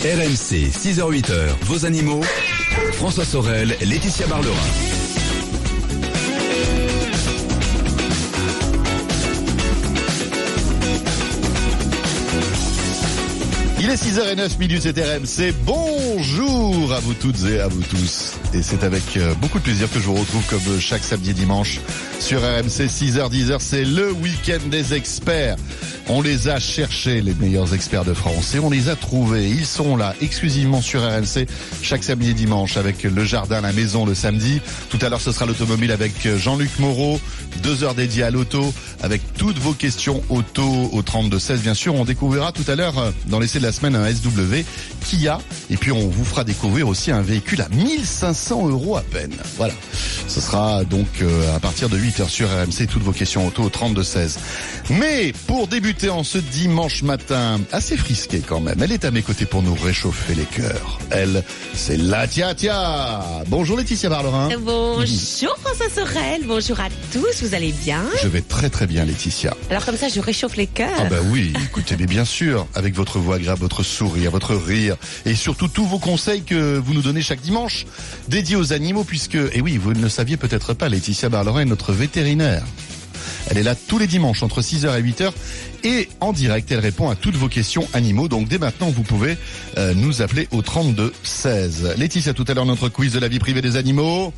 RMC, 0.00 0.70
6h-8h, 0.70 1.32
vos 1.62 1.84
animaux. 1.84 2.20
François 2.92 3.24
Sorel, 3.24 3.76
Laetitia 3.80 4.28
Barlerin. 4.28 4.87
Il 13.88 13.92
est 13.92 14.04
6h09 14.04 14.58
minutes, 14.58 14.82
c'est 14.82 15.00
RMC. 15.00 15.54
Bonjour 15.64 16.92
à 16.92 17.00
vous 17.00 17.14
toutes 17.14 17.42
et 17.46 17.58
à 17.58 17.68
vous 17.68 17.80
tous. 17.84 18.34
Et 18.52 18.62
c'est 18.62 18.84
avec 18.84 19.16
euh, 19.16 19.32
beaucoup 19.36 19.58
de 19.58 19.64
plaisir 19.64 19.90
que 19.90 19.98
je 19.98 20.04
vous 20.04 20.14
retrouve 20.14 20.44
comme 20.46 20.78
chaque 20.78 21.02
samedi 21.02 21.30
et 21.30 21.32
dimanche 21.32 21.80
sur 22.20 22.42
RMC 22.42 22.68
6h, 22.68 23.30
10h. 23.32 23.56
C'est 23.60 23.86
le 23.86 24.12
week-end 24.12 24.58
des 24.70 24.92
experts. 24.92 25.56
On 26.10 26.22
les 26.22 26.48
a 26.48 26.58
cherchés, 26.58 27.20
les 27.20 27.34
meilleurs 27.34 27.74
experts 27.74 28.04
de 28.04 28.14
France, 28.14 28.54
et 28.54 28.58
on 28.58 28.70
les 28.70 28.88
a 28.88 28.96
trouvés. 28.96 29.46
Ils 29.48 29.66
sont 29.66 29.94
là 29.94 30.14
exclusivement 30.22 30.80
sur 30.80 31.02
RMC 31.02 31.46
chaque 31.82 32.02
samedi 32.02 32.30
et 32.30 32.34
dimanche 32.34 32.78
avec 32.78 33.02
le 33.02 33.24
jardin, 33.24 33.60
la 33.60 33.74
maison 33.74 34.06
le 34.06 34.14
samedi. 34.14 34.60
Tout 34.88 34.98
à 35.02 35.10
l'heure, 35.10 35.20
ce 35.20 35.32
sera 35.32 35.44
l'automobile 35.44 35.92
avec 35.92 36.26
Jean-Luc 36.36 36.78
Moreau. 36.78 37.20
Deux 37.62 37.84
heures 37.84 37.94
dédiées 37.94 38.22
à 38.22 38.30
l'auto 38.30 38.72
avec 39.02 39.20
toutes 39.34 39.58
vos 39.58 39.74
questions 39.74 40.22
auto 40.30 40.90
au 40.92 41.02
32-16. 41.02 41.58
Bien 41.58 41.74
sûr, 41.74 41.94
on 41.94 42.04
découvrira 42.04 42.52
tout 42.52 42.64
à 42.68 42.74
l'heure 42.74 42.98
euh, 42.98 43.10
dans 43.26 43.38
l'essai 43.38 43.58
de 43.58 43.64
la 43.64 43.72
semaine 43.78 43.96
un 43.96 44.12
SW 44.12 44.64
Kia. 45.06 45.38
Et 45.70 45.76
puis, 45.76 45.92
on 45.92 46.08
vous 46.08 46.24
fera 46.24 46.44
découvrir 46.44 46.88
aussi 46.88 47.10
un 47.10 47.22
véhicule 47.22 47.62
à 47.62 47.68
1500 47.68 48.68
euros 48.68 48.96
à 48.96 49.02
peine. 49.02 49.34
Voilà. 49.56 49.74
Ce 50.26 50.40
sera 50.40 50.84
donc 50.84 51.06
euh, 51.22 51.56
à 51.56 51.60
partir 51.60 51.88
de 51.88 51.98
8h 51.98 52.28
sur 52.28 52.48
RMC, 52.48 52.86
toutes 52.90 53.02
vos 53.02 53.12
questions 53.12 53.46
auto 53.46 53.62
au 53.62 53.68
32-16. 53.70 54.36
Mais 54.90 55.32
pour 55.46 55.68
débuter 55.68 56.10
en 56.10 56.24
ce 56.24 56.38
dimanche 56.38 57.02
matin, 57.02 57.60
assez 57.72 57.96
frisqué 57.96 58.42
quand 58.46 58.60
même, 58.60 58.82
elle 58.82 58.92
est 58.92 59.04
à 59.04 59.10
mes 59.10 59.22
côtés 59.22 59.46
pour 59.46 59.62
nous 59.62 59.74
réchauffer 59.74 60.34
les 60.34 60.44
cœurs. 60.44 60.98
Elle, 61.10 61.42
c'est 61.74 61.96
la 61.96 62.26
Tia 62.26 62.54
Tia. 62.54 63.20
Bonjour 63.48 63.76
Laetitia 63.76 64.08
Barlerin. 64.08 64.48
Bonjour 64.58 65.56
François 65.62 65.90
Sorel, 65.94 66.42
bonjour 66.46 66.80
à 66.80 66.88
tous, 67.12 67.42
vous 67.42 67.54
allez 67.54 67.72
bien? 67.72 68.02
Je 68.22 68.28
vais 68.28 68.40
très 68.40 68.70
très 68.70 68.86
bien 68.86 69.04
Laetitia. 69.04 69.54
Alors 69.70 69.84
comme 69.84 69.96
ça 69.96 70.08
je 70.08 70.20
réchauffe 70.20 70.56
les 70.56 70.66
cœurs. 70.66 70.88
Ah 70.98 71.04
bah 71.04 71.16
oui, 71.30 71.52
écoutez, 71.64 71.96
mais 71.98 72.06
bien 72.06 72.24
sûr, 72.24 72.66
avec 72.74 72.94
votre 72.94 73.18
voix 73.18 73.36
agréable, 73.36 73.60
votre 73.68 73.82
sourire, 73.82 74.30
votre 74.30 74.54
rire, 74.54 74.96
et 75.26 75.34
surtout 75.34 75.68
tous 75.68 75.84
vos 75.84 75.98
conseils 75.98 76.42
que 76.42 76.78
vous 76.78 76.94
nous 76.94 77.02
donnez 77.02 77.20
chaque 77.20 77.42
dimanche, 77.42 77.84
dédiés 78.26 78.56
aux 78.56 78.72
animaux, 78.72 79.04
puisque, 79.04 79.34
et 79.34 79.60
oui, 79.60 79.76
vous 79.76 79.92
ne 79.92 80.00
le 80.00 80.08
saviez 80.08 80.38
peut-être 80.38 80.72
pas, 80.72 80.88
Laetitia 80.88 81.28
Barlerin 81.28 81.60
est 81.60 81.64
notre 81.66 81.92
vétérinaire. 81.92 82.64
Elle 83.50 83.58
est 83.58 83.62
là 83.62 83.74
tous 83.74 83.98
les 83.98 84.06
dimanches 84.06 84.42
entre 84.42 84.62
6h 84.62 84.98
et 84.98 85.02
8h 85.02 85.32
et 85.84 86.08
en 86.20 86.32
direct, 86.32 86.72
elle 86.72 86.78
répond 86.80 87.10
à 87.10 87.14
toutes 87.14 87.36
vos 87.36 87.48
questions 87.48 87.86
animaux. 87.92 88.26
Donc 88.28 88.48
dès 88.48 88.58
maintenant, 88.58 88.88
vous 88.88 89.02
pouvez 89.02 89.36
euh, 89.76 89.92
nous 89.94 90.22
appeler 90.22 90.48
au 90.50 90.62
32 90.62 91.12
16. 91.22 91.94
Laetitia, 91.98 92.32
tout 92.32 92.46
à 92.48 92.54
l'heure, 92.54 92.66
notre 92.66 92.88
quiz 92.88 93.12
de 93.12 93.18
la 93.18 93.28
vie 93.28 93.38
privée 93.38 93.60
des 93.60 93.76
animaux. 93.76 94.32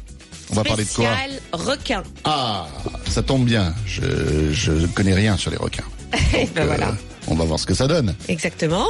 On 0.50 0.54
va 0.54 0.64
parler 0.64 0.84
de 0.84 0.90
quoi 0.90 1.08
requin. 1.52 2.02
Ah, 2.24 2.66
ça 3.08 3.22
tombe 3.22 3.44
bien. 3.44 3.74
Je 3.86 4.52
je 4.52 4.86
connais 4.88 5.14
rien 5.14 5.36
sur 5.36 5.52
les 5.52 5.56
requins. 5.56 5.84
Et 6.34 6.46
ben 6.54 6.62
Euh, 6.62 6.66
voilà, 6.66 6.94
On 7.26 7.34
va 7.34 7.44
voir 7.44 7.58
ce 7.60 7.66
que 7.66 7.74
ça 7.74 7.86
donne. 7.86 8.14
exactement. 8.28 8.86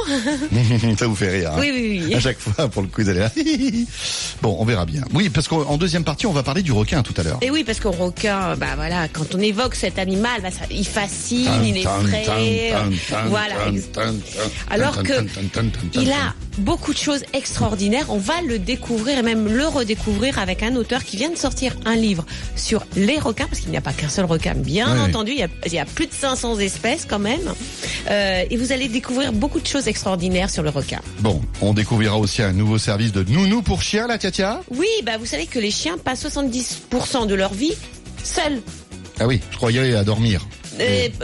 ça 0.97 1.07
vous 1.07 1.15
fait 1.15 1.29
rire. 1.29 1.51
hein 1.53 1.57
Oui, 1.59 1.71
oui, 1.73 2.03
oui. 2.07 2.15
À 2.15 2.19
chaque 2.19 2.39
fois 2.39 2.67
pour 2.69 2.81
le 2.81 2.87
quiz, 2.87 3.07
elle 3.09 3.17
est 3.17 3.19
là. 3.19 3.31
bon, 4.41 4.55
on 4.59 4.65
verra 4.65 4.85
bien. 4.85 5.03
Oui, 5.13 5.29
parce 5.29 5.47
qu'en 5.47 5.77
deuxième 5.77 6.03
partie, 6.03 6.25
on 6.25 6.31
va 6.31 6.43
parler 6.43 6.61
du 6.61 6.71
requin 6.71 7.03
tout 7.03 7.13
à 7.17 7.23
l'heure. 7.23 7.37
Et 7.41 7.51
oui, 7.51 7.63
parce 7.63 7.79
qu'au 7.79 7.91
requin, 7.91 8.55
bah 8.55 8.75
voilà, 8.75 9.07
quand 9.09 9.35
on 9.35 9.39
évoque 9.39 9.75
cet 9.75 9.99
animal, 9.99 10.41
bah 10.41 10.49
ça, 10.51 10.65
il 10.71 10.87
fascine, 10.87 11.63
il 11.63 11.77
est 11.77 12.73
Voilà. 13.27 13.55
Alors 14.69 15.03
que 15.03 15.13
Il 15.93 16.11
a 16.11 16.33
beaucoup 16.57 16.93
de 16.93 16.97
choses 16.97 17.23
extraordinaires. 17.33 18.05
On 18.09 18.17
va 18.17 18.41
le 18.41 18.59
découvrir 18.59 19.17
et 19.17 19.21
même 19.21 19.47
le 19.47 19.67
redécouvrir 19.67 20.39
avec 20.39 20.63
un 20.63 20.75
auteur 20.75 21.03
qui 21.03 21.17
vient 21.17 21.29
de 21.29 21.37
sortir 21.37 21.75
un 21.85 21.95
livre 21.95 22.25
sur 22.55 22.83
les 22.95 23.19
requins, 23.19 23.47
parce 23.47 23.59
qu'il 23.59 23.71
n'y 23.71 23.77
a 23.77 23.81
pas 23.81 23.93
qu'un 23.93 24.09
seul 24.09 24.25
requin, 24.25 24.53
bien 24.53 24.99
entendu. 25.01 25.31
Il 25.31 25.39
y, 25.39 25.43
a, 25.43 25.47
il 25.65 25.73
y 25.73 25.79
a 25.79 25.85
plus 25.85 26.07
de 26.07 26.13
500 26.13 26.59
espèces 26.59 27.05
quand 27.07 27.19
même. 27.19 27.53
Euh, 28.09 28.43
et 28.49 28.57
vous 28.57 28.71
allez 28.71 28.87
découvrir 28.87 29.33
beaucoup 29.33 29.59
de 29.59 29.67
choses 29.67 29.87
extraordinaires 29.87 30.49
sur 30.49 30.63
le 30.63 30.69
requin. 30.69 31.01
Bon, 31.19 31.41
on 31.61 31.73
découvrira 31.73 32.17
aussi 32.17 32.41
un 32.41 32.53
nouveau 32.53 32.77
service 32.77 33.11
de 33.11 33.23
nounou 33.23 33.61
pour 33.61 33.81
chiens, 33.81 34.07
la 34.07 34.17
Tia 34.17 34.61
Oui, 34.71 34.87
bah 35.05 35.17
vous 35.19 35.25
savez 35.25 35.45
que 35.45 35.59
les 35.59 35.71
chiens 35.71 35.97
passent 35.97 36.25
70% 36.25 37.27
de 37.27 37.35
leur 37.35 37.53
vie 37.53 37.73
seuls. 38.23 38.61
Ah 39.19 39.27
oui, 39.27 39.39
je 39.51 39.57
croyais 39.57 39.95
à 39.95 40.03
dormir. 40.03 40.45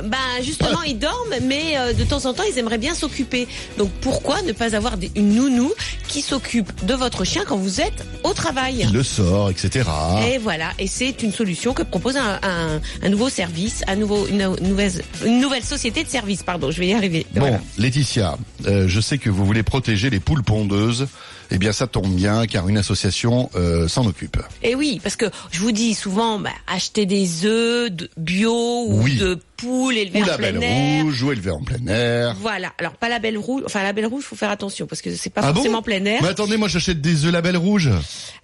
Bah 0.03 0.17
justement, 0.41 0.81
ils 0.83 0.97
dorment, 0.97 1.35
mais 1.43 1.77
euh, 1.77 1.93
de 1.93 2.03
temps 2.03 2.25
en 2.25 2.33
temps, 2.33 2.43
ils 2.51 2.57
aimeraient 2.57 2.77
bien 2.77 2.93
s'occuper. 2.93 3.47
Donc 3.77 3.89
pourquoi 4.01 4.41
ne 4.43 4.51
pas 4.51 4.75
avoir 4.75 4.97
des- 4.97 5.11
une 5.15 5.33
nounou 5.35 5.71
qui 6.07 6.21
s'occupe 6.21 6.85
de 6.85 6.93
votre 6.93 7.23
chien 7.23 7.43
quand 7.47 7.57
vous 7.57 7.81
êtes 7.81 8.05
au 8.23 8.33
travail? 8.33 8.85
Il 8.89 8.93
le 8.93 9.03
sort, 9.03 9.49
etc. 9.49 9.89
Et 10.31 10.37
voilà, 10.37 10.71
et 10.79 10.87
c'est 10.87 11.23
une 11.23 11.31
solution 11.31 11.73
que 11.73 11.83
propose 11.83 12.17
un, 12.17 12.39
un, 12.43 12.81
un 13.01 13.09
nouveau 13.09 13.29
service, 13.29 13.83
un 13.87 13.95
nouveau, 13.95 14.27
une, 14.27 14.55
nouvelle, 14.61 14.91
une 15.25 15.39
nouvelle 15.39 15.63
société 15.63 16.03
de 16.03 16.09
service. 16.09 16.43
Pardon, 16.43 16.71
je 16.71 16.79
vais 16.79 16.87
y 16.87 16.93
arriver. 16.93 17.25
Bon, 17.33 17.41
Voilà. 17.41 17.59
Laetitia, 17.77 18.37
euh, 18.67 18.87
je 18.87 18.99
sais 19.01 19.17
que 19.17 19.29
vous 19.29 19.45
voulez 19.45 19.63
protéger 19.63 20.09
les 20.09 20.19
poules 20.19 20.43
pondeuses. 20.43 21.07
Eh 21.51 21.57
bien, 21.57 21.71
ça 21.71 21.87
tombe 21.87 22.13
bien, 22.13 22.45
car 22.45 22.67
une 22.67 22.77
association 22.77 23.49
euh, 23.55 23.87
s'en 23.87 24.05
occupe. 24.05 24.37
Et 24.63 24.75
oui, 24.75 24.99
parce 25.01 25.15
que 25.15 25.25
je 25.51 25.59
vous 25.61 25.71
dis 25.71 25.93
souvent, 25.93 26.39
bah, 26.39 26.49
acheter 26.67 27.05
des 27.05 27.45
œufs 27.45 27.89
de 27.89 28.09
bio 28.17 28.51
ou 28.87 29.01
Oui. 29.03 29.15
de 29.17 29.39
poules 29.55 29.97
élevées 29.97 30.19
Ou 30.19 30.23
en 30.23 30.27
la 30.27 30.37
plein 30.37 30.51
belle 30.53 30.63
air. 30.63 31.03
rouge, 31.03 31.23
ou 31.23 31.31
élevé 31.31 31.51
en 31.51 31.61
plein 31.63 31.85
air. 31.87 32.35
Voilà. 32.41 32.73
Alors 32.77 32.93
pas 32.95 33.09
la 33.09 33.19
belle 33.19 33.37
rouge. 33.37 33.63
Enfin 33.65 33.81
la 33.83 33.93
belle 33.93 34.05
rouge, 34.07 34.23
faut 34.23 34.35
faire 34.35 34.51
attention 34.51 34.85
parce 34.87 35.01
que 35.01 35.15
c'est 35.15 35.29
pas 35.29 35.41
Ah 35.43 35.47
bon 35.51 35.55
forcément 35.55 35.81
plein 35.81 36.03
air. 36.05 36.21
Mais 36.21 36.27
attendez, 36.29 36.57
moi 36.57 36.67
j'achète 36.67 37.01
des 37.01 37.25
œufs 37.25 37.31
label 37.33 37.57
rouge. 37.57 37.89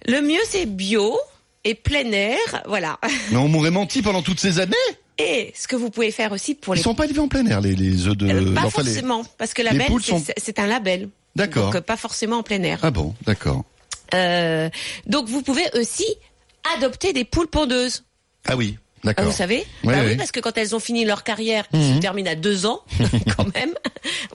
Le 0.08 0.20
mieux 0.22 0.40
c'est 0.48 0.66
bio 0.66 1.16
et 1.64 1.74
plein 1.74 2.10
air. 2.10 2.38
Voilà. 2.66 2.98
Mais 3.30 3.36
on 3.36 3.48
m'aurait 3.48 3.70
menti 3.70 4.02
pendant 4.02 4.22
toutes 4.22 4.40
ces 4.40 4.58
années. 4.60 4.74
Et 5.18 5.52
ce 5.56 5.68
que 5.68 5.76
vous 5.76 5.90
pouvez 5.90 6.10
faire 6.10 6.32
aussi 6.32 6.54
pour 6.56 6.74
Ils 6.74 6.78
les 6.78 6.82
sont 6.82 6.94
pas 6.96 7.04
élevés 7.04 7.20
en 7.20 7.28
plein 7.28 7.46
air, 7.46 7.60
les, 7.60 7.76
les 7.76 8.08
œufs 8.08 8.16
de... 8.16 8.26
Euh, 8.28 8.52
pas 8.54 8.62
enfin, 8.64 8.82
les- 8.82 8.90
forcément, 8.90 9.22
parce 9.38 9.54
que 9.54 9.62
label, 9.62 9.86
sont- 10.02 10.20
c'est 10.36 10.58
un 10.58 10.66
label. 10.66 11.08
D'accord. 11.36 11.66
Donc 11.66 11.76
euh, 11.76 11.80
pas 11.80 11.96
forcément 11.96 12.38
en 12.38 12.42
plein 12.42 12.62
air. 12.62 12.78
Ah 12.82 12.90
bon, 12.90 13.14
d'accord. 13.26 13.64
Euh, 14.14 14.68
donc 15.06 15.28
vous 15.28 15.42
pouvez 15.42 15.64
aussi 15.74 16.06
adopter 16.76 17.12
des 17.12 17.24
poules 17.24 17.48
pondeuses. 17.48 18.04
Ah 18.46 18.56
oui, 18.56 18.76
Ah, 18.78 19.06
d'accord. 19.08 19.24
vous 19.26 19.32
savez 19.32 19.66
Oui, 19.82 19.92
Bah 19.92 20.00
oui. 20.00 20.06
oui, 20.10 20.16
parce 20.16 20.30
que 20.30 20.40
quand 20.40 20.56
elles 20.56 20.74
ont 20.74 20.80
fini 20.80 21.04
leur 21.04 21.24
carrière, 21.24 21.68
qui 21.68 21.76
Mhm. 21.78 21.96
se 21.96 22.00
termine 22.00 22.28
à 22.28 22.34
deux 22.34 22.66
ans, 22.66 22.80
quand 23.36 23.52
même, 23.54 23.74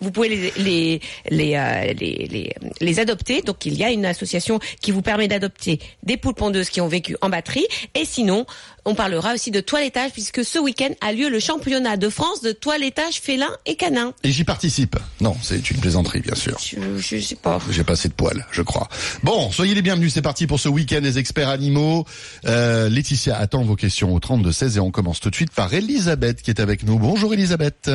vous 0.01 0.11
pouvez 0.11 0.29
les 0.29 0.51
les 0.57 1.01
les, 1.29 1.55
euh, 1.55 1.93
les 1.93 2.27
les 2.29 2.55
les 2.81 2.99
adopter. 2.99 3.41
Donc 3.43 3.65
il 3.65 3.75
y 3.75 3.83
a 3.83 3.91
une 3.91 4.05
association 4.05 4.59
qui 4.81 4.91
vous 4.91 5.01
permet 5.01 5.27
d'adopter 5.27 5.79
des 6.03 6.17
poules 6.17 6.33
pondeuses 6.35 6.69
qui 6.69 6.81
ont 6.81 6.87
vécu 6.87 7.15
en 7.21 7.29
batterie. 7.29 7.65
Et 7.95 8.03
sinon, 8.05 8.45
on 8.85 8.95
parlera 8.95 9.33
aussi 9.33 9.51
de 9.51 9.59
toilettage 9.61 10.11
puisque 10.11 10.43
ce 10.43 10.59
week-end 10.59 10.89
a 11.01 11.11
lieu 11.13 11.29
le 11.29 11.39
championnat 11.39 11.97
de 11.97 12.09
France 12.09 12.41
de 12.41 12.51
toilettage 12.51 13.15
félin 13.21 13.49
et 13.65 13.75
canin. 13.75 14.13
Et 14.23 14.31
j'y 14.31 14.43
participe. 14.43 14.95
Non, 15.21 15.35
c'est 15.41 15.69
une 15.71 15.77
plaisanterie, 15.79 16.21
bien 16.21 16.35
sûr. 16.35 16.57
Je, 16.59 16.77
je 16.97 17.19
sais 17.21 17.35
pas. 17.35 17.59
J'ai 17.69 17.83
pas 17.83 17.93
assez 17.93 18.07
de 18.09 18.13
poils, 18.13 18.45
je 18.51 18.61
crois. 18.61 18.87
Bon, 19.23 19.51
soyez 19.51 19.73
les 19.75 19.81
bienvenus, 19.81 20.13
c'est 20.13 20.21
parti 20.21 20.47
pour 20.47 20.59
ce 20.59 20.69
week-end 20.69 21.01
des 21.01 21.17
experts 21.19 21.49
animaux. 21.49 22.05
Euh, 22.45 22.89
Laetitia 22.89 23.37
attend 23.37 23.63
vos 23.63 23.75
questions 23.75 24.13
au 24.13 24.19
32-16 24.19 24.77
et 24.77 24.79
on 24.79 24.91
commence 24.91 25.19
tout 25.19 25.29
de 25.29 25.35
suite 25.35 25.51
par 25.53 25.73
Elisabeth 25.73 26.41
qui 26.41 26.49
est 26.51 26.59
avec 26.59 26.83
nous. 26.83 26.97
Bonjour 26.99 27.33
Elisabeth. 27.33 27.89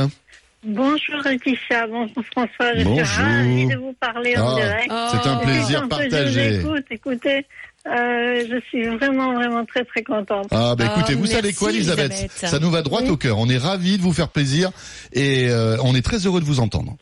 Bonjour 0.66 1.16
Laetitia, 1.22 1.86
bonjour 1.88 2.24
François, 2.32 2.74
je 2.74 2.84
Bonjour. 2.84 3.06
suis 3.06 3.22
ravie 3.22 3.66
de 3.66 3.76
vous 3.76 3.92
parler 4.00 4.34
en 4.38 4.48
Ah, 4.48 4.54
direct. 4.54 4.92
C'est 5.10 5.28
un 5.28 5.38
Oh. 5.38 5.44
plaisir 5.44 5.88
partagé. 5.88 6.54
Écoute, 6.60 6.84
écoutez, 6.90 7.46
euh, 7.86 8.44
je 8.50 8.60
suis 8.68 8.86
vraiment, 8.88 9.34
vraiment 9.34 9.64
très, 9.64 9.84
très 9.84 10.02
contente. 10.02 10.46
Ah 10.50 10.74
bah 10.76 10.84
Oh, 10.88 10.98
écoutez, 10.98 11.14
vous 11.14 11.26
savez 11.26 11.52
quoi 11.52 11.70
Elisabeth, 11.70 12.10
Elisabeth. 12.12 12.30
Ça 12.32 12.58
nous 12.58 12.70
va 12.70 12.82
droit 12.82 13.02
Oui. 13.02 13.10
au 13.10 13.16
cœur. 13.16 13.38
On 13.38 13.48
est 13.48 13.58
ravis 13.58 13.98
de 13.98 14.02
vous 14.02 14.12
faire 14.12 14.28
plaisir 14.28 14.70
et 15.12 15.48
euh, 15.50 15.76
on 15.82 15.94
est 15.94 16.02
très 16.02 16.18
heureux 16.18 16.40
de 16.40 16.46
vous 16.46 16.60
entendre. 16.60 16.96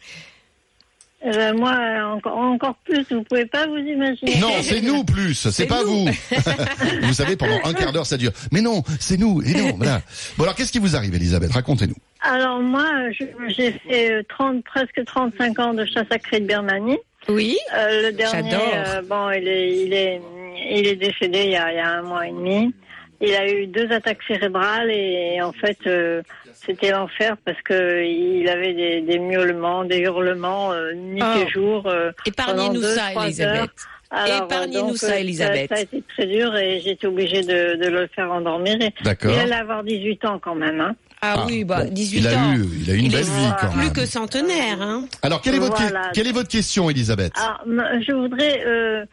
Euh, 1.25 1.55
moi, 1.55 1.73
encore, 2.17 2.37
encore 2.37 2.75
plus, 2.85 3.07
vous 3.13 3.23
pouvez 3.23 3.47
pas 3.47 3.69
vous 3.69 3.77
imaginer. 3.77 4.41
Non, 4.41 4.51
c'est 4.61 4.81
nous 4.81 5.05
plus, 5.05 5.35
c'est 5.53 5.67
pas 5.67 5.85
nous. 5.85 6.07
vous. 6.07 6.11
vous 7.03 7.13
savez, 7.13 7.37
pendant 7.37 7.61
un 7.63 7.73
quart 7.75 7.93
d'heure, 7.93 8.07
ça 8.07 8.17
dure. 8.17 8.33
Mais 8.51 8.61
non, 8.61 8.83
c'est 8.99 9.17
nous. 9.19 9.41
Et 9.43 9.55
non, 9.55 9.75
voilà. 9.77 10.03
Bon 10.37 10.43
alors, 10.43 10.57
qu'est-ce 10.57 10.73
qui 10.73 10.81
vous 10.81 10.97
arrive, 10.97 11.15
Elisabeth? 11.15 11.53
Racontez-nous. 11.53 11.95
Alors 12.23 12.59
moi, 12.61 12.87
j'ai 13.57 13.71
fait 13.89 14.11
euh, 14.11 14.23
30, 14.29 14.65
presque 14.65 15.05
35 15.07 15.59
ans 15.61 15.75
de 15.75 15.85
chasse 15.85 16.07
à 16.11 16.19
cri 16.19 16.41
de 16.41 16.47
Birmanie. 16.47 16.99
Oui. 17.29 17.57
Euh, 17.77 18.11
le 18.11 18.13
dernier, 18.17 18.51
J'adore. 18.51 18.73
euh, 18.75 19.03
bon, 19.09 19.31
il 19.31 19.47
est, 19.47 19.85
il 19.87 19.93
est, 19.93 20.21
il 20.57 20.87
est 20.87 20.97
décédé 20.97 21.43
il 21.45 21.51
y, 21.53 21.57
a, 21.57 21.73
il 21.73 21.77
y 21.77 21.81
a 21.81 21.89
un 21.91 22.03
mois 22.03 22.27
et 22.27 22.31
demi. 22.31 22.75
Il 23.21 23.33
a 23.35 23.49
eu 23.49 23.67
deux 23.69 23.91
attaques 23.93 24.19
cérébrales 24.27 24.91
et 24.91 25.41
en 25.43 25.53
fait, 25.53 25.79
euh, 25.87 26.23
c'était 26.67 26.91
l'enfer 26.91 27.37
parce 27.45 27.61
que 27.63 28.03
il 28.05 28.49
avait 28.49 28.75
des, 28.75 29.01
des 29.03 29.19
miaulements, 29.21 29.85
des 29.85 29.99
hurlements 29.99 30.73
euh, 30.73 30.93
nuit 30.95 31.23
Oh. 31.23 31.39
et 31.47 31.49
jour. 31.51 31.87
euh, 31.87 32.11
Épargnez-nous 32.27 32.67
pendant 32.67 32.81
deux, 32.81 32.95
ça, 32.95 33.13
Elisabeth. 33.25 33.71
Épargnez-nous 34.27 34.97
ça, 34.97 35.19
Elisabeth. 35.21 35.69
Ça, 35.71 35.77
a 35.77 35.81
été 35.83 36.03
très 36.15 36.27
dur 36.27 36.55
et 36.57 36.79
été 36.85 37.07
obligée 37.07 37.43
de, 37.43 37.77
de 37.83 37.89
le 37.89 38.09
faire 38.15 38.31
endormir. 38.31 38.77
D'accord. 39.03 39.33
Il 39.33 39.39
allait 39.39 39.55
avoir 39.55 39.83
18 39.85 40.25
ans 40.27 40.39
quand 40.43 40.55
même. 40.55 40.81
Hein. 40.81 40.95
Ah, 41.25 41.35
Ah, 41.39 41.45
oui, 41.47 41.63
bah, 41.65 41.85
bon, 41.85 41.91
18 41.93 42.19
il 42.19 42.27
a 42.29 42.37
ans. 42.37 42.55
eu, 42.57 42.65
il 42.83 42.91
a 42.91 42.95
eu 42.95 42.99
une 42.99 43.05
Il 43.07 43.13
belle 43.13 43.21
est 43.21 43.23
vie 43.23 43.53
quand 43.61 43.69
Plus 43.71 43.79
même. 43.85 43.93
que 43.93 44.05
centenaire, 44.07 44.83
hein. 44.83 45.05
Alors, 45.23 45.41
quelle 45.41 45.55
est 45.55 45.59
votre, 45.61 45.77
que- 45.77 45.83
Voilà. 45.83 46.11
quelle 46.13 46.27
est 46.27 46.33
votre 46.33 46.49
question, 46.49 46.91
Elisabeth? 46.91 47.33
Alors, 47.39 47.61
m- 47.65 48.03
je 48.07 48.13
voudrais, 48.13 48.65
euh, 48.67 49.05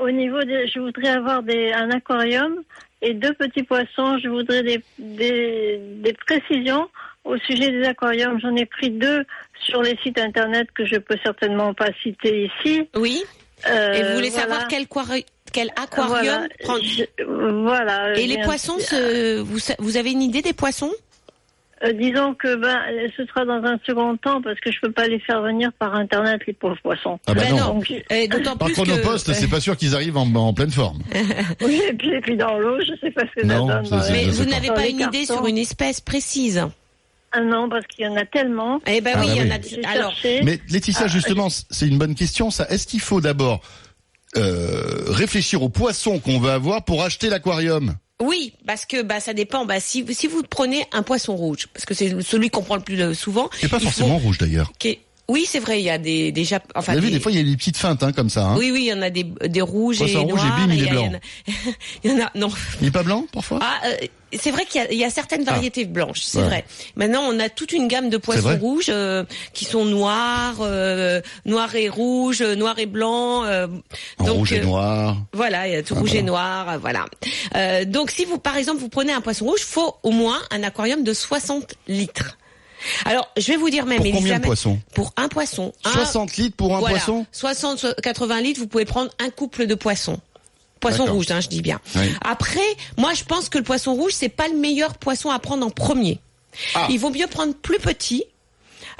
au 0.00 0.10
niveau 0.10 0.42
des, 0.44 0.66
je 0.68 0.78
voudrais 0.80 1.08
avoir 1.10 1.42
des, 1.42 1.72
un 1.72 1.90
aquarium 1.90 2.62
et 3.02 3.14
deux 3.14 3.32
petits 3.34 3.62
poissons. 3.62 4.18
Je 4.18 4.28
voudrais 4.28 4.62
des, 4.62 4.80
des, 4.98 5.78
des 6.02 6.12
précisions 6.14 6.88
au 7.24 7.36
sujet 7.38 7.70
des 7.70 7.84
aquariums. 7.84 8.38
J'en 8.40 8.54
ai 8.56 8.66
pris 8.66 8.90
deux 8.90 9.24
sur 9.64 9.82
les 9.82 9.96
sites 10.02 10.18
internet 10.18 10.68
que 10.74 10.84
je 10.84 10.96
peux 10.96 11.16
certainement 11.22 11.72
pas 11.74 11.90
citer 12.02 12.44
ici. 12.60 12.88
Oui. 12.96 13.22
Euh, 13.68 13.92
Et 13.92 14.02
vous 14.02 14.14
voulez 14.14 14.30
voilà. 14.30 14.42
savoir 14.48 14.68
quel, 14.68 14.86
quari- 14.86 15.26
quel 15.52 15.68
aquarium 15.76 16.08
Voilà. 16.08 16.48
prendre 16.64 16.82
Je- 16.82 17.22
voilà. 17.62 18.18
Et 18.18 18.26
les 18.26 18.38
poissons, 18.42 18.78
se- 18.78 19.40
vous 19.80 19.96
avez 19.96 20.10
une 20.10 20.22
idée 20.22 20.42
des 20.42 20.52
poissons? 20.52 20.90
Euh, 21.84 21.92
disons 21.94 22.34
que 22.34 22.54
ben, 22.56 22.78
ce 23.16 23.26
sera 23.26 23.44
dans 23.44 23.62
un 23.64 23.76
second 23.84 24.16
temps 24.16 24.40
parce 24.40 24.60
que 24.60 24.70
je 24.70 24.78
peux 24.80 24.92
pas 24.92 25.08
les 25.08 25.18
faire 25.18 25.42
venir 25.42 25.72
par 25.78 25.94
internet 25.96 26.40
les 26.46 26.52
pauvres 26.52 26.78
poissons. 26.82 27.18
Ah 27.26 27.34
bah 27.34 27.42
Ben 27.42 27.56
non. 27.56 27.74
Donc, 27.74 27.86
je- 27.88 28.14
Et 28.14 28.28
d'autant 28.28 28.56
Par 28.56 28.66
plus 28.68 28.74
chronopost, 28.74 29.26
que... 29.26 29.32
c'est 29.32 29.48
pas 29.48 29.60
sûr 29.60 29.76
qu'ils 29.76 29.94
arrivent 29.96 30.16
en, 30.16 30.32
en 30.34 30.52
pleine 30.54 30.70
forme. 30.70 31.02
oui, 31.60 31.80
et 31.88 31.92
puis, 31.94 32.10
et 32.14 32.20
puis 32.20 32.36
dans 32.36 32.56
l'eau, 32.58 32.78
je 32.80 32.92
sais 33.00 33.10
pas 33.10 33.22
ce 33.34 33.40
que 33.42 33.46
Non, 33.46 33.66
ça 33.84 33.96
donne. 33.98 34.12
Mais 34.12 34.26
vous 34.26 34.44
n'avez 34.44 34.68
pas 34.68 34.86
une 34.86 35.00
idée 35.00 35.24
sur 35.26 35.44
une 35.46 35.58
espèce 35.58 36.00
précise? 36.00 36.64
Ah 37.32 37.40
non, 37.40 37.68
parce 37.68 37.86
qu'il 37.86 38.04
y 38.04 38.08
en 38.08 38.14
a 38.16 38.26
tellement. 38.26 38.80
Eh 38.86 39.00
ben 39.00 39.12
Ah 39.16 39.20
oui, 39.22 39.26
bah 39.26 39.32
il 39.34 39.48
y 39.48 39.82
en 39.82 39.88
a... 39.88 39.90
Alors. 39.90 40.14
Mais 40.44 40.60
Laetitia, 40.70 41.02
Ah, 41.06 41.08
justement, 41.08 41.48
c'est 41.48 41.88
une 41.88 41.98
bonne 41.98 42.14
question. 42.14 42.50
Ça, 42.50 42.66
est-ce 42.68 42.86
qu'il 42.86 43.00
faut 43.00 43.20
d'abord 43.20 43.60
euh, 44.36 45.04
réfléchir 45.08 45.62
aux 45.62 45.68
poissons 45.68 46.18
qu'on 46.20 46.38
veut 46.38 46.50
avoir 46.50 46.84
pour 46.84 47.02
acheter 47.02 47.28
l'aquarium? 47.28 47.94
Oui, 48.22 48.54
parce 48.66 48.86
que 48.86 49.02
bah 49.02 49.20
ça 49.20 49.34
dépend. 49.34 49.64
Bah 49.66 49.80
si 49.80 50.04
si 50.14 50.26
vous 50.28 50.42
prenez 50.48 50.86
un 50.92 51.02
poisson 51.02 51.34
rouge, 51.36 51.66
parce 51.74 51.84
que 51.84 51.94
c'est 51.94 52.22
celui 52.22 52.50
qu'on 52.50 52.62
prend 52.62 52.76
le 52.76 52.82
plus 52.82 53.00
euh, 53.02 53.14
souvent. 53.14 53.50
Et 53.62 53.68
pas 53.68 53.78
faut- 53.78 53.84
forcément 53.86 54.18
rouge 54.18 54.38
d'ailleurs. 54.38 54.72
qui 54.78 54.88
est- 54.88 55.00
Oui, 55.32 55.46
c'est 55.48 55.60
vrai. 55.60 55.80
Il 55.80 55.84
y 55.84 55.90
a 55.90 55.96
des 55.98 56.30
déjà. 56.30 56.60
Enfin, 56.74 56.92
Vous 56.92 56.98
avez 56.98 57.06
vu, 57.06 57.12
des- 57.12 57.18
des 57.18 57.22
fois, 57.22 57.32
il 57.32 57.38
y 57.38 57.40
a 57.40 57.44
des 57.50 57.56
petites 57.56 57.78
feintes 57.78 58.02
hein, 58.02 58.12
comme 58.12 58.28
ça. 58.28 58.44
Hein. 58.48 58.56
Oui, 58.58 58.70
oui, 58.70 58.82
il 58.82 58.86
y 58.88 58.92
en 58.92 59.00
a 59.02 59.08
des 59.10 59.24
des 59.24 59.62
rouges 59.62 60.00
et 60.02 60.04
rouge 60.04 60.14
et 60.20 60.24
noirs. 60.26 60.56
bim, 60.58 60.72
il 60.72 60.82
et 60.82 60.86
est 60.86 60.90
blanc. 60.90 61.02
Il 61.06 61.10
y 61.10 61.10
en 61.10 61.14
a, 61.14 61.70
il 62.04 62.10
y 62.10 62.14
en 62.22 62.26
a- 62.26 62.30
non. 62.34 62.50
Il 62.82 62.88
est 62.88 62.90
pas 62.90 63.02
blanc 63.02 63.24
parfois? 63.32 63.58
Ah, 63.62 63.80
euh, 63.86 63.96
c'est 64.34 64.50
vrai 64.50 64.64
qu'il 64.66 64.80
y 64.80 64.84
a, 64.84 64.90
il 64.92 64.98
y 64.98 65.04
a 65.04 65.10
certaines 65.10 65.44
variétés 65.44 65.84
blanches, 65.84 66.20
c'est 66.22 66.38
Ouais. 66.38 66.44
vrai. 66.44 66.64
Maintenant, 66.96 67.22
on 67.28 67.38
a 67.40 67.48
toute 67.50 67.72
une 67.72 67.86
gamme 67.88 68.08
de 68.10 68.16
poissons 68.16 68.56
rouges 68.58 68.86
euh, 68.88 69.24
qui 69.54 69.64
sont 69.64 69.84
noirs, 69.84 70.56
euh, 70.60 71.20
noirs 71.46 71.74
et 71.74 71.88
rouges, 71.88 72.40
noirs 72.42 72.78
et 72.78 72.86
blancs. 72.86 73.44
En 74.18 74.24
donc, 74.24 74.36
rouge 74.38 74.52
et 74.54 74.60
noir. 74.60 75.16
Voilà, 75.32 75.68
il 75.68 75.74
y 75.74 75.76
a 75.76 75.82
tout 75.82 75.94
Ah, 75.96 76.00
rouge 76.00 76.14
et 76.14 76.22
noir, 76.22 76.78
voilà. 76.80 77.04
Donc 77.86 78.10
si 78.10 78.24
vous, 78.24 78.38
par 78.38 78.56
exemple, 78.56 78.80
vous 78.80 78.88
prenez 78.88 79.12
un 79.12 79.20
poisson 79.20 79.44
rouge, 79.46 79.60
faut 79.60 79.94
au 80.02 80.10
moins 80.10 80.38
un 80.50 80.62
aquarium 80.62 81.04
de 81.04 81.12
60 81.12 81.74
litres. 81.88 82.38
Alors, 83.04 83.28
je 83.36 83.46
vais 83.48 83.56
vous 83.56 83.70
dire 83.70 83.86
même, 83.86 84.02
Pour 84.02 84.12
combien 84.12 84.38
de 84.38 84.44
poissons 84.44 84.78
Pour 84.94 85.12
un 85.16 85.28
poisson. 85.28 85.72
Un- 85.84 85.92
60 85.92 86.36
litres 86.36 86.56
pour 86.56 86.74
un 86.74 86.80
voilà, 86.80 86.96
poisson 86.96 87.26
60, 87.32 88.00
80 88.02 88.40
litres, 88.40 88.60
vous 88.60 88.66
pouvez 88.66 88.84
prendre 88.84 89.10
un 89.18 89.30
couple 89.30 89.66
de 89.66 89.74
poissons. 89.74 90.18
Poisson 90.80 91.04
rouge, 91.04 91.30
hein, 91.30 91.40
je 91.40 91.48
dis 91.48 91.62
bien. 91.62 91.80
Oui. 91.94 92.12
Après, 92.22 92.60
moi, 92.98 93.14
je 93.14 93.22
pense 93.22 93.48
que 93.48 93.56
le 93.58 93.62
poisson 93.64 93.94
rouge, 93.94 94.12
c'est 94.14 94.28
pas 94.28 94.48
le 94.48 94.56
meilleur 94.56 94.94
poisson 94.98 95.30
à 95.30 95.38
prendre 95.38 95.64
en 95.64 95.70
premier. 95.70 96.18
Ah. 96.74 96.88
Il 96.90 96.98
vaut 96.98 97.10
mieux 97.10 97.28
prendre 97.28 97.54
plus 97.54 97.78
petit. 97.78 98.24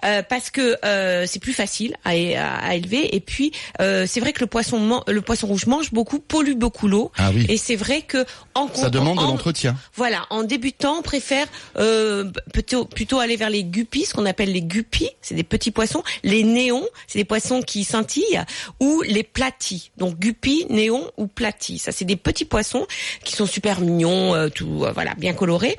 Euh, 0.05 0.23
parce 0.23 0.51
que 0.51 0.77
euh, 0.85 1.25
c'est 1.27 1.41
plus 1.41 1.53
facile 1.53 1.95
à, 2.05 2.11
à- 2.11 2.69
à 2.69 2.75
élever 2.75 3.15
et 3.15 3.21
puis 3.21 3.53
euh, 3.81 4.07
c'est 4.07 4.21
vrai 4.21 4.33
que 4.33 4.41
le 4.41 4.47
poisson 4.47 5.03
le 5.07 5.21
poisson 5.21 5.47
rouge 5.47 5.67
mange 5.67 5.93
beaucoup 5.93 6.19
pollue 6.19 6.55
beaucoup 6.55 6.89
l'eau 6.89 7.11
Ah 7.19 7.31
oui. 7.35 7.47
et 7.49 7.57
c'est 7.57 7.77
vrai 7.77 8.03
que 8.03 8.25
en 8.55 8.69
Ça 8.73 8.91
demande 8.91 9.19
de 9.19 9.23
en- 9.23 9.29
l'entretien. 9.29 9.77
voilà, 9.95 10.27
en 10.31 10.43
débutant, 10.43 10.99
on 10.99 11.03
préfère 11.03 11.47
euh, 11.79 12.31
plutôt, 12.53 12.85
plutôt 12.85 13.19
aller 13.19 13.37
vers 13.37 13.51
les 13.51 13.65
guppies, 13.65 14.05
ce 14.05 14.15
qu'on 14.15 14.27
appelle 14.27 14.53
les 14.53 14.63
guppies, 14.63 15.11
c'est 15.23 15.35
des 15.35 15.43
petits 15.45 15.71
poissons. 15.71 16.03
Les 16.23 16.43
néons, 16.45 16.87
c'est 17.07 17.19
des 17.19 17.25
poissons 17.25 17.63
qui 17.63 17.85
scintillent, 17.85 18.41
ou 18.81 19.03
les 19.03 19.23
platis. 19.23 19.91
Donc 19.97 20.19
guppies, 20.19 20.67
néons 20.69 21.11
ou 21.17 21.27
platis. 21.27 21.79
Ça, 21.79 21.93
c'est 21.93 22.05
des 22.05 22.17
petits 22.17 22.45
poissons 22.45 22.87
qui 23.25 23.35
sont 23.35 23.47
super 23.47 23.81
mignons, 23.81 24.35
euh, 24.35 24.49
tout, 24.49 24.85
voilà, 24.95 25.15
bien 25.15 25.33
colorés. 25.33 25.77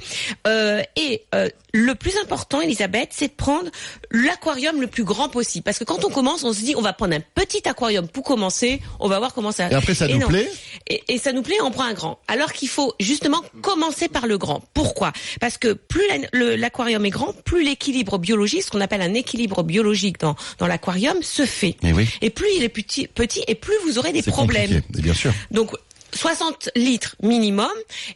Euh, 0.48 0.82
et 0.96 1.24
euh, 1.36 1.50
le 1.74 1.96
plus 1.96 2.16
important, 2.18 2.62
Elisabeth, 2.62 3.10
c'est 3.12 3.30
de 3.30 3.34
prendre 3.34 3.70
l'aquarium 4.12 4.80
le 4.80 4.86
plus 4.86 5.04
grand 5.04 5.28
possible. 5.28 5.64
Parce 5.64 5.80
que 5.80 5.84
quand 5.84 6.06
on 6.06 6.10
commence, 6.10 6.44
on 6.44 6.54
se 6.54 6.62
dit, 6.62 6.76
on 6.78 6.82
va 6.82 6.94
prendre 6.94 7.16
un 7.16 7.20
petit 7.20 7.68
aquarium 7.68 8.08
pour 8.08 8.24
commencer, 8.24 8.80
on 9.00 9.08
va 9.08 9.18
voir 9.18 9.34
comment 9.34 9.52
ça... 9.52 9.72
Et 9.72 9.74
après, 9.74 9.96
ça 9.96 10.08
nous 10.08 10.20
non. 10.20 10.28
plaît 10.28 10.48
Et, 10.88 11.04
et 11.08 11.18
ça 11.18 11.34
nous 11.34 11.42
plaît, 11.42 11.58
on 11.64 11.72
prend 11.72 11.86
un 11.86 11.94
grand. 11.94 12.20
Alors 12.28 12.54
qu'il 12.54 12.70
faut 12.70 12.94
justement 13.00 13.42
commencer 13.64 14.08
par 14.08 14.28
le 14.28 14.38
grand. 14.38 14.62
Pourquoi? 14.76 15.14
Parce 15.42 15.58
que 15.58 15.74
plus 15.74 16.04
l'aquarium 16.34 17.04
est 17.06 17.10
grand, 17.10 17.34
plus 17.44 17.64
l'équilibre 17.64 18.20
biologique, 18.20 18.62
ce 18.62 18.70
qu'on 18.70 18.82
appelle 18.82 19.02
un 19.02 19.16
équilibre 19.16 19.64
biologique 19.64 20.20
dans, 20.20 20.36
dans 20.60 20.68
l'aquarium, 20.68 21.24
se 21.24 21.44
fait. 21.46 21.76
Mais 21.82 21.92
oui. 21.92 22.08
Et 22.22 22.30
plus 22.30 22.50
il 22.56 22.64
est 22.64 22.70
petit, 22.70 23.08
petit, 23.08 23.44
et 23.48 23.56
plus 23.56 23.74
vous 23.84 23.98
aurez 23.98 24.12
des 24.12 24.22
problèmes. 24.22 24.70
compliqué, 24.70 25.00
et 25.00 25.02
bien 25.02 25.16
sûr. 25.16 25.34
Donc 25.50 25.72
60 26.14 26.70
litres 26.76 27.16
minimum. 27.22 27.72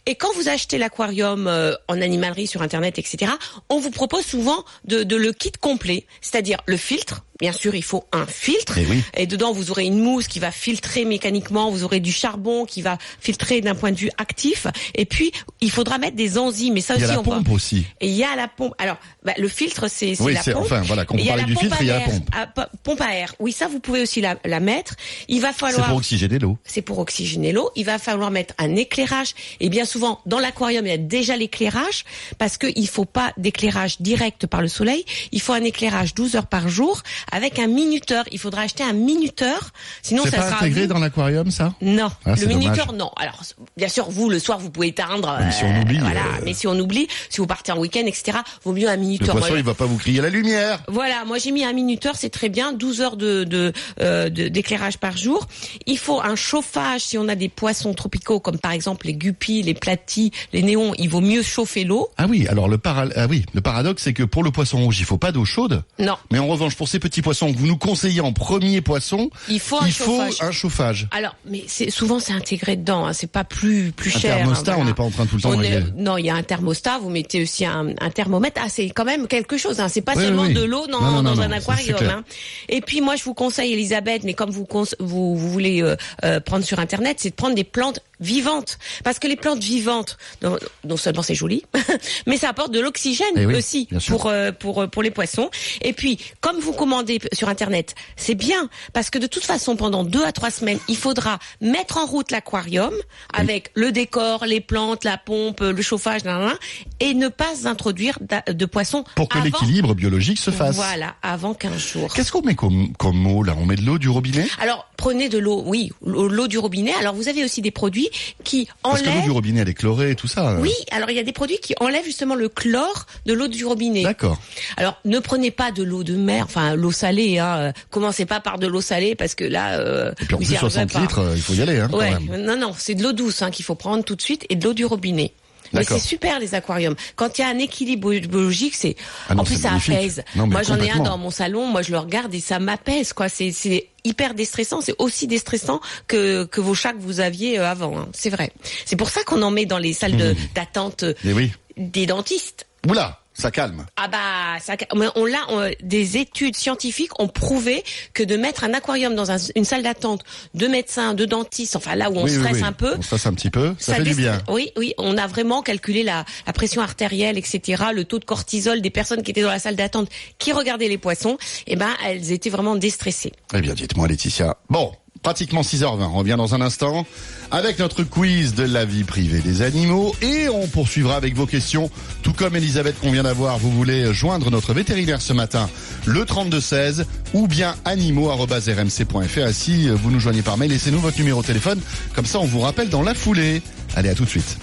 Et 0.05 0.15
quand 0.15 0.33
vous 0.33 0.49
achetez 0.49 0.77
l'aquarium 0.77 1.47
euh, 1.47 1.73
en 1.87 2.01
animalerie 2.01 2.47
sur 2.47 2.61
internet, 2.61 2.99
etc., 2.99 3.31
on 3.69 3.79
vous 3.79 3.91
propose 3.91 4.25
souvent 4.25 4.63
de, 4.85 5.03
de 5.03 5.15
le 5.15 5.33
kit 5.33 5.51
complet, 5.59 6.05
c'est-à-dire 6.21 6.59
le 6.65 6.77
filtre. 6.77 7.23
Bien 7.39 7.51
sûr, 7.51 7.75
il 7.75 7.83
faut 7.83 8.03
un 8.11 8.25
filtre. 8.25 8.77
Eh 8.77 8.85
oui. 8.85 9.03
Et 9.15 9.27
dedans, 9.27 9.51
vous 9.53 9.69
aurez 9.71 9.85
une 9.85 9.99
mousse 9.99 10.27
qui 10.27 10.39
va 10.39 10.51
filtrer 10.51 11.05
mécaniquement. 11.05 11.69
Vous 11.71 11.83
aurez 11.83 11.99
du 11.99 12.11
charbon 12.11 12.65
qui 12.65 12.81
va 12.81 12.97
filtrer 13.19 13.61
d'un 13.61 13.75
point 13.75 13.91
de 13.91 13.97
vue 13.97 14.09
actif. 14.17 14.67
Et 14.95 15.05
puis, 15.05 15.31
il 15.61 15.69
faudra 15.71 15.97
mettre 15.97 16.15
des 16.15 16.37
enzymes. 16.37 16.77
Et 16.77 16.81
ça 16.81 16.95
Il 16.95 17.01
y 17.01 17.03
a 17.03 17.07
la 17.07 17.19
on 17.19 17.23
va- 17.23 17.35
pompe 17.37 17.49
aussi. 17.49 17.85
et 18.01 18.07
il 18.07 18.15
y 18.15 18.23
a 18.23 18.35
la 18.35 18.47
pompe. 18.47 18.73
Alors, 18.79 18.97
bah, 19.23 19.33
le 19.37 19.47
filtre, 19.47 19.87
c'est 19.89 20.15
c'est 20.15 20.23
Oui, 20.23 20.33
la 20.33 20.41
c'est- 20.43 20.53
pompe. 20.53 20.63
enfin, 20.63 20.81
voilà, 20.81 21.05
quand 21.05 21.15
Et 21.17 21.21
vous 21.21 21.27
parlez 21.27 21.43
du 21.43 21.55
filtre, 21.55 21.77
il 21.81 21.87
y 21.87 21.91
a 21.91 21.99
la 21.99 22.05
pompe. 22.05 22.29
Ah, 22.33 22.47
po- 22.47 22.61
pompe 22.83 23.01
à 23.01 23.13
air. 23.15 23.35
Oui, 23.39 23.51
ça, 23.51 23.67
vous 23.67 23.79
pouvez 23.79 24.01
aussi 24.01 24.19
la, 24.21 24.37
la 24.45 24.59
mettre. 24.59 24.95
Il 25.27 25.41
va 25.41 25.51
C'est 25.53 25.59
falloir 25.59 25.87
pour 25.89 25.97
oxygéner 25.97 26.39
l'eau. 26.39 26.57
c'est 26.63 26.81
pour 26.81 26.97
oxygéner 26.99 27.51
l'eau. 27.51 27.69
Il 27.75 27.85
va 27.85 27.99
falloir 27.99 28.31
mettre 28.31 28.53
un 28.57 28.75
éclairage. 28.75 29.33
Et 29.59 29.69
bien 29.69 29.85
souvent, 29.85 30.21
dans 30.25 30.39
l'aquarium, 30.39 30.85
il 30.85 30.89
y 30.89 30.93
a 30.93 30.97
déjà 30.97 31.37
l'éclairage 31.37 32.03
parce 32.37 32.57
qu'il 32.57 32.87
faut 32.87 33.05
pas 33.05 33.33
d'éclairage 33.37 34.01
direct 34.01 34.47
par 34.47 34.61
le 34.61 34.67
soleil. 34.67 35.05
Il 35.31 35.41
faut 35.41 35.53
un 35.53 35.63
éclairage 35.63 36.13
12 36.15 36.35
heures 36.35 36.47
par 36.47 36.67
jour 36.69 37.03
avec 37.31 37.59
un 37.59 37.67
minuteur. 37.67 38.25
Il 38.31 38.39
faudra 38.39 38.61
acheter 38.61 38.83
un 38.83 38.93
minuteur. 38.93 39.71
Sinon, 40.01 40.23
ça 40.25 40.31
pas 40.31 40.47
sera 40.49 40.57
intégré 40.57 40.81
vous. 40.81 40.87
dans 40.93 40.99
l'aquarium, 40.99 41.51
ça? 41.51 41.73
Non, 41.81 42.09
Ah, 42.25 42.35
le 42.35 42.45
minuteur 42.47 42.87
dommage. 42.87 42.99
non. 42.99 43.11
Alors 43.17 43.41
bien 43.75 43.87
sûr 43.89 44.09
vous 44.09 44.29
le 44.29 44.39
soir 44.39 44.59
vous 44.59 44.69
pouvez 44.69 44.87
éteindre. 44.87 45.37
Même 45.39 45.51
si 45.51 45.63
on 45.63 45.81
oublie, 45.81 45.99
Voilà, 45.99 46.21
euh, 46.21 46.41
mais 46.45 46.53
si 46.53 46.67
on 46.67 46.77
oublie, 46.79 47.07
si 47.29 47.37
vous 47.39 47.47
partez 47.47 47.71
en 47.71 47.77
week-end, 47.79 48.03
etc. 48.05 48.39
Vaut 48.63 48.73
mieux 48.73 48.87
un 48.89 48.95
Le 48.95 49.01
minuteur. 49.01 49.31
poisson, 49.31 49.47
Voilà. 49.47 49.59
il 49.59 49.65
va 49.65 49.73
pas 49.73 49.85
vous 49.85 49.97
crier 49.97 50.21
la 50.21 50.29
lumière. 50.29 50.79
Voilà, 50.87 51.25
moi 51.25 51.37
j'ai 51.37 51.51
mis 51.51 51.63
un 51.65 51.73
minuteur, 51.73 52.15
c'est 52.15 52.29
très 52.29 52.49
bien, 52.49 52.71
12 52.73 53.01
heures 53.01 53.17
de 53.17 53.43
de, 53.43 53.73
euh, 54.01 54.29
de- 54.29 54.47
d'éclairage 54.47 54.97
par 54.97 55.17
jour. 55.17 55.47
Il 55.85 55.97
faut 55.97 56.21
un 56.21 56.35
chauffage 56.35 57.01
si 57.01 57.17
on 57.17 57.27
a 57.27 57.35
des 57.35 57.49
poissons 57.49 57.93
tropicaux 57.93 58.39
comme 58.39 58.57
par 58.57 58.71
exemple 58.71 59.05
les 59.07 59.13
guppies, 59.13 59.61
les 59.63 59.73
platis, 59.73 60.31
les 60.53 60.61
néons, 60.63 60.93
il 60.97 61.09
vaut 61.09 61.21
mieux 61.21 61.41
chauffer 61.43 61.83
l'eau. 61.83 62.09
Ah 62.17 62.25
oui, 62.29 62.47
alors 62.47 62.67
le, 62.67 62.77
para- 62.77 63.07
ah 63.15 63.27
oui, 63.29 63.45
le 63.53 63.61
paradoxe, 63.61 64.03
c'est 64.03 64.13
que 64.13 64.23
pour 64.23 64.43
le 64.43 64.51
poisson 64.51 64.79
rouge, 64.79 64.99
il 64.99 65.05
faut 65.05 65.17
pas 65.17 65.31
d'eau 65.31 65.45
chaude. 65.45 65.83
Non, 65.99 66.15
Mais 66.31 66.39
en 66.39 66.47
revanche, 66.47 66.75
pour 66.75 66.87
ces 66.87 66.99
petits 66.99 67.16
poissons 67.21 67.51
que 67.53 67.57
vous 67.57 67.67
nous 67.67 67.77
conseillez 67.77 68.21
en 68.21 68.33
premier 68.33 68.81
poisson, 68.81 69.29
il 69.49 69.59
faut 69.59 69.79
un 69.81 69.87
il 69.87 69.93
faut 69.93 70.05
chauffage. 70.05 70.37
un 70.41 70.51
chauffage. 70.51 71.07
Alors, 71.11 71.35
mais 71.49 71.63
c'est 71.67 71.89
souvent 71.89 72.19
c'est 72.19 72.33
intégré 72.33 72.75
dedans, 72.75 73.05
hein, 73.05 73.13
c'est 73.13 73.31
pas 73.31 73.43
plus 73.43 73.91
plus 73.91 74.15
Un 74.15 74.19
cher. 74.19 74.37
thermostat, 74.37 74.71
hein, 74.71 74.73
on 74.73 74.77
voilà. 74.77 74.89
n'est 74.91 74.95
pas 74.95 75.03
en 75.03 75.09
train 75.09 75.25
tout 75.25 75.35
le 75.37 75.41
temps 75.41 75.51
de 75.51 75.55
On 75.55 75.61
est- 75.61 75.75
régler. 75.77 75.91
non, 75.97 76.17
il 76.17 76.25
y 76.25 76.29
a 76.29 76.35
un 76.35 76.43
thermostat. 76.43 76.99
Vous 76.99 77.09
mettez 77.09 77.41
aussi 77.43 77.65
un, 77.65 77.87
un 77.99 78.09
thermomètre. 78.09 78.61
Ah, 78.63 78.69
c'est 78.69 78.89
quand 78.89 79.05
même 79.05 79.27
quelque 79.27 79.57
chose. 79.57 79.79
Hein. 79.79 79.87
C'est 79.89 80.01
pas 80.01 80.13
Oui, 80.15 80.23
seulement 80.23 80.43
oui, 80.43 80.53
de 80.53 80.63
l'eau 80.63 80.87
dans, 80.87 81.01
Non, 81.01 81.11
non, 81.11 81.21
non, 81.23 81.33
dans 81.35 81.41
un 81.41 81.47
non, 81.49 81.57
aquarium. 81.57 81.97
Hein. 82.09 82.23
Et 82.69 82.81
puis 82.81 83.01
moi, 83.01 83.15
je 83.15 83.23
vous 83.23 83.33
conseille, 83.33 83.73
Elisabeth, 83.73 84.23
mais 84.23 84.33
comme 84.33 84.49
vous, 84.51 84.67
vous 84.99 85.37
voulez 85.37 85.81
euh, 85.81 85.95
euh, 86.23 86.39
prendre 86.39 86.63
sur 86.65 86.79
internet, 86.79 87.17
c'est 87.19 87.29
de 87.31 87.35
prendre 87.35 87.55
des 87.55 87.63
plantes 87.63 87.99
vivantes. 88.19 88.77
Parce 89.03 89.19
que 89.19 89.27
les 89.27 89.35
plantes 89.35 89.63
vivantes, 89.63 90.17
non, 90.41 90.57
non 90.83 90.97
seulement 90.97 91.21
c'est 91.21 91.35
joli, 91.35 91.63
mais 92.27 92.37
ça 92.37 92.49
apporte 92.49 92.71
de 92.71 92.79
l'oxygène 92.79 93.27
Eh 93.35 93.45
oui, 93.45 93.55
aussi 93.55 93.87
pour 94.07 94.27
euh, 94.27 94.51
pour 94.51 94.81
euh, 94.81 94.87
pour 94.87 95.03
les 95.03 95.11
poissons. 95.11 95.49
Et 95.81 95.93
puis, 95.93 96.19
comme 96.41 96.59
vous 96.59 96.73
commandez 96.73 97.19
sur 97.33 97.49
internet, 97.49 97.95
c'est 98.15 98.35
bien 98.35 98.69
parce 98.93 99.09
que 99.09 99.19
de 99.19 99.27
toute 99.27 99.43
façon, 99.43 99.75
pendant 99.75 100.03
deux 100.03 100.23
à 100.23 100.31
trois 100.31 100.51
semaines, 100.51 100.79
il 100.87 100.97
faudra 100.97 101.39
mettre 101.61 101.97
en 101.97 102.05
route 102.05 102.31
l'aquarium 102.31 102.93
avec 103.33 103.71
le 103.75 103.91
décor, 103.91 104.45
les 104.45 104.61
plantes, 104.61 105.03
la 105.03 105.17
pompe, 105.17 105.61
le 105.61 105.81
chauffage, 105.81 106.23
nan, 106.23 106.39
nan, 106.39 106.47
nan, 106.49 106.57
et 106.99 107.13
ne 107.13 107.27
pas 107.27 107.67
introduire 107.67 108.19
de 108.47 108.65
poissons 108.65 109.03
Pour 109.15 109.29
que 109.29 109.39
l'équilibre 109.39 109.93
biologique 109.95 110.39
se 110.39 110.51
fasse. 110.51 110.75
Voilà, 110.75 111.15
avant 111.21 111.53
15 111.53 111.77
jours. 111.77 112.13
Qu'est-ce 112.13 112.31
qu'on 112.31 112.41
met 112.41 112.55
comme, 112.55 112.93
comme 112.97 113.25
eau 113.27 113.43
là? 113.43 113.55
On 113.57 113.65
met 113.65 113.75
de 113.75 113.83
l'eau 113.83 113.97
du 113.97 114.09
robinet? 114.09 114.47
Alors, 114.59 114.89
prenez 114.97 115.29
de 115.29 115.37
l'eau, 115.37 115.63
oui, 115.65 115.91
l'eau 116.05 116.47
du 116.47 116.57
robinet. 116.57 116.93
Alors, 116.99 117.13
vous 117.13 117.27
avez 117.27 117.43
aussi 117.43 117.61
des 117.61 117.71
produits 117.71 118.06
qui 118.43 118.67
Parce 118.83 119.01
que 119.01 119.05
l'eau 119.05 119.11
enlèvent... 119.11 119.23
du 119.25 119.31
robinet 119.31 119.61
elle 119.61 119.69
est 119.69 119.73
chlorée 119.73 120.11
et 120.11 120.15
tout 120.15 120.27
ça. 120.27 120.55
Oui, 120.59 120.71
alors 120.91 121.09
il 121.09 121.15
y 121.15 121.19
a 121.19 121.23
des 121.23 121.31
produits 121.33 121.57
qui 121.59 121.73
enlèvent 121.79 122.05
justement 122.05 122.35
le 122.35 122.49
chlore 122.49 123.05
de 123.25 123.33
l'eau 123.33 123.47
du 123.47 123.65
robinet. 123.65 124.03
D'accord. 124.03 124.39
Alors, 124.77 124.99
ne 125.05 125.19
prenez 125.19 125.51
pas 125.51 125.71
de 125.71 125.83
l'eau 125.83 126.03
de 126.03 126.15
mer, 126.15 126.43
enfin 126.45 126.75
l'eau 126.75 126.91
salée. 126.91 127.39
Hein. 127.39 127.57
euh, 127.57 127.71
Commencez 127.89 128.25
pas 128.25 128.39
par 128.39 128.59
de 128.59 128.67
l'eau 128.67 128.81
salée 128.81 129.15
parce 129.15 129.35
que 129.35 129.43
là, 129.43 129.79
euh, 129.79 130.11
Et 130.21 130.25
puis 130.25 130.35
en 130.35 130.37
plus 130.37 130.51
y 130.51 130.55
arriverez 130.55 130.71
60 130.71 130.93
pas. 130.93 130.99
litres, 131.01 131.19
euh, 131.19 131.33
il 131.35 131.41
faut 131.41 131.53
y 131.53 131.61
aller 131.61 131.79
hein, 131.79 131.87
quand 131.91 131.97
Ouais, 131.97 132.11
même. 132.19 132.43
non, 132.43 132.57
non, 132.57 132.73
c'est 132.77 132.95
de 132.95 133.03
l'eau 133.03 133.13
douce 133.13 133.41
hein, 133.41 133.51
qu'il 133.51 133.65
faut 133.65 133.75
prendre 133.75 134.03
tout 134.03 134.15
de 134.15 134.21
suite 134.21 134.45
et 134.49 134.55
de 134.55 134.63
l'eau 134.63 134.73
du 134.73 134.85
robinet. 134.85 135.33
Mais 135.73 135.83
c'est 135.83 135.99
super 135.99 136.39
les 136.39 136.55
aquariums. 136.55 136.95
Quand 137.15 137.37
il 137.37 137.41
y 137.41 137.43
a 137.43 137.47
un 137.49 137.57
équilibre 137.59 138.11
biologique, 138.13 138.75
c'est 138.75 138.95
Ah 139.29 139.33
en 139.37 139.43
plus 139.43 139.59
ça 139.61 139.69
magnifique. 139.69 139.93
apaise. 139.95 140.23
Non, 140.35 140.47
moi 140.47 140.63
j'en 140.63 140.79
ai 140.79 140.89
un 140.91 140.99
dans 140.99 141.17
mon 141.17 141.31
salon, 141.31 141.65
moi 141.67 141.81
je 141.81 141.91
le 141.91 141.97
regarde 141.99 142.33
et 142.33 142.39
ça 142.39 142.59
m'apaise 142.59 143.13
quoi. 143.13 143.29
C'est 143.29 143.87
hyper 144.03 144.33
déstressant, 144.33 144.81
c'est 144.81 144.95
aussi 144.99 145.27
déstressant 145.27 145.81
que 146.07 146.45
que 146.45 146.61
vos 146.61 146.73
chats 146.73 146.93
que 146.93 147.01
vous 147.01 147.19
aviez 147.19 147.59
euh, 147.59 147.67
avant. 147.69 147.97
hein. 147.97 148.07
C'est 148.13 148.29
vrai. 148.29 148.51
C'est 148.85 148.95
pour 148.95 149.09
ça 149.09 149.23
qu'on 149.23 149.41
en 149.41 149.51
met 149.51 149.65
dans 149.65 149.77
les 149.79 149.93
salles 149.93 150.17
de- 150.17 150.35
d'attente 150.55 151.03
oui. 151.25 151.51
des 151.77 152.05
dentistes. 152.05 152.67
Oula, 152.87 153.19
ça 153.37 153.51
calme. 153.51 153.85
Ah 153.97 154.07
bah, 154.07 154.59
ça, 154.61 154.73
on 155.15 155.25
l'a, 155.25 155.39
on- 155.49 155.69
des 155.83 156.17
études 156.17 156.55
scientifiques 156.55 157.19
ont 157.19 157.27
prouvé 157.27 157.83
que 158.13 158.23
de 158.23 158.35
mettre 158.35 158.63
un 158.63 158.73
aquarium 158.73 159.13
dans 159.15 159.29
un- 159.31 159.37
une 159.55 159.65
salle 159.65 159.83
d'attente 159.83 160.23
de 160.53 160.67
médecins, 160.67 161.13
de 161.13 161.25
dentistes, 161.25 161.75
enfin 161.75 161.95
là 161.95 162.09
où 162.09 162.17
on 162.17 162.23
oui, 162.23 162.31
stresse 162.31 162.57
oui. 162.57 162.63
un 162.63 162.71
peu, 162.71 162.95
On 162.97 163.01
stresse 163.01 163.25
un 163.27 163.33
petit 163.33 163.49
peu, 163.49 163.75
ça, 163.77 163.95
fait 163.95 164.03
du 164.03 164.15
bien. 164.15 164.41
Oui, 164.49 164.71
oui, 164.77 164.93
on 164.97 165.17
a 165.17 165.27
vraiment 165.27 165.61
calculé 165.61 166.03
la, 166.03 166.25
la 166.45 166.53
pression 166.53 166.81
artérielle, 166.81 167.37
etc., 167.37 167.83
le 167.93 168.05
taux 168.05 168.19
de 168.19 168.25
cortisol 168.25 168.81
des 168.81 168.89
personnes 168.89 169.21
qui 169.23 169.31
étaient 169.31 169.41
dans 169.43 169.49
la 169.49 169.59
salle 169.59 169.75
d'attente, 169.75 170.09
qui 170.39 170.51
regardaient 170.51 170.87
les 170.89 170.97
poissons, 170.97 171.37
et 171.67 171.75
ben 171.75 171.89
elles 172.05 172.31
étaient 172.31 172.49
vraiment 172.49 172.75
déstressées. 172.75 173.33
Eh 173.53 173.61
bien, 173.61 173.73
dites-moi 173.73 174.07
Laetitia. 174.07 174.57
Bon, 174.69 174.91
pratiquement 175.27 175.59
6h20. 175.59 176.09
On 176.13 176.19
revient 176.19 176.35
dans 176.37 176.55
un 176.55 176.61
instant 176.61 177.05
avec 177.51 177.79
notre 177.79 178.03
quiz 178.03 178.55
de 178.55 178.63
la 178.63 178.85
vie 178.85 179.03
privée 179.03 179.39
des 179.39 179.61
animaux 179.61 180.15
et 180.21 180.47
on 180.47 180.67
poursuivra 180.67 181.17
avec 181.17 181.35
vos 181.35 181.45
questions. 181.45 181.91
Tout 182.21 182.31
comme 182.31 182.55
Elisabeth 182.55 182.97
qu'on 183.01 183.11
vient 183.11 183.23
d'avoir, 183.23 183.57
vous 183.57 183.69
voulez 183.69 184.13
joindre 184.13 184.49
notre 184.49 184.73
vétérinaire 184.73 185.21
ce 185.21 185.33
matin, 185.33 185.69
le 186.05 186.23
3216 186.23 187.05
ou 187.33 187.45
bien 187.49 187.75
animaux.rmc.fr. 187.83 189.51
Si 189.51 189.89
vous 189.89 190.11
nous 190.11 190.21
joignez 190.21 190.43
par 190.43 190.55
mail, 190.55 190.71
laissez-nous 190.71 191.01
votre 191.01 191.17
numéro 191.17 191.41
de 191.41 191.47
téléphone. 191.47 191.81
Comme 192.15 192.25
ça, 192.25 192.39
on 192.39 192.45
vous 192.45 192.61
rappelle 192.61 192.87
dans 192.87 193.03
la 193.03 193.13
foulée. 193.13 193.61
Allez, 193.97 194.07
à 194.07 194.15
tout 194.15 194.23
de 194.23 194.29
suite. 194.29 194.57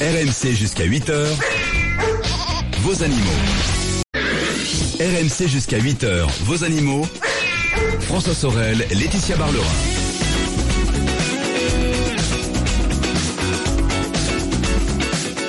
RMC 0.00 0.54
jusqu'à 0.54 0.86
8h. 0.86 1.26
Vos 2.82 3.02
animaux. 3.02 3.18
RMC 5.00 5.48
jusqu'à 5.48 5.80
8h. 5.80 6.28
Vos 6.44 6.62
animaux. 6.62 7.08
François 8.00 8.34
Sorel, 8.34 8.86
Laetitia 8.90 9.36
Barlerin. 9.36 9.64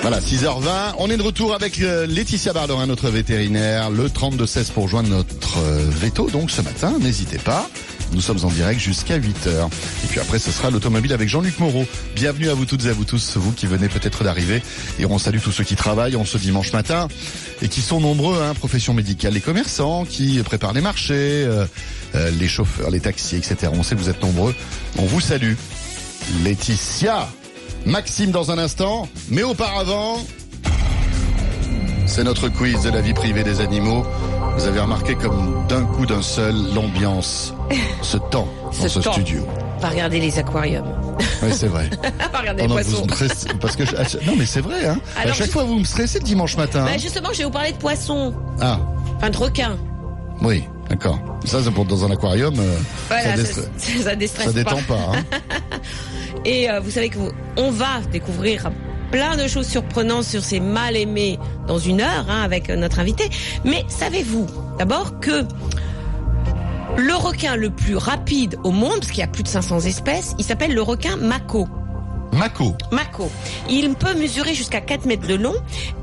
Voilà, 0.02 0.20
6h20. 0.20 0.96
On 0.98 1.10
est 1.10 1.16
de 1.16 1.22
retour 1.22 1.54
avec 1.54 1.80
euh, 1.80 2.06
Laetitia 2.06 2.52
Barlerin, 2.52 2.88
notre 2.88 3.10
vétérinaire, 3.10 3.90
le 3.90 4.10
3216 4.10 4.72
pour 4.72 4.90
joindre 4.90 5.08
notre 5.08 5.60
euh, 5.60 5.88
veto. 5.90 6.30
Donc 6.30 6.52
ce 6.52 6.62
matin, 6.62 6.96
n'hésitez 7.00 7.38
pas. 7.38 7.70
Nous 8.12 8.22
sommes 8.22 8.44
en 8.44 8.50
direct 8.50 8.80
jusqu'à 8.80 9.18
8h. 9.18 9.68
Et 10.04 10.08
puis 10.08 10.20
après, 10.20 10.40
ce 10.40 10.52
sera 10.52 10.70
l'automobile 10.70 11.14
avec 11.14 11.30
Jean-Luc 11.30 11.60
Moreau. 11.60 11.86
Bienvenue 12.16 12.50
à 12.50 12.54
vous 12.54 12.66
toutes 12.66 12.86
et 12.86 12.90
à 12.90 12.94
vous 12.94 13.06
tous, 13.06 13.38
vous 13.38 13.52
qui 13.52 13.66
venez 13.66 13.88
peut-être 13.88 14.24
d'arriver. 14.24 14.62
Et 15.00 15.06
on 15.06 15.18
salue 15.18 15.40
tous 15.40 15.52
ceux 15.52 15.64
qui 15.64 15.76
travaillent 15.76 16.16
en 16.16 16.26
ce 16.26 16.38
dimanche 16.38 16.74
matin 16.74 17.08
et 17.62 17.70
qui 17.70 17.82
sont 17.82 18.00
nombreux, 18.00 18.42
hein, 18.42 18.54
profession 18.54 18.94
médicale, 18.94 19.34
les 19.34 19.42
commerçants 19.42 20.06
qui 20.06 20.42
préparent 20.44 20.74
les 20.74 20.82
marchés, 20.82 21.14
euh, 21.14 21.66
euh, 22.16 22.30
les 22.40 22.48
chauffeurs, 22.48 22.92
les 22.92 23.00
taxis, 23.00 23.38
etc. 23.38 23.72
On 23.74 23.84
sait 23.84 23.96
que 23.96 24.02
vous 24.02 24.10
êtes 24.10 24.22
nombreux. 24.22 24.54
On 24.98 25.06
vous 25.06 25.22
salue. 25.22 25.54
Laetitia, 26.44 27.28
Maxime 27.86 28.32
dans 28.32 28.52
un 28.52 28.58
instant, 28.58 29.10
mais 29.30 29.44
auparavant, 29.44 30.26
c'est 32.06 32.24
notre 32.24 32.48
quiz 32.48 32.84
de 32.84 32.90
la 32.90 33.02
vie 33.02 33.14
privée 33.14 33.44
des 33.44 33.60
animaux. 33.60 34.06
Vous 34.56 34.68
avez 34.68 34.80
remarqué 34.80 35.16
comme 35.16 35.66
d'un 35.68 35.86
coup 35.86 36.06
d'un 36.06 36.22
seul, 36.22 36.56
l'ambiance 36.74 37.54
se 38.02 38.18
tend 38.18 38.48
dans 38.66 38.72
ce 38.88 39.02
studio. 39.02 39.46
Pas 39.82 39.90
regarder 39.90 40.20
les 40.20 40.38
aquariums. 40.40 40.86
Oui, 41.42 41.50
c'est 41.52 41.68
vrai. 41.68 41.90
pas 42.32 42.40
regarder 42.40 42.62
les 42.64 42.68
poissons. 42.70 43.06
stressez- 43.08 43.54
parce 43.60 43.76
que 43.76 43.86
je- 43.86 44.26
non, 44.26 44.34
mais 44.38 44.46
c'est 44.46 44.62
vrai. 44.62 44.86
Hein. 44.88 44.98
à 45.18 45.28
chaque 45.34 45.48
je- 45.48 45.52
fois, 45.52 45.64
vous 45.64 45.80
me 45.80 45.84
stressez 45.84 46.20
le 46.20 46.26
dimanche 46.26 46.56
matin. 46.56 46.86
Bah, 46.86 46.98
justement, 46.98 47.30
je 47.34 47.40
vais 47.40 47.44
vous 47.46 47.50
parler 47.52 47.72
de 47.74 47.78
poissons, 47.78 48.34
Ah, 48.62 48.80
enfin 49.18 49.30
de 49.30 49.38
requins. 49.38 49.78
oui, 50.42 50.64
d'accord. 50.90 51.20
Ça, 51.44 51.60
c'est 51.64 51.72
pour 51.72 51.84
dans 51.86 52.06
un 52.06 52.12
aquarium. 52.12 52.54
euh, 52.58 52.78
Voilà, 53.10 53.24
ça, 53.24 53.30
ça, 53.32 53.36
déstre- 53.44 53.70
ça, 53.78 54.04
ça 54.04 54.16
déstresse 54.16 54.46
ça 54.48 54.54
pas. 54.54 54.58
détend 54.58 54.82
pas. 54.88 55.00
hein. 55.14 55.24
Et 56.46 56.70
euh, 56.70 56.80
vous 56.80 56.92
savez 56.92 57.10
que 57.10 57.18
vous- 57.18 57.32
on 57.58 57.72
va 57.72 58.00
découvrir 58.12 58.70
plein 59.14 59.38
de 59.38 59.48
choses 59.48 59.68
surprenantes 59.68 60.24
sur 60.24 60.44
ces 60.44 60.60
mal 60.60 60.98
aimés 60.98 61.38
dans 61.68 61.78
une 61.78 62.02
heure 62.02 62.26
hein, 62.28 62.42
avec 62.42 62.70
notre 62.70 62.98
invité. 62.98 63.30
Mais 63.64 63.86
savez-vous 63.88 64.48
d'abord 64.80 65.20
que 65.20 65.46
le 66.98 67.14
requin 67.14 67.56
le 67.56 67.70
plus 67.70 67.96
rapide 67.96 68.58
au 68.64 68.72
monde, 68.72 68.96
parce 69.02 69.12
qu'il 69.12 69.20
y 69.20 69.24
a 69.24 69.28
plus 69.28 69.44
de 69.44 69.48
500 69.48 69.82
espèces, 69.82 70.34
il 70.40 70.44
s'appelle 70.44 70.74
le 70.74 70.82
requin 70.82 71.16
mako. 71.16 71.68
Mako. 72.32 72.76
Mako. 72.92 73.30
Il 73.70 73.94
peut 73.94 74.16
mesurer 74.16 74.56
jusqu'à 74.56 74.82
4 74.82 75.06
mètres 75.06 75.28
de 75.28 75.36
long 75.36 75.54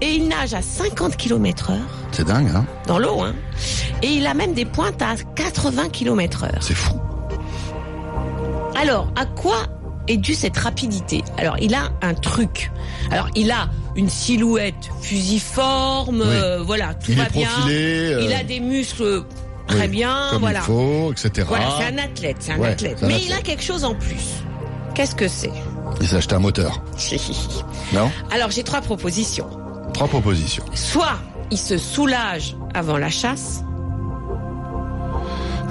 et 0.01 0.13
il 0.13 0.29
nage 0.29 0.55
à 0.55 0.63
50 0.63 1.17
km 1.17 1.71
heure 1.71 1.79
C'est 2.13 2.25
dingue, 2.25 2.53
hein. 2.55 2.65
dans 2.87 3.01
l'eau. 3.01 3.23
Hein. 3.23 3.35
Et 4.03 4.07
il 4.07 4.27
a 4.29 4.35
même 4.35 4.55
des 4.55 4.67
pointes 4.67 5.03
à 5.03 5.17
80 5.35 5.89
km 5.89 6.45
heure. 6.45 6.59
C'est 6.61 6.75
fou. 6.75 6.95
Alors, 8.77 9.09
à 9.17 9.27
quoi 9.27 9.67
est 10.11 10.17
due 10.17 10.35
cette 10.35 10.57
rapidité 10.59 11.23
Alors, 11.39 11.57
il 11.61 11.75
a 11.75 11.91
un 12.03 12.15
truc. 12.15 12.71
Alors, 13.11 13.29
il 13.35 13.51
a 13.51 13.69
une 13.97 14.09
silhouette 14.09 14.91
fusiforme, 15.01 16.21
Oui. 16.21 16.27
euh, 16.29 16.63
voilà, 16.63 16.95
tout 16.95 17.11
Il 17.13 17.17
va 17.19 17.29
bien. 17.29 17.49
profilé. 17.49 18.13
euh, 18.15 18.23
Il 18.23 18.33
a 18.33 18.45
des 18.45 18.61
muscles 18.61 19.25
très 19.67 19.83
oui, 19.83 19.89
bien, 19.89 20.29
comme 20.31 20.41
voilà. 20.41 20.61
il 20.61 20.65
faut, 20.65 21.13
etc. 21.13 21.47
Voilà, 21.49 21.67
c'est 21.79 21.85
un 21.95 21.99
athlète, 21.99 22.37
c'est 22.41 22.53
un 22.53 22.59
Ouais, 22.59 22.69
athlète. 22.69 22.99
Mais 23.03 23.15
athlète. 23.15 23.23
il 23.27 23.33
a 23.33 23.41
quelque 23.43 23.63
chose 23.63 23.85
en 23.85 23.95
plus. 23.95 24.43
Qu'est-ce 24.95 25.15
que 25.15 25.29
c'est? 25.29 25.53
Il 26.01 26.07
s'est 26.09 26.17
acheté 26.17 26.35
un 26.35 26.41
moteur. 26.41 26.83
Non? 27.93 28.11
Alors, 28.33 28.51
j'ai 28.51 28.63
trois 28.63 28.81
propositions. 28.81 29.49
Trois 29.93 30.07
propositions. 30.09 30.65
Soit 30.75 31.19
il 31.51 31.59
se 31.59 31.77
soulage 31.79 32.57
avant 32.75 32.97
la 32.99 33.11
chasse. 33.11 33.63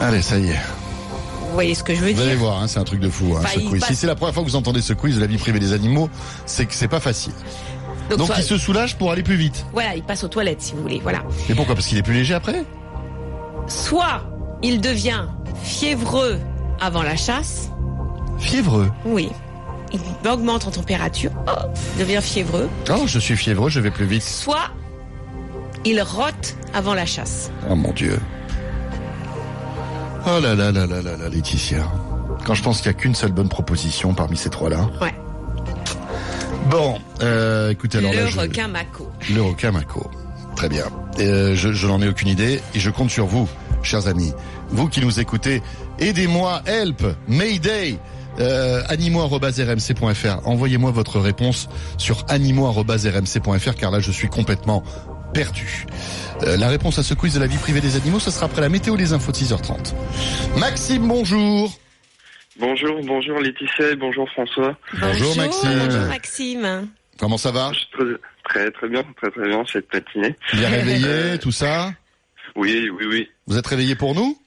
Allez, 0.01 0.21
ça 0.21 0.37
y 0.37 0.49
est. 0.49 0.59
Vous 1.49 1.53
voyez 1.55 1.75
ce 1.75 1.83
que 1.83 1.93
je 1.93 1.99
veux 2.01 2.13
Vous 2.13 2.21
allez 2.21 2.29
dire 2.31 2.39
voir, 2.39 2.61
hein, 2.61 2.67
c'est 2.67 2.79
un 2.79 2.83
truc 2.83 2.99
de 2.99 3.09
fou. 3.09 3.35
Hein, 3.37 3.41
ce 3.53 3.59
quiz. 3.59 3.79
passe- 3.81 3.89
Si 3.89 3.95
c'est 3.95 4.07
la 4.07 4.15
première 4.15 4.33
fois 4.33 4.43
que 4.43 4.49
vous 4.49 4.55
entendez 4.55 4.81
ce 4.81 4.93
quiz 4.93 5.15
de 5.15 5.21
la 5.21 5.27
vie 5.27 5.37
privée 5.37 5.59
des 5.59 5.73
animaux, 5.73 6.09
c'est 6.45 6.65
que 6.65 6.73
c'est 6.73 6.87
pas 6.87 6.99
facile. 6.99 7.33
Donc 8.17 8.27
soit- 8.27 8.37
il 8.37 8.43
se 8.43 8.57
soulage 8.57 8.97
pour 8.97 9.11
aller 9.11 9.21
plus 9.23 9.35
vite. 9.35 9.65
voilà, 9.73 9.95
il 9.95 10.03
passe 10.03 10.23
aux 10.23 10.27
toilettes 10.27 10.61
si 10.61 10.73
vous 10.73 10.81
voulez. 10.81 10.99
Voilà. 11.03 11.23
Mais 11.47 11.55
pourquoi? 11.55 11.75
Parce 11.75 11.87
qu'il 11.87 11.97
est 11.97 12.03
plus 12.03 12.13
léger 12.13 12.33
après? 12.33 12.63
Soit 13.67 14.23
il 14.63 14.81
devient 14.81 15.25
fiévreux 15.63 16.39
avant 16.79 17.03
la 17.03 17.15
chasse. 17.15 17.69
Fiévreux? 18.39 18.89
Oui. 19.05 19.29
Il 19.91 19.99
augmente 20.29 20.67
en 20.67 20.71
température, 20.71 21.31
oh, 21.47 21.51
devient 21.97 22.19
fiévreux. 22.21 22.69
Oh, 22.91 23.03
je 23.07 23.17
suis 23.19 23.35
fiévreux, 23.35 23.69
je 23.69 23.79
vais 23.79 23.89
plus 23.91 24.05
vite. 24.05 24.21
Soit 24.23 24.69
il 25.83 25.99
rote 26.01 26.55
avant 26.73 26.93
la 26.93 27.05
chasse. 27.07 27.49
Oh 27.69 27.75
mon 27.75 27.91
Dieu. 27.91 28.19
Oh 30.25 30.39
là 30.41 30.55
là 30.55 30.71
là 30.71 30.85
là 30.85 31.01
là 31.01 31.17
là, 31.17 31.29
Laetitia. 31.29 31.83
Quand 32.45 32.53
je 32.53 32.63
pense 32.63 32.81
qu'il 32.81 32.91
n'y 32.91 32.97
a 32.97 32.99
qu'une 32.99 33.15
seule 33.15 33.31
bonne 33.31 33.49
proposition 33.49 34.13
parmi 34.13 34.37
ces 34.37 34.49
trois-là. 34.49 34.89
Ouais. 35.01 35.13
Bon, 36.69 36.99
euh, 37.21 37.71
écoutez, 37.71 37.97
alors 37.97 38.11
le 38.11 38.19
là, 38.19 38.41
requin 38.41 38.67
mako. 38.67 39.09
Le 39.33 39.41
requin 39.41 39.71
Mako. 39.71 40.09
Très 40.55 40.69
bien. 40.69 40.85
Euh, 41.19 41.55
je 41.55 41.73
je 41.73 41.87
n'en 41.87 42.01
ai 42.01 42.07
aucune 42.07 42.27
idée 42.27 42.61
et 42.75 42.79
je 42.79 42.89
compte 42.89 43.09
sur 43.09 43.25
vous, 43.25 43.47
chers 43.81 44.07
amis. 44.07 44.33
Vous 44.69 44.87
qui 44.87 45.01
nous 45.01 45.19
écoutez, 45.19 45.63
aidez-moi, 45.99 46.61
help, 46.65 47.03
mayday, 47.27 47.97
euh, 48.39 48.83
animaux.rmc.fr. 48.87 50.47
Envoyez-moi 50.47 50.91
votre 50.91 51.19
réponse 51.19 51.69
sur 51.97 52.25
animaux.rmc.fr 52.27 53.75
car 53.75 53.91
là 53.91 53.99
je 53.99 54.11
suis 54.11 54.27
complètement 54.27 54.83
perdu. 55.33 55.85
Euh, 56.43 56.57
la 56.57 56.67
réponse 56.69 56.99
à 56.99 57.03
ce 57.03 57.13
quiz 57.13 57.33
de 57.33 57.39
la 57.39 57.47
vie 57.47 57.57
privée 57.57 57.81
des 57.81 57.95
animaux, 57.95 58.19
ce 58.19 58.31
sera 58.31 58.45
après 58.45 58.61
la 58.61 58.69
météo 58.69 58.95
des 58.97 59.13
infos 59.13 59.31
de 59.31 59.37
6h30. 59.37 59.93
Maxime, 60.57 61.07
bonjour. 61.07 61.71
Bonjour, 62.59 62.99
bonjour 63.03 63.39
Laetitia 63.39 63.91
et 63.91 63.95
bonjour 63.95 64.29
François. 64.31 64.77
Bonjour, 64.99 65.35
Maxime. 65.37 65.79
Bonjour 65.85 66.07
Maxime. 66.07 66.87
Comment 67.17 67.37
ça 67.37 67.51
va 67.51 67.71
Je 67.73 67.79
suis 67.79 67.87
très, 67.93 68.05
très 68.63 68.71
très 68.71 68.89
bien, 68.89 69.03
très 69.21 69.31
très 69.31 69.47
bien 69.47 69.63
cette 69.71 69.93
matinée. 69.93 70.35
Bien 70.53 70.69
réveillé, 70.69 71.37
tout 71.39 71.51
ça 71.51 71.91
Oui, 72.55 72.89
oui, 72.97 73.05
oui. 73.09 73.27
Vous 73.47 73.57
êtes 73.57 73.67
réveillé 73.67 73.95
pour 73.95 74.13
nous 74.15 74.37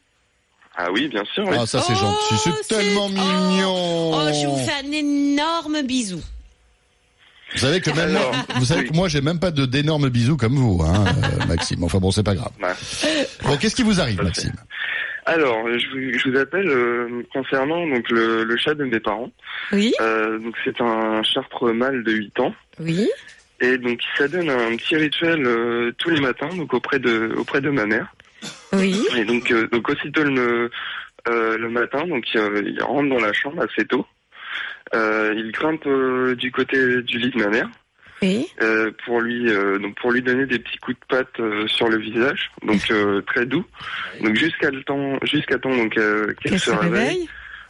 Ah 0.77 0.89
oui, 0.93 1.09
bien 1.09 1.23
sûr. 1.35 1.45
oui. 1.49 1.57
Ah, 1.59 1.67
ça 1.67 1.81
c'est 1.81 1.93
Oh, 1.95 1.97
gentil, 1.97 2.35
c'est 2.45 2.51
c'est- 2.62 2.75
tellement 2.75 3.07
oh. 3.07 3.09
mignon. 3.09 4.11
Oh, 4.15 4.29
je 4.33 4.47
vous 4.47 4.57
fais 4.59 4.87
un 4.87 4.93
énorme 4.93 5.83
bisou. 5.83 6.21
Vous 7.54 7.59
savez 7.59 7.80
que 7.80 7.90
même 7.90 8.12
moi, 8.12 8.21
Alors, 8.21 8.35
vous 8.56 8.64
savez 8.64 8.80
oui. 8.82 8.88
que 8.88 8.94
moi 8.94 9.09
j'ai 9.09 9.21
même 9.21 9.38
pas 9.38 9.50
de 9.50 9.66
d'énormes 9.66 10.09
bisous 10.09 10.37
comme 10.37 10.54
vous, 10.56 10.82
hein, 10.82 11.04
euh, 11.06 11.47
Maxime. 11.47 11.85
Enfin 11.85 11.99
bon, 11.99 12.11
c'est 12.11 12.23
pas 12.23 12.35
grave. 12.35 12.52
Ouais. 12.62 12.73
Bon, 13.44 13.56
qu'est-ce 13.56 13.76
qui 13.76 13.82
vous 13.82 14.00
arrive. 14.00 14.23
Maxime? 14.23 14.52
Alors, 15.25 15.68
je 15.68 15.87
vous, 15.90 16.18
je 16.18 16.28
vous 16.30 16.37
appelle 16.37 16.68
euh, 16.68 17.23
concernant 17.32 17.87
donc 17.87 18.09
le, 18.11 18.42
le 18.42 18.56
chat 18.56 18.75
de 18.75 18.85
mes 18.85 18.99
parents. 18.99 19.30
Oui, 19.71 19.92
Euh, 20.00 20.38
donc 20.38 20.56
c'est 20.64 20.80
un 20.80 21.23
chartre 21.23 21.71
mâle 21.73 22.02
de 22.02 22.12
8 22.12 22.40
ans 22.40 22.54
oui. 22.80 23.09
et 23.61 23.78
donc 23.78 24.00
ça 24.18 24.26
donne 24.26 24.50
un 24.50 24.75
petit 24.76 24.97
rituel 24.97 25.47
euh, 25.47 25.92
tous 25.99 26.11
les 26.11 26.21
matins 26.21 26.49
donc 26.56 26.75
auprès 26.75 26.99
de 26.99 27.32
auprès 27.37 27.61
de 27.61 27.71
ma 27.71 27.87
mère. 27.87 28.12
Oui. 28.73 29.06
Et 29.16 29.25
donc 29.25 29.50
euh, 29.52 29.68
donc 29.68 29.88
aussitôt 29.88 30.25
le 30.25 30.71
euh, 31.28 31.56
le 31.56 31.68
matin 31.68 32.04
donc 32.09 32.25
euh, 32.35 32.61
il 32.66 32.82
rentre 32.82 33.09
dans 33.11 33.21
la 33.25 33.32
chambre 33.32 33.62
assez 33.62 33.87
tôt. 33.87 34.04
Euh, 34.94 35.32
il 35.37 35.52
grimpe 35.52 35.87
euh, 35.87 36.34
du 36.34 36.52
côté 36.52 37.02
du 37.02 37.18
lit 37.18 37.30
de 37.30 37.38
ma 37.38 37.49
mère. 37.49 37.68
Oui. 38.22 38.46
euh, 38.61 38.92
pour 39.04 39.20
lui 39.20 39.49
euh, 39.50 39.78
donc 39.80 39.96
pour 39.96 40.12
lui 40.12 40.22
donner 40.22 40.46
des 40.46 40.61
petits 40.61 40.78
coups 40.78 40.96
de 41.00 41.04
patte 41.08 41.40
euh, 41.40 41.66
sur 41.66 41.88
le 41.88 41.96
visage 41.99 42.52
donc 42.64 42.80
euh, 42.92 43.20
très 43.22 43.46
doux 43.46 43.64
donc 44.22 44.37
jusqu'à 44.37 44.70
le 44.70 44.80
temps 44.84 45.18
jusqu'à 45.25 45.58
temps 45.58 45.75
donc 45.76 45.99
euh, 45.99 46.26
qu'elle 46.40 46.52
Qu'elle 46.52 46.61
se 46.61 46.70
se 46.70 46.76
réveille 46.76 47.00
réveille 47.08 47.28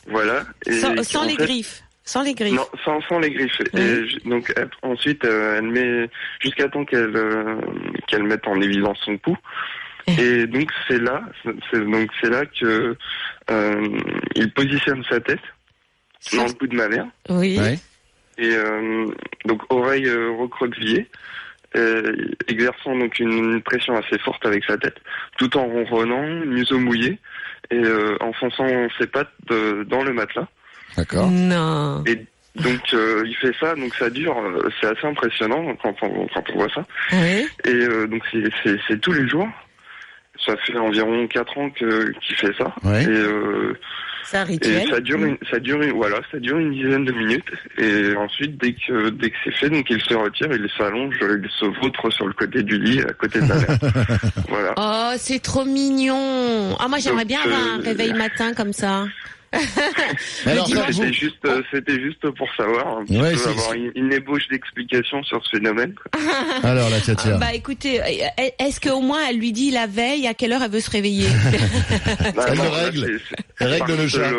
voilà 0.08 0.42
et 0.66 0.72
Sans, 0.72 1.02
sans 1.04 1.22
les 1.24 1.36
fait- 1.36 1.44
griffes. 1.44 1.80
Sans 2.04 2.22
les 2.22 2.34
griffes. 2.34 2.52
non 2.54 2.66
sans 2.84 3.00
sans 3.08 3.18
les 3.18 3.30
griffes 3.30 3.56
Oui. 3.72 3.80
et 3.80 4.28
donc 4.28 4.52
ensuite 4.82 5.24
elle 5.24 5.68
met 5.68 6.10
jusqu'à 6.40 6.68
temps 6.68 6.84
qu'elle 6.84 7.16
euh, 7.16 7.56
qu'elle 8.06 8.24
mette 8.24 8.46
en 8.46 8.60
évidence 8.60 8.98
son 9.06 9.16
pouls 9.16 9.38
et 10.06 10.46
donc 10.48 10.68
c'est 10.86 11.00
là 11.00 11.22
c'est 11.70 11.80
donc 11.80 12.10
c'est 12.20 12.28
là 12.28 12.42
que 12.44 12.94
euh, 13.50 13.88
il 14.34 14.52
positionne 14.52 15.02
sa 15.08 15.18
tête 15.18 15.40
dans 16.34 16.46
le 16.46 16.52
cou 16.52 16.66
de 16.66 16.76
ma 16.76 16.88
mère 16.88 17.06
Oui. 17.28 17.58
Ouais. 17.58 17.78
et 18.38 18.54
euh, 18.54 19.06
donc 19.44 19.62
oreille 19.70 20.06
euh, 20.06 20.30
recroquevillée, 20.38 21.08
euh, 21.76 22.14
exerçant 22.48 22.96
donc 22.96 23.18
une 23.18 23.60
pression 23.62 23.94
assez 23.96 24.18
forte 24.18 24.44
avec 24.46 24.64
sa 24.64 24.76
tête, 24.78 24.96
tout 25.38 25.56
en 25.56 25.66
ronronnant, 25.66 26.26
museau 26.46 26.78
mouillé 26.78 27.18
et 27.70 27.76
euh, 27.76 28.16
enfonçant 28.20 28.66
ses 28.98 29.06
pattes 29.06 29.32
de- 29.48 29.84
dans 29.84 30.02
le 30.02 30.12
matelas. 30.12 30.48
D'accord. 30.96 31.30
Non. 31.30 32.02
Et 32.06 32.24
donc 32.56 32.80
euh, 32.92 33.22
il 33.26 33.34
fait 33.36 33.54
ça, 33.58 33.74
donc 33.74 33.94
ça 33.94 34.10
dure, 34.10 34.36
c'est 34.80 34.86
assez 34.88 35.06
impressionnant 35.06 35.74
quand 35.82 35.94
on, 36.02 36.26
quand 36.28 36.44
on 36.50 36.56
voit 36.58 36.68
ça. 36.74 36.84
Oui. 37.12 37.46
Et 37.64 37.70
euh, 37.70 38.06
donc 38.06 38.22
c'est 38.86 39.00
tous 39.00 39.12
les 39.12 39.26
jours. 39.28 39.48
Ça 40.44 40.56
fait 40.66 40.76
environ 40.76 41.26
quatre 41.28 41.56
ans 41.58 41.70
que 41.70 42.10
qu'il 42.20 42.36
fait 42.36 42.52
ça. 42.58 42.74
Ouais. 42.82 43.04
Et 43.04 43.08
euh, 43.08 43.78
C'est 44.24 44.38
un 44.38 44.44
et 44.44 44.48
rituel. 44.48 44.88
ça 44.88 45.00
dure 45.00 45.24
une, 45.24 45.36
ça 45.50 45.58
dure 45.60 45.80
une, 45.82 45.92
voilà, 45.92 46.18
ça 46.32 46.38
dure 46.38 46.58
une 46.58 46.72
dizaine 46.72 47.04
de 47.04 47.12
minutes. 47.12 47.50
Et 47.78 48.16
ensuite, 48.16 48.56
dès 48.60 48.72
que, 48.72 49.10
dès 49.10 49.30
que 49.30 49.36
c'est 49.44 49.54
fait, 49.54 49.70
donc 49.70 49.88
il 49.88 50.00
se 50.00 50.14
retire, 50.14 50.48
il 50.50 50.68
s'allonge, 50.76 51.14
il 51.20 51.48
se 51.50 51.66
vautre 51.80 52.10
sur 52.10 52.26
le 52.26 52.32
côté 52.32 52.62
du 52.62 52.78
lit, 52.78 53.00
à 53.02 53.12
côté 53.12 53.40
de 53.40 53.48
la 53.48 53.54
mère. 53.54 53.78
voilà. 54.48 54.74
Oh, 54.76 55.12
c'est 55.16 55.40
trop 55.40 55.64
mignon. 55.64 56.76
Ah, 56.80 56.88
moi, 56.88 56.98
j'aimerais 56.98 57.24
bien 57.24 57.40
avoir 57.42 57.60
un 57.74 57.80
euh, 57.80 57.84
réveil 57.84 58.12
matin 58.14 58.52
comme 58.54 58.72
ça. 58.72 59.04
C'était 60.44 61.12
juste, 61.12 61.44
euh, 61.44 61.62
c'était 61.70 62.00
juste 62.00 62.28
pour 62.30 62.48
savoir, 62.56 62.98
un 62.98 63.04
petit 63.04 63.18
ouais, 63.18 63.34
avoir 63.46 63.72
une, 63.74 64.12
ébauche 64.12 64.48
d'explication 64.48 65.22
sur 65.24 65.44
ce 65.44 65.56
phénomène. 65.56 65.94
Alors 66.62 66.88
la 66.88 67.00
Katia. 67.00 67.34
Ah, 67.34 67.38
bah 67.38 67.54
écoutez, 67.54 68.00
euh, 68.00 68.48
est-ce 68.58 68.80
qu'au 68.80 69.00
moins 69.00 69.20
elle 69.28 69.38
lui 69.38 69.52
dit 69.52 69.70
la 69.70 69.86
veille 69.86 70.26
à 70.26 70.34
quelle 70.34 70.52
heure 70.52 70.62
elle 70.62 70.70
veut 70.70 70.80
se 70.80 70.90
réveiller 70.90 71.28
bah, 72.34 72.46
Elle 72.48 72.60
règle. 72.60 73.20
Règle 73.60 73.96
le 73.96 74.08
chat. 74.08 74.30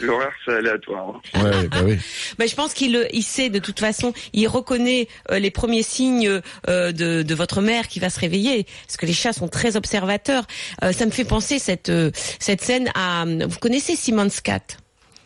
L'horaire 0.00 0.32
c'est 0.44 0.54
aléatoire. 0.54 1.20
Hein. 1.34 1.62
Bah 1.70 1.78
oui. 1.84 1.98
Bah, 2.38 2.46
je 2.46 2.54
pense 2.54 2.72
qu'il 2.72 3.08
il 3.12 3.22
sait 3.22 3.48
de 3.48 3.58
toute 3.58 3.80
façon, 3.80 4.12
il 4.32 4.46
reconnaît 4.46 5.08
euh, 5.30 5.38
les 5.38 5.50
premiers 5.50 5.82
signes 5.82 6.40
de, 6.68 7.22
de, 7.22 7.34
votre 7.34 7.62
mère 7.62 7.88
qui 7.88 7.98
va 7.98 8.10
se 8.10 8.20
réveiller, 8.20 8.66
parce 8.86 8.96
que 8.96 9.06
les 9.06 9.12
chats 9.12 9.32
sont 9.32 9.48
très 9.48 9.76
observateurs. 9.76 10.44
ça 10.80 11.06
me 11.06 11.10
fait 11.10 11.24
penser 11.24 11.58
cette 11.58 11.92
cette 12.38 12.60
scène 12.60 12.90
à, 12.94 13.24
vous 13.24 13.58
connaissez 13.58 13.96
Simanska? 13.96 14.51
2024 14.52 14.81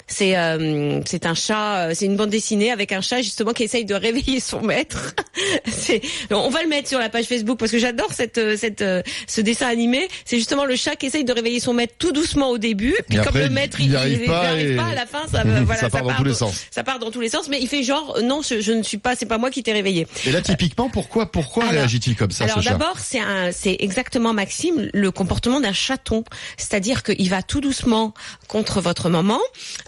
c'est 0.08 0.36
euh, 0.36 1.00
c'est 1.04 1.26
un 1.26 1.34
chat, 1.34 1.88
euh, 1.88 1.92
c'est 1.94 2.06
une 2.06 2.16
bande 2.16 2.30
dessinée 2.30 2.70
avec 2.70 2.92
un 2.92 3.00
chat 3.00 3.22
justement 3.22 3.52
qui 3.52 3.64
essaye 3.64 3.84
de 3.84 3.94
réveiller 3.94 4.40
son 4.40 4.60
maître. 4.62 5.14
on 6.30 6.48
va 6.48 6.62
le 6.62 6.68
mettre 6.68 6.88
sur 6.88 6.98
la 6.98 7.08
page 7.08 7.24
Facebook 7.26 7.58
parce 7.58 7.72
que 7.72 7.78
j'adore 7.78 8.12
cette 8.12 8.38
euh, 8.38 8.56
cette 8.56 8.82
euh, 8.82 9.02
ce 9.26 9.40
dessin 9.40 9.66
animé. 9.66 10.08
C'est 10.24 10.36
justement 10.38 10.64
le 10.64 10.76
chat 10.76 10.96
qui 10.96 11.06
essaye 11.06 11.24
de 11.24 11.32
réveiller 11.32 11.60
son 11.60 11.74
maître 11.74 11.94
tout 11.98 12.12
doucement 12.12 12.50
au 12.50 12.58
début, 12.58 12.94
puis 13.08 13.16
Et 13.16 13.20
comme 13.20 13.28
après, 13.28 13.44
le 13.44 13.50
maître 13.50 13.80
il 13.80 13.86
il 13.86 13.92
y 13.92 13.96
arrive 13.96 14.20
il 14.22 14.26
pas 14.26 14.40
arrive 14.48 14.70
et- 14.72 14.76
pas 14.76 14.86
à 14.86 14.94
la 14.94 15.06
fin, 15.06 15.26
ça 15.30 15.42
voilà, 15.44 15.80
Ça 15.80 15.90
part 15.90 16.02
dans 16.02 16.14
tous 16.14 16.24
les 16.24 16.30
dans- 16.30 16.36
sens. 16.36 16.64
Ça 16.70 16.84
part 16.84 16.98
dans 16.98 17.10
tous 17.10 17.20
les 17.20 17.28
sens, 17.28 17.48
mais 17.48 17.58
il 17.60 17.68
fait 17.68 17.82
genre 17.82 18.18
non, 18.22 18.42
je, 18.42 18.60
je 18.60 18.72
ne 18.72 18.82
suis 18.82 18.98
pas, 18.98 19.16
c'est 19.16 19.26
pas 19.26 19.38
moi 19.38 19.50
qui 19.50 19.62
t'ai 19.62 19.72
réveillé. 19.72 20.06
Et 20.26 20.32
là, 20.32 20.40
typiquement, 20.40 20.88
pourquoi, 20.88 21.30
pourquoi 21.30 21.66
réagit-il 21.68 22.16
comme 22.16 22.30
ça, 22.30 22.44
Alors 22.44 22.58
ce 22.58 22.62
chat 22.62 22.70
d'abord, 22.70 22.98
c'est 22.98 23.20
un, 23.20 23.50
c'est 23.52 23.76
exactement 23.80 24.32
Maxime 24.32 24.88
le 24.92 25.10
comportement 25.10 25.60
d'un 25.60 25.72
chaton, 25.72 26.24
c'est-à-dire 26.56 27.02
qu'il 27.02 27.28
va 27.28 27.42
tout 27.42 27.60
doucement 27.60 28.14
contre 28.48 28.80
votre 28.80 29.08
maman. 29.08 29.40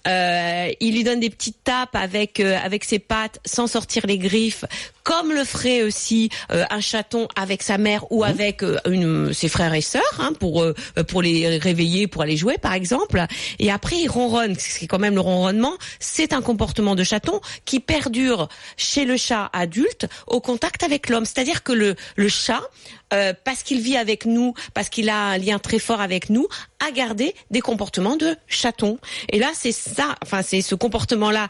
Euh, 0.09 0.71
il 0.81 0.95
lui 0.95 1.05
donne 1.05 1.21
des 1.21 1.31
petites 1.31 1.63
tapes 1.65 1.95
avec 1.95 2.41
euh, 2.41 2.59
avec 2.63 2.85
ses 2.85 2.99
pattes 2.99 3.41
sans 3.45 3.67
sortir 3.67 4.07
les 4.07 4.19
griffes, 4.19 4.65
comme 5.09 5.33
le 5.33 5.43
ferait 5.43 5.83
aussi 5.85 6.29
euh, 6.51 6.67
un 6.69 6.83
chaton 6.83 7.29
avec 7.35 7.63
sa 7.63 7.79
mère 7.79 8.05
ou 8.13 8.25
avec 8.25 8.63
euh, 8.63 8.77
une, 8.91 9.33
ses 9.33 9.49
frères 9.49 9.73
et 9.73 9.81
sœurs, 9.81 10.03
hein, 10.19 10.35
pour 10.39 10.63
euh, 10.63 10.75
pour 11.09 11.23
les 11.23 11.57
réveiller, 11.57 12.07
pour 12.07 12.21
aller 12.21 12.37
jouer 12.37 12.59
par 12.59 12.75
exemple. 12.75 13.25
Et 13.59 13.71
après, 13.71 13.97
il 13.97 14.09
ronronne, 14.09 14.55
ce 14.59 14.81
qui 14.81 14.85
est 14.85 14.87
quand 14.87 14.99
même 14.99 15.15
le 15.15 15.23
ronronnement. 15.23 15.73
C'est 15.99 16.35
un 16.35 16.43
comportement 16.43 16.95
de 16.95 17.05
chaton 17.05 17.41
qui 17.65 17.81
perdure 17.81 18.49
chez 18.77 19.07
le 19.07 19.17
chat 19.17 19.49
adulte 19.55 20.07
au 20.27 20.43
contact 20.43 20.83
avec 20.83 21.09
l'homme. 21.09 21.25
C'est-à-dire 21.25 21.63
que 21.63 21.73
le 21.73 21.97
le 22.17 22.29
chat 22.29 22.61
parce 23.43 23.63
qu'il 23.63 23.81
vit 23.81 23.97
avec 23.97 24.27
nous, 24.27 24.53
parce 24.75 24.91
qu'il 24.91 25.09
a 25.09 25.29
un 25.29 25.39
lien 25.39 25.59
très 25.59 25.79
fort 25.79 26.03
avec 26.03 26.29
nous, 26.29 26.47
a 26.87 26.91
gardé 26.91 27.35
des 27.51 27.63
comportements 27.63 28.17
de 28.17 28.37
chaton. 28.49 28.99
Et 29.31 29.39
là, 29.39 29.49
c'est 29.55 29.73
ça, 29.73 30.15
enfin 30.23 30.43
c'est 30.43 30.61
ce 30.61 30.75
comportement-là 30.75 31.49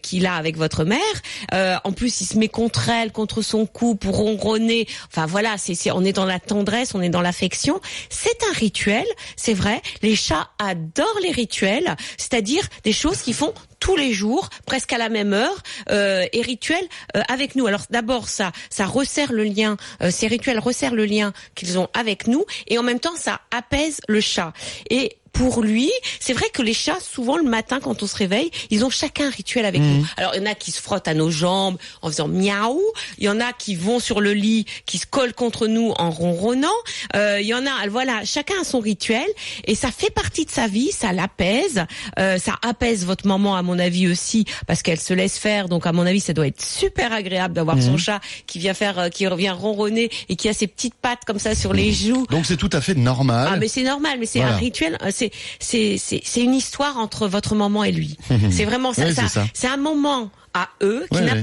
qu'il 0.00 0.24
a 0.24 0.36
avec 0.36 0.56
votre 0.56 0.84
mère. 0.84 1.82
En 1.84 1.92
plus, 1.92 2.22
il 2.22 2.24
se 2.24 2.38
met 2.38 2.48
contre 2.48 2.85
elle, 2.90 3.12
contre 3.12 3.42
son 3.42 3.66
cou 3.66 3.94
pour 3.94 4.16
ronronner. 4.16 4.86
Enfin 5.08 5.26
voilà, 5.26 5.56
c'est 5.58 5.90
on 5.90 6.04
est 6.04 6.12
dans 6.12 6.24
la 6.24 6.40
tendresse, 6.40 6.94
on 6.94 7.02
est 7.02 7.08
dans 7.08 7.22
l'affection. 7.22 7.80
C'est 8.10 8.42
un 8.50 8.52
rituel, 8.52 9.06
c'est 9.36 9.54
vrai. 9.54 9.82
Les 10.02 10.16
chats 10.16 10.48
adorent 10.58 11.20
les 11.22 11.32
rituels, 11.32 11.96
c'est-à-dire 12.16 12.66
des 12.84 12.92
choses 12.92 13.22
qu'ils 13.22 13.34
font 13.34 13.52
tous 13.80 13.96
les 13.96 14.12
jours, 14.12 14.48
presque 14.64 14.92
à 14.92 14.98
la 14.98 15.08
même 15.08 15.32
heure, 15.32 15.62
euh, 15.90 16.26
et 16.32 16.42
rituels 16.42 16.86
euh, 17.16 17.22
avec 17.28 17.54
nous. 17.54 17.66
Alors 17.66 17.82
d'abord, 17.90 18.28
ça, 18.28 18.52
ça 18.70 18.86
resserre 18.86 19.32
le 19.32 19.44
lien. 19.44 19.76
euh, 20.02 20.10
ces 20.10 20.26
rituels 20.26 20.58
resserrent 20.58 20.94
le 20.94 21.04
lien 21.04 21.32
qu'ils 21.54 21.78
ont 21.78 21.88
avec 21.94 22.26
nous, 22.26 22.44
et 22.66 22.78
en 22.78 22.82
même 22.82 23.00
temps, 23.00 23.16
ça 23.16 23.40
apaise 23.50 24.00
le 24.08 24.20
chat. 24.20 24.52
Pour 25.38 25.62
lui, 25.62 25.90
c'est 26.20 26.32
vrai 26.32 26.46
que 26.52 26.62
les 26.62 26.72
chats, 26.74 26.98
souvent 27.00 27.36
le 27.36 27.42
matin 27.44 27.78
quand 27.82 28.02
on 28.02 28.06
se 28.06 28.16
réveille, 28.16 28.50
ils 28.70 28.84
ont 28.84 28.90
chacun 28.90 29.26
un 29.26 29.30
rituel 29.30 29.64
avec 29.66 29.80
nous. 29.80 30.06
Alors 30.16 30.34
il 30.34 30.38
y 30.38 30.42
en 30.42 30.50
a 30.50 30.54
qui 30.54 30.70
se 30.70 30.80
frottent 30.80 31.08
à 31.08 31.14
nos 31.14 31.30
jambes 31.30 31.76
en 32.02 32.08
faisant 32.08 32.28
miaou, 32.28 32.80
il 33.18 33.24
y 33.24 33.28
en 33.28 33.40
a 33.40 33.52
qui 33.52 33.74
vont 33.74 34.00
sur 34.00 34.20
le 34.20 34.32
lit, 34.32 34.66
qui 34.86 34.98
se 34.98 35.06
collent 35.06 35.34
contre 35.34 35.66
nous 35.66 35.92
en 35.98 36.10
ronronnant, 36.10 36.68
Euh, 37.14 37.38
il 37.40 37.46
y 37.46 37.54
en 37.54 37.64
a, 37.66 37.88
voilà, 37.88 38.24
chacun 38.24 38.54
a 38.60 38.64
son 38.64 38.80
rituel. 38.80 39.26
Et 39.64 39.74
ça 39.74 39.90
fait 39.90 40.10
partie 40.10 40.44
de 40.44 40.50
sa 40.50 40.66
vie, 40.66 40.90
ça 40.92 41.12
l'apaise, 41.12 41.84
euh, 42.18 42.38
ça 42.38 42.54
apaise 42.62 43.04
votre 43.04 43.26
maman 43.26 43.56
à 43.56 43.62
mon 43.62 43.78
avis 43.78 44.08
aussi 44.08 44.44
parce 44.66 44.82
qu'elle 44.82 45.00
se 45.00 45.14
laisse 45.14 45.38
faire, 45.38 45.68
donc 45.68 45.86
à 45.86 45.92
mon 45.92 46.06
avis 46.06 46.20
ça 46.20 46.32
doit 46.32 46.46
être 46.46 46.62
super 46.64 47.12
agréable 47.12 47.54
d'avoir 47.54 47.80
son 47.82 47.96
chat 47.96 48.20
qui 48.46 48.58
vient 48.58 48.74
faire, 48.74 48.98
euh, 48.98 49.08
qui 49.08 49.26
revient 49.26 49.50
ronronner 49.50 50.10
et 50.28 50.36
qui 50.36 50.48
a 50.48 50.52
ses 50.52 50.66
petites 50.66 50.94
pattes 50.94 51.24
comme 51.26 51.38
ça 51.38 51.54
sur 51.54 51.72
les 51.72 51.92
joues. 51.92 52.26
Donc 52.30 52.46
c'est 52.46 52.56
tout 52.56 52.70
à 52.72 52.80
fait 52.80 52.94
normal. 52.94 53.48
Ah 53.52 53.56
mais 53.56 53.68
c'est 53.68 53.82
normal, 53.82 54.16
mais 54.18 54.26
c'est 54.26 54.40
Voilà. 54.40 54.54
un 54.54 54.58
rituel, 54.58 54.98
euh, 55.02 55.10
c'est 55.12 55.25
c'est 55.60 55.96
c'est 55.98 56.20
c'est 56.24 56.42
une 56.42 56.54
histoire 56.54 56.96
entre 56.98 57.28
votre 57.28 57.54
maman 57.54 57.84
et 57.84 57.92
lui. 57.92 58.16
c'est 58.50 58.64
vraiment 58.64 58.92
ça, 58.92 59.06
Oui, 59.06 59.14
ça- 59.14 59.22
c'est 59.22 59.28
ça. 59.40 59.46
c'est 59.54 59.68
un 59.68 59.76
moment 59.76 60.30
à 60.54 60.68
eux 60.82 61.06
qui 61.10 61.18
Ouais, 61.18 61.24
ouais. 61.34 61.40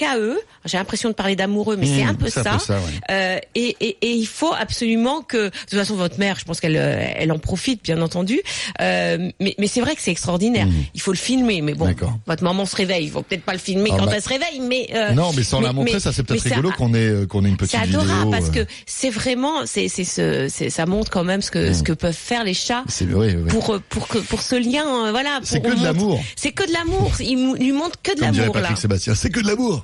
N'appartient 0.00 0.36
KE. 0.36 0.38
J'ai 0.66 0.76
l'impression 0.78 1.08
de 1.08 1.14
parler 1.14 1.36
d'amoureux, 1.36 1.76
mais 1.76 1.86
c'est 1.86 2.04
Mmh, 2.04 2.08
un 2.08 2.14
peu 2.14 2.28
c'est 2.30 2.42
ça. 2.42 2.52
un 2.52 2.58
peu 2.58 2.64
ça, 2.64 2.74
ouais. 2.74 2.80
Euh, 3.10 3.38
et, 3.54 3.76
et, 3.80 3.96
et 4.02 4.10
il 4.12 4.26
faut 4.26 4.52
absolument 4.52 5.22
que, 5.22 5.44
de 5.46 5.50
toute 5.50 5.78
façon, 5.78 5.94
votre 5.96 6.18
mère, 6.18 6.36
je 6.38 6.44
pense 6.44 6.60
qu'elle 6.60 6.76
euh, 6.76 7.02
elle 7.16 7.32
en 7.32 7.38
profite, 7.38 7.82
bien 7.84 8.00
entendu. 8.02 8.40
Euh, 8.80 9.30
mais 9.40 9.54
mais 9.58 9.66
c'est 9.66 9.80
vrai 9.80 9.94
que 9.96 10.02
c'est 10.02 10.10
extraordinaire. 10.10 10.66
Il 10.94 11.00
faut 11.00 11.12
le 11.12 11.16
filmer. 11.18 11.60
Mais 11.62 11.74
bon, 11.74 11.86
Mmh. 11.90 11.94
Votre 12.26 12.44
maman 12.44 12.66
se 12.66 12.76
réveille. 12.76 13.04
Il 13.06 13.10
faut 13.10 13.22
peut-être 13.22 13.42
pas 13.42 13.52
le 13.52 13.58
filmer 13.58 13.90
Ah, 13.92 13.96
quand 13.98 14.06
bah. 14.06 14.12
elle 14.14 14.22
se 14.22 14.28
réveille, 14.28 14.60
mais 14.60 14.88
euh, 14.94 15.12
Non, 15.12 15.32
mais 15.36 15.42
sans 15.42 15.60
la 15.60 15.72
montrer, 15.72 15.94
mais- 15.94 16.00
ça 16.00 16.12
c'est 16.12 16.22
peut-être 16.22 16.44
mais 16.44 16.50
rigolo 16.52 16.70
qu'on 16.76 16.94
ait 16.94 16.98
euh, 17.08 17.26
qu'on 17.26 17.44
ait 17.44 17.48
une 17.48 17.56
petite 17.56 17.78
c'est 17.78 17.84
vidéo. 17.86 18.00
adorable 18.00 18.30
parce 18.30 18.48
euh, 18.48 18.64
que 18.64 18.70
c'est 18.86 19.10
vraiment, 19.10 19.66
c'est 19.66 19.88
c'est 19.88 20.04
ce, 20.04 20.46
c'est- 20.48 20.70
ça 20.70 20.86
montre 20.86 21.10
quand 21.10 21.24
même 21.24 21.42
ce 21.42 21.50
que 21.50 21.72
ce 21.72 21.82
que 21.82 21.92
peuvent 21.92 22.14
faire 22.14 22.44
les 22.44 22.54
chats 22.54 22.84
c'est 22.88 23.06
oui, 23.06 23.34
oui. 23.34 23.48
pour 23.50 23.78
pour 23.88 24.06
que 24.08 24.18
pour 24.18 24.40
ce 24.42 24.54
lien, 24.54 25.10
voilà. 25.10 25.40
C'est 25.42 25.60
que 25.60 25.74
de 25.78 25.82
l'amour. 25.82 26.20
C'est 26.36 26.52
que 26.52 26.66
de 26.66 26.72
l'amour. 26.72 27.10
Il 27.20 27.54
lui 27.58 27.72
montre 27.72 27.98
que 28.02 28.14
de 28.14 28.20
l'amour 28.20 28.54
là. 28.54 28.60
Patrick 28.62 28.78
Sébastien, 28.78 29.14
c'est 29.14 29.30
que 29.30 29.40
de 29.40 29.46
l'amour. 29.48 29.79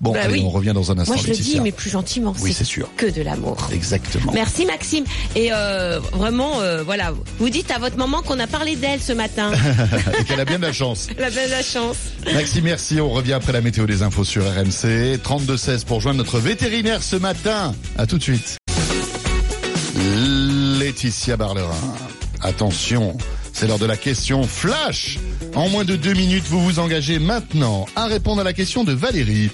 Bon, 0.00 0.12
Bah 0.12 0.20
allez, 0.24 0.34
oui. 0.34 0.42
on 0.44 0.50
revient 0.50 0.72
dans 0.74 0.90
un 0.92 0.98
instant. 0.98 1.14
Moi 1.14 1.22
je 1.22 1.30
le 1.30 1.36
dis, 1.36 1.58
mais 1.60 1.72
plus 1.72 1.90
gentiment. 1.90 2.34
Oui, 2.40 2.52
c'est 2.52 2.64
sûr. 2.64 2.88
Que 2.96 3.06
de 3.06 3.22
l'amour. 3.22 3.56
Exactement. 3.72 4.30
Merci 4.32 4.66
Maxime. 4.66 5.04
Et 5.36 5.48
euh, 5.52 6.00
vraiment, 6.12 6.60
euh, 6.60 6.82
voilà, 6.82 7.12
vous 7.38 7.48
dites 7.48 7.70
à 7.70 7.78
votre 7.78 7.96
maman 7.96 8.20
qu'on 8.22 8.38
a 8.40 8.46
parlé 8.46 8.76
d'elle 8.76 9.00
ce 9.00 9.12
matin. 9.12 9.52
Et 10.20 10.24
qu'elle 10.24 10.40
a 10.40 10.44
bien 10.44 10.58
de 10.58 10.66
la 10.66 10.72
chance. 10.72 11.08
Elle 11.16 11.24
a 11.24 11.30
bien 11.30 11.46
de 11.46 11.50
la 11.50 11.62
chance. 11.62 11.96
Maxime, 12.32 12.64
merci. 12.64 13.00
On 13.00 13.10
revient 13.10 13.32
après 13.32 13.52
la 13.52 13.60
météo 13.62 13.86
des 13.86 14.02
infos 14.02 14.24
sur 14.24 14.44
RMC. 14.44 15.16
32-16 15.24 15.84
pour 15.86 16.00
joindre 16.00 16.18
notre 16.18 16.38
vétérinaire 16.38 17.02
ce 17.02 17.16
matin. 17.16 17.74
À 17.96 18.06
tout 18.06 18.18
de 18.18 18.22
suite. 18.22 18.58
Laetitia 20.78 21.36
Barlerin. 21.36 21.74
Attention, 22.42 23.16
c'est 23.52 23.66
l'heure 23.66 23.78
de 23.78 23.86
la 23.86 23.96
question 23.96 24.42
flash. 24.44 25.18
En 25.54 25.68
moins 25.68 25.84
de 25.84 25.96
deux 25.96 26.14
minutes, 26.14 26.44
vous 26.48 26.62
vous 26.62 26.78
engagez 26.78 27.18
maintenant 27.18 27.86
à 27.96 28.06
répondre 28.06 28.40
à 28.40 28.44
la 28.44 28.52
question 28.52 28.84
de 28.84 28.92
Valérie. 28.92 29.50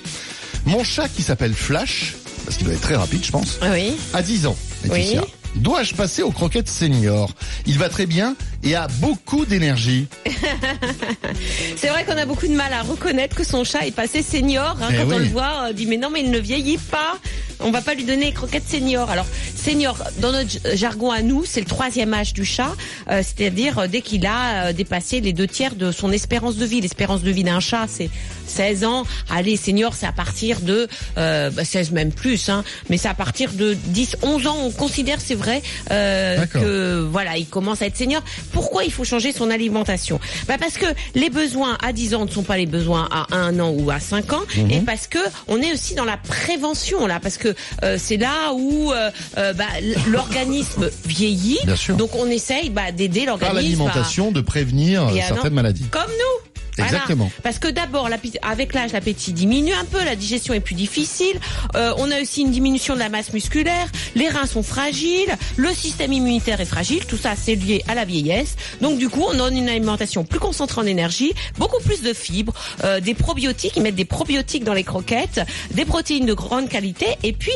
Mon 0.64 0.84
chat 0.84 1.08
qui 1.08 1.22
s'appelle 1.22 1.54
Flash, 1.54 2.14
parce 2.44 2.56
qu'il 2.56 2.66
doit 2.66 2.74
être 2.74 2.82
très 2.82 2.96
rapide, 2.96 3.24
je 3.24 3.30
pense, 3.30 3.58
Oui. 3.62 3.92
a 4.14 4.22
10 4.22 4.46
ans, 4.46 4.56
Laetitia. 4.84 5.22
Oui. 5.22 5.28
Dois-je 5.56 5.94
passer 5.94 6.22
aux 6.22 6.30
croquettes 6.32 6.68
senior 6.68 7.30
Il 7.66 7.78
va 7.78 7.88
très 7.88 8.04
bien 8.06 8.36
et 8.66 8.74
a 8.74 8.88
beaucoup 9.00 9.46
d'énergie. 9.46 10.06
C'est 11.76 11.88
vrai 11.88 12.04
qu'on 12.04 12.16
a 12.16 12.26
beaucoup 12.26 12.46
de 12.48 12.52
mal 12.54 12.72
à 12.72 12.82
reconnaître 12.82 13.36
que 13.36 13.44
son 13.44 13.64
chat 13.64 13.86
est 13.86 13.94
passé 13.94 14.22
senior. 14.22 14.76
hein, 14.82 14.88
Eh 14.90 14.96
quand 14.96 15.14
on 15.14 15.18
le 15.18 15.24
voit, 15.26 15.66
on 15.68 15.72
dit 15.72 15.86
mais 15.86 15.96
non 15.96 16.10
mais 16.10 16.20
il 16.20 16.30
ne 16.30 16.38
vieillit 16.38 16.78
pas. 16.78 17.18
On 17.60 17.70
va 17.70 17.80
pas 17.80 17.94
lui 17.94 18.04
donner 18.04 18.26
les 18.26 18.32
croquettes 18.32 18.68
senior. 18.68 19.08
Alors 19.10 19.24
senior, 19.56 19.96
dans 20.18 20.30
notre 20.32 20.50
jargon 20.76 21.10
à 21.10 21.22
nous, 21.22 21.44
c'est 21.46 21.60
le 21.60 21.66
troisième 21.66 22.12
âge 22.12 22.34
du 22.34 22.44
chat, 22.44 22.74
euh, 23.10 23.22
c'est-à-dire 23.22 23.78
euh, 23.78 23.86
dès 23.86 24.02
qu'il 24.02 24.26
a 24.26 24.66
euh, 24.66 24.72
dépassé 24.74 25.20
les 25.22 25.32
deux 25.32 25.46
tiers 25.46 25.74
de 25.74 25.90
son 25.90 26.12
espérance 26.12 26.56
de 26.56 26.66
vie. 26.66 26.82
L'espérance 26.82 27.22
de 27.22 27.30
vie 27.30 27.44
d'un 27.44 27.60
chat, 27.60 27.86
c'est 27.88 28.10
16 28.46 28.84
ans. 28.84 29.04
Allez, 29.30 29.56
senior, 29.56 29.94
c'est 29.94 30.06
à 30.06 30.12
partir 30.12 30.60
de 30.60 30.86
euh, 31.16 31.48
bah, 31.50 31.64
16 31.64 31.92
même 31.92 32.12
plus, 32.12 32.50
hein, 32.50 32.62
mais 32.90 32.98
c'est 32.98 33.08
à 33.08 33.14
partir 33.14 33.50
de 33.52 33.72
10, 33.72 34.18
11 34.22 34.46
ans. 34.48 34.56
On 34.62 34.70
considère, 34.70 35.18
c'est 35.22 35.34
vrai, 35.34 35.62
euh, 35.90 36.44
que 36.46 37.00
voilà, 37.10 37.38
il 37.38 37.46
commence 37.46 37.80
à 37.80 37.86
être 37.86 37.96
senior. 37.96 38.22
Pourquoi 38.56 38.84
il 38.84 38.92
faut 38.92 39.04
changer 39.04 39.32
son 39.32 39.50
alimentation 39.50 40.18
bah 40.48 40.56
Parce 40.58 40.78
que 40.78 40.86
les 41.14 41.28
besoins 41.28 41.76
à 41.84 41.92
10 41.92 42.14
ans 42.14 42.24
ne 42.24 42.30
sont 42.30 42.42
pas 42.42 42.56
les 42.56 42.64
besoins 42.64 43.06
à 43.12 43.26
1 43.36 43.60
an 43.60 43.68
ou 43.70 43.90
à 43.90 44.00
5 44.00 44.32
ans, 44.32 44.40
Mhm. 44.56 44.70
et 44.70 44.80
parce 44.80 45.06
que 45.06 45.18
on 45.46 45.60
est 45.60 45.72
aussi 45.74 45.94
dans 45.94 46.06
la 46.06 46.16
prévention 46.16 47.06
là, 47.06 47.20
parce 47.20 47.36
que 47.36 47.54
euh, 47.84 47.96
c'est 48.00 48.16
là 48.16 48.52
où 48.54 48.92
euh, 48.92 49.10
euh, 49.36 49.52
bah, 49.52 49.66
l'organisme 50.08 50.88
vieillit. 51.06 51.58
Bien 51.64 51.76
sûr. 51.76 51.96
Donc 51.96 52.14
on 52.16 52.26
essaye 52.30 52.70
bah, 52.70 52.92
d'aider 52.92 53.26
Par 53.26 53.36
l'organisme. 53.38 53.56
à- 53.56 53.60
l'alimentation, 53.60 54.32
de 54.32 54.40
prévenir 54.40 55.06
certaines 55.28 55.50
non, 55.50 55.56
maladies. 55.56 55.84
Comme 55.90 56.02
nous. 56.10 56.55
Voilà. 56.76 56.92
Exactement. 56.92 57.30
Parce 57.42 57.58
que 57.58 57.68
d'abord, 57.68 58.08
avec 58.42 58.74
l'âge, 58.74 58.92
l'appétit 58.92 59.32
diminue 59.32 59.72
un 59.72 59.84
peu, 59.84 60.02
la 60.04 60.16
digestion 60.16 60.54
est 60.54 60.60
plus 60.60 60.74
difficile. 60.74 61.38
Euh, 61.74 61.92
on 61.98 62.10
a 62.10 62.20
aussi 62.20 62.42
une 62.42 62.50
diminution 62.50 62.94
de 62.94 62.98
la 62.98 63.08
masse 63.08 63.32
musculaire. 63.32 63.90
Les 64.14 64.28
reins 64.28 64.46
sont 64.46 64.62
fragiles, 64.62 65.34
le 65.56 65.72
système 65.72 66.12
immunitaire 66.12 66.60
est 66.60 66.66
fragile. 66.66 67.04
Tout 67.06 67.16
ça, 67.16 67.34
c'est 67.36 67.54
lié 67.54 67.82
à 67.88 67.94
la 67.94 68.04
vieillesse. 68.04 68.56
Donc 68.80 68.98
du 68.98 69.08
coup, 69.08 69.24
on 69.28 69.36
donne 69.36 69.56
une 69.56 69.68
alimentation 69.68 70.24
plus 70.24 70.38
concentrée 70.38 70.80
en 70.80 70.86
énergie, 70.86 71.32
beaucoup 71.58 71.82
plus 71.82 72.02
de 72.02 72.12
fibres, 72.12 72.54
euh, 72.84 73.00
des 73.00 73.14
probiotiques. 73.14 73.72
Ils 73.76 73.82
mettent 73.82 73.94
des 73.94 74.04
probiotiques 74.04 74.64
dans 74.64 74.74
les 74.74 74.84
croquettes, 74.84 75.40
des 75.72 75.84
protéines 75.84 76.26
de 76.26 76.34
grande 76.34 76.68
qualité, 76.68 77.06
et 77.22 77.32
puis 77.32 77.52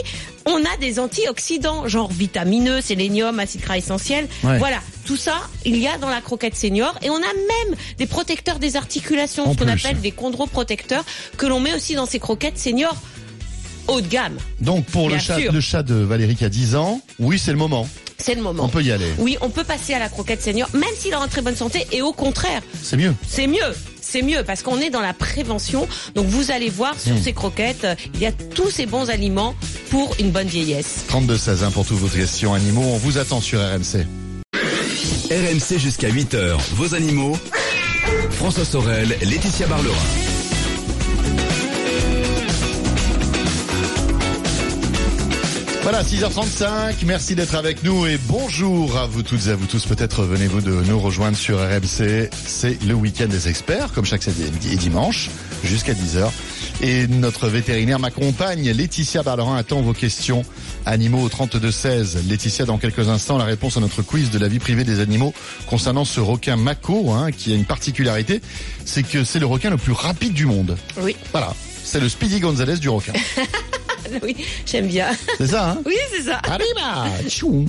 on 0.47 0.57
a 0.57 0.77
des 0.81 0.99
antioxydants, 0.99 1.89
genre 1.89 2.11
vitamineux, 2.11 2.81
sélénium, 2.81 3.39
acide 3.39 3.61
gras 3.61 3.77
essentiel. 3.77 4.27
Ouais. 4.43 4.59
Voilà, 4.59 4.81
tout 5.05 5.17
ça, 5.17 5.35
il 5.65 5.77
y 5.77 5.87
a 5.87 5.99
dans 5.99 6.09
la 6.09 6.21
croquette 6.21 6.55
senior. 6.55 6.95
Et 7.03 7.11
on 7.11 7.17
a 7.17 7.19
même 7.19 7.77
des 7.99 8.07
protecteurs 8.07 8.59
des 8.59 8.77
articulations, 8.77 9.49
En 9.49 9.53
ce 9.53 9.59
qu'on 9.59 9.69
appelle 9.69 10.01
des 10.01 10.13
chondroprotecteurs, 10.13 11.05
que 11.37 11.47
l'on 11.47 11.61
met 11.61 11.75
aussi 11.75 11.95
dans 11.95 12.07
ces 12.07 12.19
croquettes 12.19 12.59
senior 12.59 12.97
haut 13.89 14.01
de 14.01 14.07
gamme. 14.07 14.37
Donc 14.61 14.87
pour 14.87 15.11
le 15.11 15.19
chat, 15.19 15.39
le 15.39 15.61
chat 15.61 15.83
de 15.83 15.95
Valérie 15.95 16.37
qui 16.37 16.45
a 16.45 16.49
10 16.49 16.77
ans, 16.77 17.01
oui 17.19 17.39
c'est 17.39 17.53
le 17.53 17.59
moment. 17.59 17.89
C'est 18.23 18.35
le 18.35 18.43
moment. 18.43 18.65
On 18.65 18.69
peut 18.69 18.83
y 18.83 18.93
aller. 18.93 19.07
Oui, 19.19 19.37
on 19.41 19.49
peut 19.51 19.65
passer 19.65 19.95
à 19.95 19.99
la 19.99 20.09
croquette 20.09 20.43
senior, 20.43 20.69
même 20.75 20.85
s'il 20.99 21.13
est 21.13 21.17
en 21.17 21.27
très 21.29 21.43
bonne 21.43 21.57
santé. 21.57 21.87
Et 21.93 22.03
au 22.03 22.13
contraire, 22.13 22.61
C'est 22.83 22.97
mieux. 22.97 23.15
c'est 23.27 23.47
mieux. 23.47 23.75
C'est 24.03 24.23
mieux 24.23 24.43
parce 24.45 24.63
qu'on 24.63 24.79
est 24.81 24.91
dans 24.91 25.01
la 25.01 25.13
prévention. 25.15 25.87
Donc 26.15 26.27
vous 26.27 26.51
allez 26.51 26.69
voir 26.69 26.99
sur 26.99 27.15
Hmm. 27.15 27.23
ces 27.23 27.33
croquettes, 27.33 27.85
euh, 27.85 27.95
il 28.15 28.21
y 28.21 28.27
a 28.27 28.33
tous 28.33 28.71
ces 28.71 28.87
bons 28.87 29.09
aliments 29.11 29.55
pour 29.91 30.15
une 30.19 30.31
bonne 30.31 30.49
vieillesse. 30.49 31.05
32-16 31.09 31.63
hein, 31.65 31.71
pour 31.71 31.87
toutes 31.87 31.99
vos 31.99 32.09
questions 32.09 32.53
animaux. 32.55 32.83
On 32.85 32.97
vous 32.97 33.19
attend 33.19 33.41
sur 33.41 33.61
RMC. 33.61 34.07
RMC 35.31 35.79
jusqu'à 35.79 36.09
8h, 36.09 36.57
vos 36.75 36.95
animaux. 36.95 37.39
François 38.31 38.65
Sorel, 38.65 39.17
Laetitia 39.23 39.67
Barlerin. 39.67 39.95
Voilà, 45.83 46.03
6h35, 46.03 47.05
merci 47.07 47.35
d'être 47.35 47.55
avec 47.55 47.83
nous 47.83 48.05
et 48.07 48.19
bonjour 48.29 48.99
à 48.99 49.07
vous 49.07 49.23
toutes 49.23 49.47
et 49.47 49.51
à 49.51 49.57
vous 49.57 49.67
tous. 49.67 49.87
Peut-être 49.87 50.25
venez-vous 50.25 50.61
de 50.61 50.73
nous 50.73 51.01
rejoindre 51.01 51.39
sur 51.39 51.59
RMC. 51.59 52.29
C'est 52.47 52.83
le 52.85 52.93
week-end 52.93 53.29
des 53.29 53.49
experts, 53.49 53.91
comme 53.95 54.05
chaque 54.05 54.23
samedi 54.23 54.73
et 54.73 54.77
dimanche, 54.77 55.31
jusqu'à 55.65 55.95
10h. 55.95 56.29
Et 56.83 57.07
notre 57.07 57.49
vétérinaire 57.49 57.99
m'accompagne. 57.99 58.71
Laetitia 58.71 59.23
Barlerin 59.23 59.57
attend 59.57 59.81
vos 59.81 59.95
questions 59.95 60.45
animaux 60.85 61.23
au 61.23 61.29
32-16. 61.29 62.29
Laetitia, 62.29 62.67
dans 62.67 62.77
quelques 62.77 63.09
instants, 63.09 63.39
la 63.39 63.45
réponse 63.45 63.79
à 63.79 63.81
notre 63.81 64.03
quiz 64.03 64.31
de 64.31 64.39
la 64.39 64.49
vie 64.49 64.59
privée 64.59 64.85
des 64.85 65.01
animaux 65.01 65.33
concernant 65.67 66.05
ce 66.05 66.21
requin 66.21 66.57
Mako, 66.57 67.11
hein, 67.13 67.33
qui 67.33 67.53
a 67.53 67.57
une 67.57 67.65
particularité, 67.65 68.43
c'est 68.85 69.03
que 69.03 69.25
c'est 69.25 69.39
le 69.39 69.47
requin 69.47 69.71
le 69.71 69.79
plus 69.79 69.93
rapide 69.93 70.35
du 70.35 70.45
monde. 70.45 70.77
Oui, 71.01 71.17
Voilà, 71.33 71.55
c'est 71.83 72.01
le 72.01 72.09
Speedy 72.11 72.39
Gonzalez 72.41 72.77
du 72.77 72.91
requin. 72.91 73.15
oui, 74.23 74.37
j'aime 74.67 74.87
bien. 74.89 75.09
C'est 75.39 75.49
ça, 75.49 75.71
hein 75.71 75.83
Oui, 75.87 75.95
c'est 76.11 76.23
ça. 76.23 76.41
Arriba 76.45 77.07
Tchou. 77.29 77.67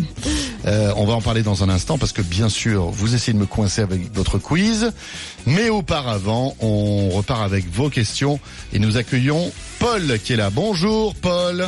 Euh, 0.66 0.92
On 0.96 1.06
va 1.06 1.14
en 1.14 1.22
parler 1.22 1.44
dans 1.44 1.64
un 1.64 1.70
instant 1.70 1.98
parce 1.98 2.14
que 2.14 2.22
bien 2.22 2.50
sûr, 2.50 2.86
vous 2.86 3.16
essayez 3.16 3.34
de 3.34 3.40
me 3.40 3.46
coincer 3.46 3.82
avec 3.82 4.14
votre 4.14 4.38
quiz. 4.38 4.92
Mais 5.46 5.70
auparavant, 5.70 6.56
on 6.60 7.10
repart 7.10 7.42
avec 7.42 7.66
vos 7.70 7.90
questions 7.90 8.40
et 8.74 8.80
nous 8.80 8.98
accueillons 8.98 9.52
Paul 9.80 10.20
qui 10.24 10.34
est 10.34 10.38
là. 10.38 10.50
Bonjour 10.52 11.16
Paul. 11.16 11.68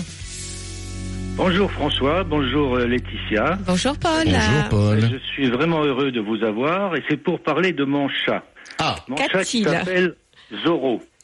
Bonjour 1.35 1.71
François, 1.71 2.23
bonjour 2.23 2.75
euh, 2.75 2.85
Laetitia. 2.85 3.57
Bonjour 3.65 3.97
Paul. 3.97 4.25
Bonjour 4.25 4.69
Paul. 4.69 4.99
Je 5.01 5.17
suis 5.33 5.49
vraiment 5.49 5.83
heureux 5.83 6.11
de 6.11 6.19
vous 6.19 6.43
avoir 6.43 6.95
et 6.95 7.03
c'est 7.09 7.17
pour 7.17 7.39
parler 7.41 7.71
de 7.73 7.83
mon 7.85 8.07
chat. 8.07 8.43
Ah, 8.77 8.95
Mon 9.07 9.17
chat 9.17 9.43
s'appelle 9.43 10.15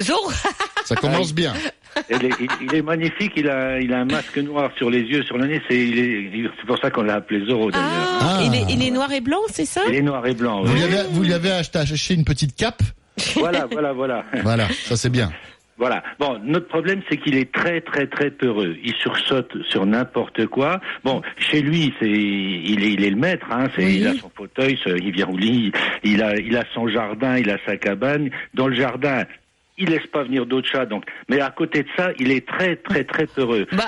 Zorro. 0.01 0.29
Zoro. 0.29 0.31
ça 0.85 0.95
commence 0.95 1.33
bien. 1.33 1.53
Il 2.09 2.25
est, 2.25 2.29
il, 2.39 2.47
il 2.61 2.75
est 2.75 2.81
magnifique, 2.81 3.33
il 3.35 3.49
a, 3.49 3.79
il 3.79 3.91
a 3.93 3.99
un 3.99 4.05
masque 4.05 4.37
noir 4.37 4.71
sur 4.77 4.89
les 4.89 5.01
yeux, 5.01 5.23
sur 5.23 5.37
le 5.37 5.47
nez, 5.47 5.61
c'est 5.69 6.65
pour 6.67 6.77
ça 6.79 6.89
qu'on 6.91 7.01
l'a 7.03 7.15
appelé 7.15 7.45
Zorro 7.45 7.71
d'ailleurs. 7.71 7.87
Ah, 8.21 8.37
Ah. 8.39 8.43
Il, 8.43 8.55
est, 8.55 8.65
il 8.73 8.83
est 8.87 8.91
noir 8.91 9.11
et 9.11 9.21
blanc, 9.21 9.41
c'est 9.51 9.65
ça? 9.65 9.81
Il 9.89 9.95
est 9.95 10.01
noir 10.01 10.25
et 10.27 10.33
blanc. 10.33 10.61
Vous 10.63 10.71
oui. 10.71 10.77
lui 10.79 10.83
avez, 10.83 11.07
vous 11.11 11.23
lui 11.23 11.33
avez 11.33 11.51
acheté, 11.51 11.79
une 12.13 12.23
petite 12.23 12.55
cape? 12.55 12.81
Voilà, 13.35 13.65
voilà, 13.69 13.91
voilà. 13.91 14.23
Voilà, 14.43 14.67
ça 14.69 14.95
c'est 14.95 15.09
bien. 15.09 15.29
Voilà. 15.77 16.03
Bon, 16.19 16.39
notre 16.43 16.67
problème, 16.67 17.01
c'est 17.09 17.17
qu'il 17.17 17.35
est 17.37 17.51
très, 17.53 17.79
très, 17.81 18.05
très 18.07 18.31
peureux. 18.31 18.75
Il 18.83 18.93
sursaute 18.95 19.51
sur 19.69 19.85
n'importe 19.85 20.45
quoi. 20.47 20.79
Bon, 21.05 21.21
chez 21.37 21.61
lui, 21.61 21.93
c'est, 21.99 22.09
il 22.09 22.83
est, 22.83 22.91
il 22.93 23.03
est 23.05 23.09
le 23.09 23.15
maître. 23.15 23.47
Hein, 23.49 23.67
c'est, 23.75 23.83
Oui. 23.85 23.97
il 24.01 24.07
a 24.07 24.13
son 24.15 24.29
fauteuil, 24.35 24.77
il 24.85 25.11
vient 25.11 25.27
au 25.27 25.37
lit. 25.37 25.71
Il 26.03 26.21
a, 26.21 26.35
il 26.37 26.55
a 26.57 26.63
son 26.73 26.87
jardin, 26.89 27.37
il 27.37 27.49
a 27.49 27.57
sa 27.65 27.77
cabane. 27.77 28.29
Dans 28.53 28.67
le 28.67 28.75
jardin, 28.75 29.23
il 29.79 29.89
laisse 29.89 30.05
pas 30.07 30.23
venir 30.23 30.45
d'autres 30.45 30.67
chats. 30.67 30.85
Donc, 30.85 31.03
mais 31.29 31.39
à 31.39 31.49
côté 31.49 31.83
de 31.83 31.87
ça, 31.97 32.11
il 32.19 32.31
est 32.31 32.45
très, 32.47 32.75
très, 32.75 33.03
très 33.03 33.25
peureux. 33.25 33.65
Bah, 33.71 33.83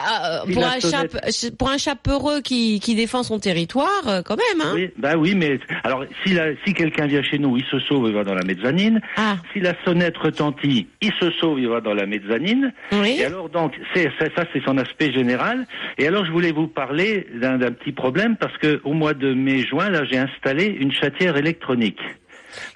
euh, 0.46 0.54
pour, 0.54 0.66
un 0.66 0.80
sonnette. 0.80 1.12
chat, 1.32 1.56
pour 1.58 1.70
un 1.70 1.78
chat 1.78 1.96
peureux 1.96 2.42
qui, 2.42 2.80
qui 2.80 2.96
défend 2.96 3.24
son 3.24 3.40
territoire, 3.40 4.08
euh, 4.08 4.22
quand 4.24 4.38
même, 4.38 4.66
hein 4.66 4.72
Oui, 4.76 4.90
bah 4.98 5.16
oui, 5.18 5.36
mais 5.36 5.60
alors 5.84 6.06
si, 6.26 6.34
la, 6.34 6.56
si 6.66 6.74
quelqu'un 6.74 7.08
vient 7.08 7.22
chez 7.24 7.38
nous, 7.38 7.58
il 7.58 7.66
se 7.66 7.80
sauve, 7.80 8.08
il 8.08 8.14
va 8.14 8.24
dans 8.24 8.34
la 8.36 8.44
mezzanine. 8.44 9.02
Ah, 9.18 9.36
Si 9.54 9.60
la 9.60 9.74
sonnette 9.86 10.18
retentit, 10.18 10.88
il 11.02 11.12
se 11.20 11.30
sauve, 11.32 11.60
il 11.60 11.68
va 11.68 11.82
dans 11.82 11.94
la 11.94 12.06
mezzanine. 12.06 12.74
oui. 12.94 13.18
Et 13.20 13.26
alors 13.26 13.50
donc, 13.50 13.74
c'est 13.94 14.10
ça, 14.20 14.46
c'est 14.54 14.64
son 14.64 14.78
aspect 14.78 15.12
général. 15.12 15.68
Et 15.98 16.08
alors 16.08 16.26
je 16.26 16.32
voulais 16.32 16.52
vous 16.52 16.68
parler 16.68 17.28
d'un 17.36 17.58
petit 17.72 17.92
problème 17.92 18.38
parce 18.38 18.58
que 18.58 18.80
au 18.84 18.94
mois 18.94 19.14
de 19.14 19.34
mai-juin, 19.34 19.90
là, 19.90 20.06
j'ai 20.06 20.18
installé 20.18 20.66
une 20.66 20.92
chatière 20.92 21.38
électronique. 21.38 22.00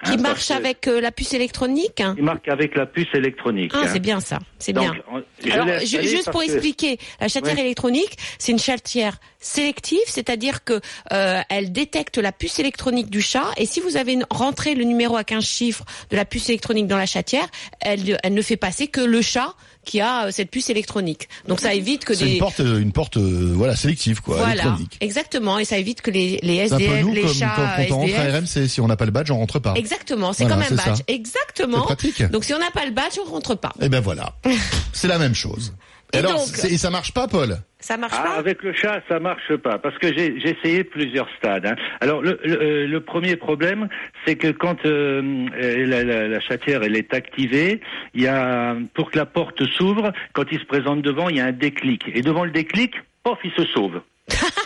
Qui 0.04 0.12
Hein, 0.12 0.16
marche 0.18 0.50
avec 0.50 0.86
euh, 0.88 1.00
la 1.00 1.12
puce 1.12 1.32
électronique 1.34 2.02
Il 2.16 2.22
marque 2.24 2.48
avec 2.48 2.74
la 2.76 2.86
puce 2.86 3.08
électronique. 3.14 3.72
Ah, 3.74 3.80
hein. 3.84 3.88
c'est 3.92 3.98
bien 4.00 4.20
ça, 4.20 4.38
c'est 4.58 4.72
bien. 4.72 4.94
on- 5.12 5.22
je 5.44 5.50
Alors, 5.50 5.68
juste 5.80 6.30
pour 6.30 6.40
que- 6.40 6.46
expliquer, 6.50 6.98
la 7.20 7.28
chatière 7.28 7.58
électronique, 7.58 8.16
c'est 8.38 8.52
une 8.52 8.58
chatière 8.58 9.18
sélective, 9.38 10.00
c'est-à-dire 10.06 10.64
que 10.64 10.80
euh, 11.12 11.40
elle 11.48 11.72
détecte 11.72 12.18
la 12.18 12.32
puce 12.32 12.58
électronique 12.58 13.10
du 13.10 13.20
chat, 13.22 13.46
et 13.56 13.66
si 13.66 13.80
vous 13.80 13.96
avez 13.96 14.14
une- 14.14 14.26
rentré 14.30 14.74
le 14.74 14.84
numéro 14.84 15.16
à 15.16 15.24
15 15.24 15.44
chiffres 15.44 15.84
de 16.10 16.16
la 16.16 16.24
puce 16.24 16.48
électronique 16.48 16.86
dans 16.86 16.98
la 16.98 17.06
chatière, 17.06 17.46
elle, 17.80 18.18
elle 18.22 18.34
ne 18.34 18.42
fait 18.42 18.56
passer 18.56 18.88
que 18.88 19.00
le 19.00 19.22
chat 19.22 19.54
qui 19.86 20.00
a 20.00 20.26
euh, 20.26 20.30
cette 20.30 20.50
puce 20.50 20.68
électronique. 20.68 21.28
Donc 21.48 21.60
ça 21.60 21.72
évite 21.72 22.04
que 22.04 22.12
des 22.12 22.32
une 22.32 22.38
porte, 22.38 22.60
euh, 22.60 22.78
une 22.80 22.92
porte, 22.92 23.16
euh, 23.16 23.52
voilà, 23.54 23.74
sélective, 23.74 24.20
quoi, 24.20 24.36
voilà, 24.36 24.52
électronique. 24.64 24.98
exactement, 25.00 25.58
et 25.58 25.64
ça 25.64 25.78
évite 25.78 26.02
que 26.02 26.10
les, 26.10 26.38
les 26.42 26.56
SDF, 26.56 27.02
nous, 27.02 27.14
les 27.14 27.22
comme, 27.22 27.32
chats 27.34 27.54
comme 27.56 27.86
quand 27.88 27.94
on 27.94 27.98
rentre 28.00 28.18
à 28.18 28.38
RMC, 28.38 28.68
si 28.68 28.80
on 28.82 28.88
n'a 28.88 28.96
pas 28.96 29.06
le 29.06 29.12
badge, 29.12 29.30
on 29.30 29.38
rentre 29.38 29.58
pas. 29.60 29.72
Exactement, 29.76 30.34
c'est 30.34 30.44
Voilà, 30.44 30.66
comme 30.66 30.78
un 30.78 30.82
ça. 30.82 30.90
badge. 30.90 30.98
C'est 31.08 31.14
Exactement. 31.14 31.82
pratique. 31.82 32.22
Donc 32.30 32.44
si 32.44 32.52
on 32.52 32.58
n'a 32.58 32.70
pas 32.72 32.84
le 32.84 32.90
badge, 32.90 33.14
on 33.24 33.30
rentre 33.30 33.54
pas. 33.54 33.72
Et 33.80 33.88
ben 33.88 34.00
voilà. 34.00 34.34
C'est 34.92 35.08
la 35.08 35.18
même 35.18 35.34
chose. 35.34 35.72
Et 36.12 36.18
alors, 36.18 36.34
donc 36.34 36.64
et 36.70 36.78
ça 36.78 36.90
marche 36.90 37.12
pas, 37.12 37.26
Paul 37.28 37.56
Ça 37.80 37.96
marche 37.96 38.14
Ah, 38.16 38.22
pas 38.22 38.34
avec 38.36 38.62
le 38.62 38.72
chat, 38.72 39.02
ça 39.08 39.18
marche 39.20 39.54
pas, 39.56 39.78
parce 39.78 39.98
que 39.98 40.08
j'ai 40.14 40.38
j'ai 40.40 40.56
essayé 40.58 40.84
plusieurs 40.84 41.28
stades. 41.38 41.66
hein. 41.66 41.76
Alors, 42.00 42.22
le, 42.22 42.38
le, 42.44 42.62
euh, 42.62 42.86
le 42.86 43.00
premier 43.00 43.36
problème, 43.36 43.88
c'est 44.24 44.36
que 44.36 44.48
quand 44.48 44.84
euh, 44.86 45.46
euh, 45.60 45.86
la, 45.86 46.04
la, 46.04 46.28
la 46.28 46.40
chatière 46.40 46.82
elle 46.84 46.96
est 46.96 47.12
activée, 47.12 47.80
il 48.14 48.22
y 48.22 48.28
a 48.28 48.76
pour 48.94 49.10
que 49.10 49.18
la 49.18 49.26
porte 49.26 49.64
s'ouvre, 49.66 50.12
quand 50.32 50.44
il 50.52 50.60
se 50.60 50.64
présente 50.64 51.02
devant, 51.02 51.28
il 51.28 51.36
y 51.36 51.40
a 51.40 51.46
un 51.46 51.52
déclic. 51.52 52.02
Et 52.14 52.22
devant 52.22 52.44
le 52.44 52.50
déclic, 52.52 52.94
pof, 53.24 53.38
il 53.44 53.52
se 53.52 53.64
sauve. 53.66 54.00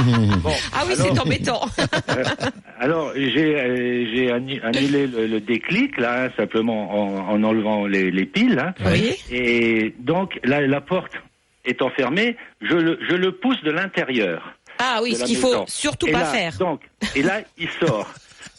Bon. 0.42 0.52
Ah 0.72 0.84
oui, 0.86 0.94
c'est 0.96 1.18
embêtant. 1.18 1.60
Alors 2.80 3.12
j'ai 3.14 3.56
euh, 3.60 4.34
annulé 4.62 5.06
le, 5.06 5.26
le 5.26 5.40
déclic 5.40 5.98
là 5.98 6.24
hein, 6.24 6.28
simplement 6.36 6.90
en, 7.28 7.28
en 7.34 7.42
enlevant 7.44 7.86
les, 7.86 8.10
les 8.10 8.24
piles 8.26 8.58
hein. 8.58 8.74
Oui. 8.86 9.14
et 9.30 9.94
donc 9.98 10.38
la, 10.44 10.66
la 10.66 10.80
porte 10.80 11.12
étant 11.64 11.90
fermée, 11.90 12.36
je 12.62 12.74
le, 12.74 12.98
je 13.08 13.14
le 13.14 13.32
pousse 13.32 13.62
de 13.62 13.70
l'intérieur. 13.70 14.54
Ah 14.78 15.00
oui, 15.02 15.14
ce 15.14 15.24
qu'il 15.24 15.36
faut 15.36 15.64
surtout 15.66 16.06
Et 16.06 16.12
pas 16.12 16.20
là, 16.20 16.24
faire. 16.26 16.56
Donc 16.58 16.80
et 17.14 17.22
là 17.22 17.40
il 17.58 17.68
sort. 17.84 18.10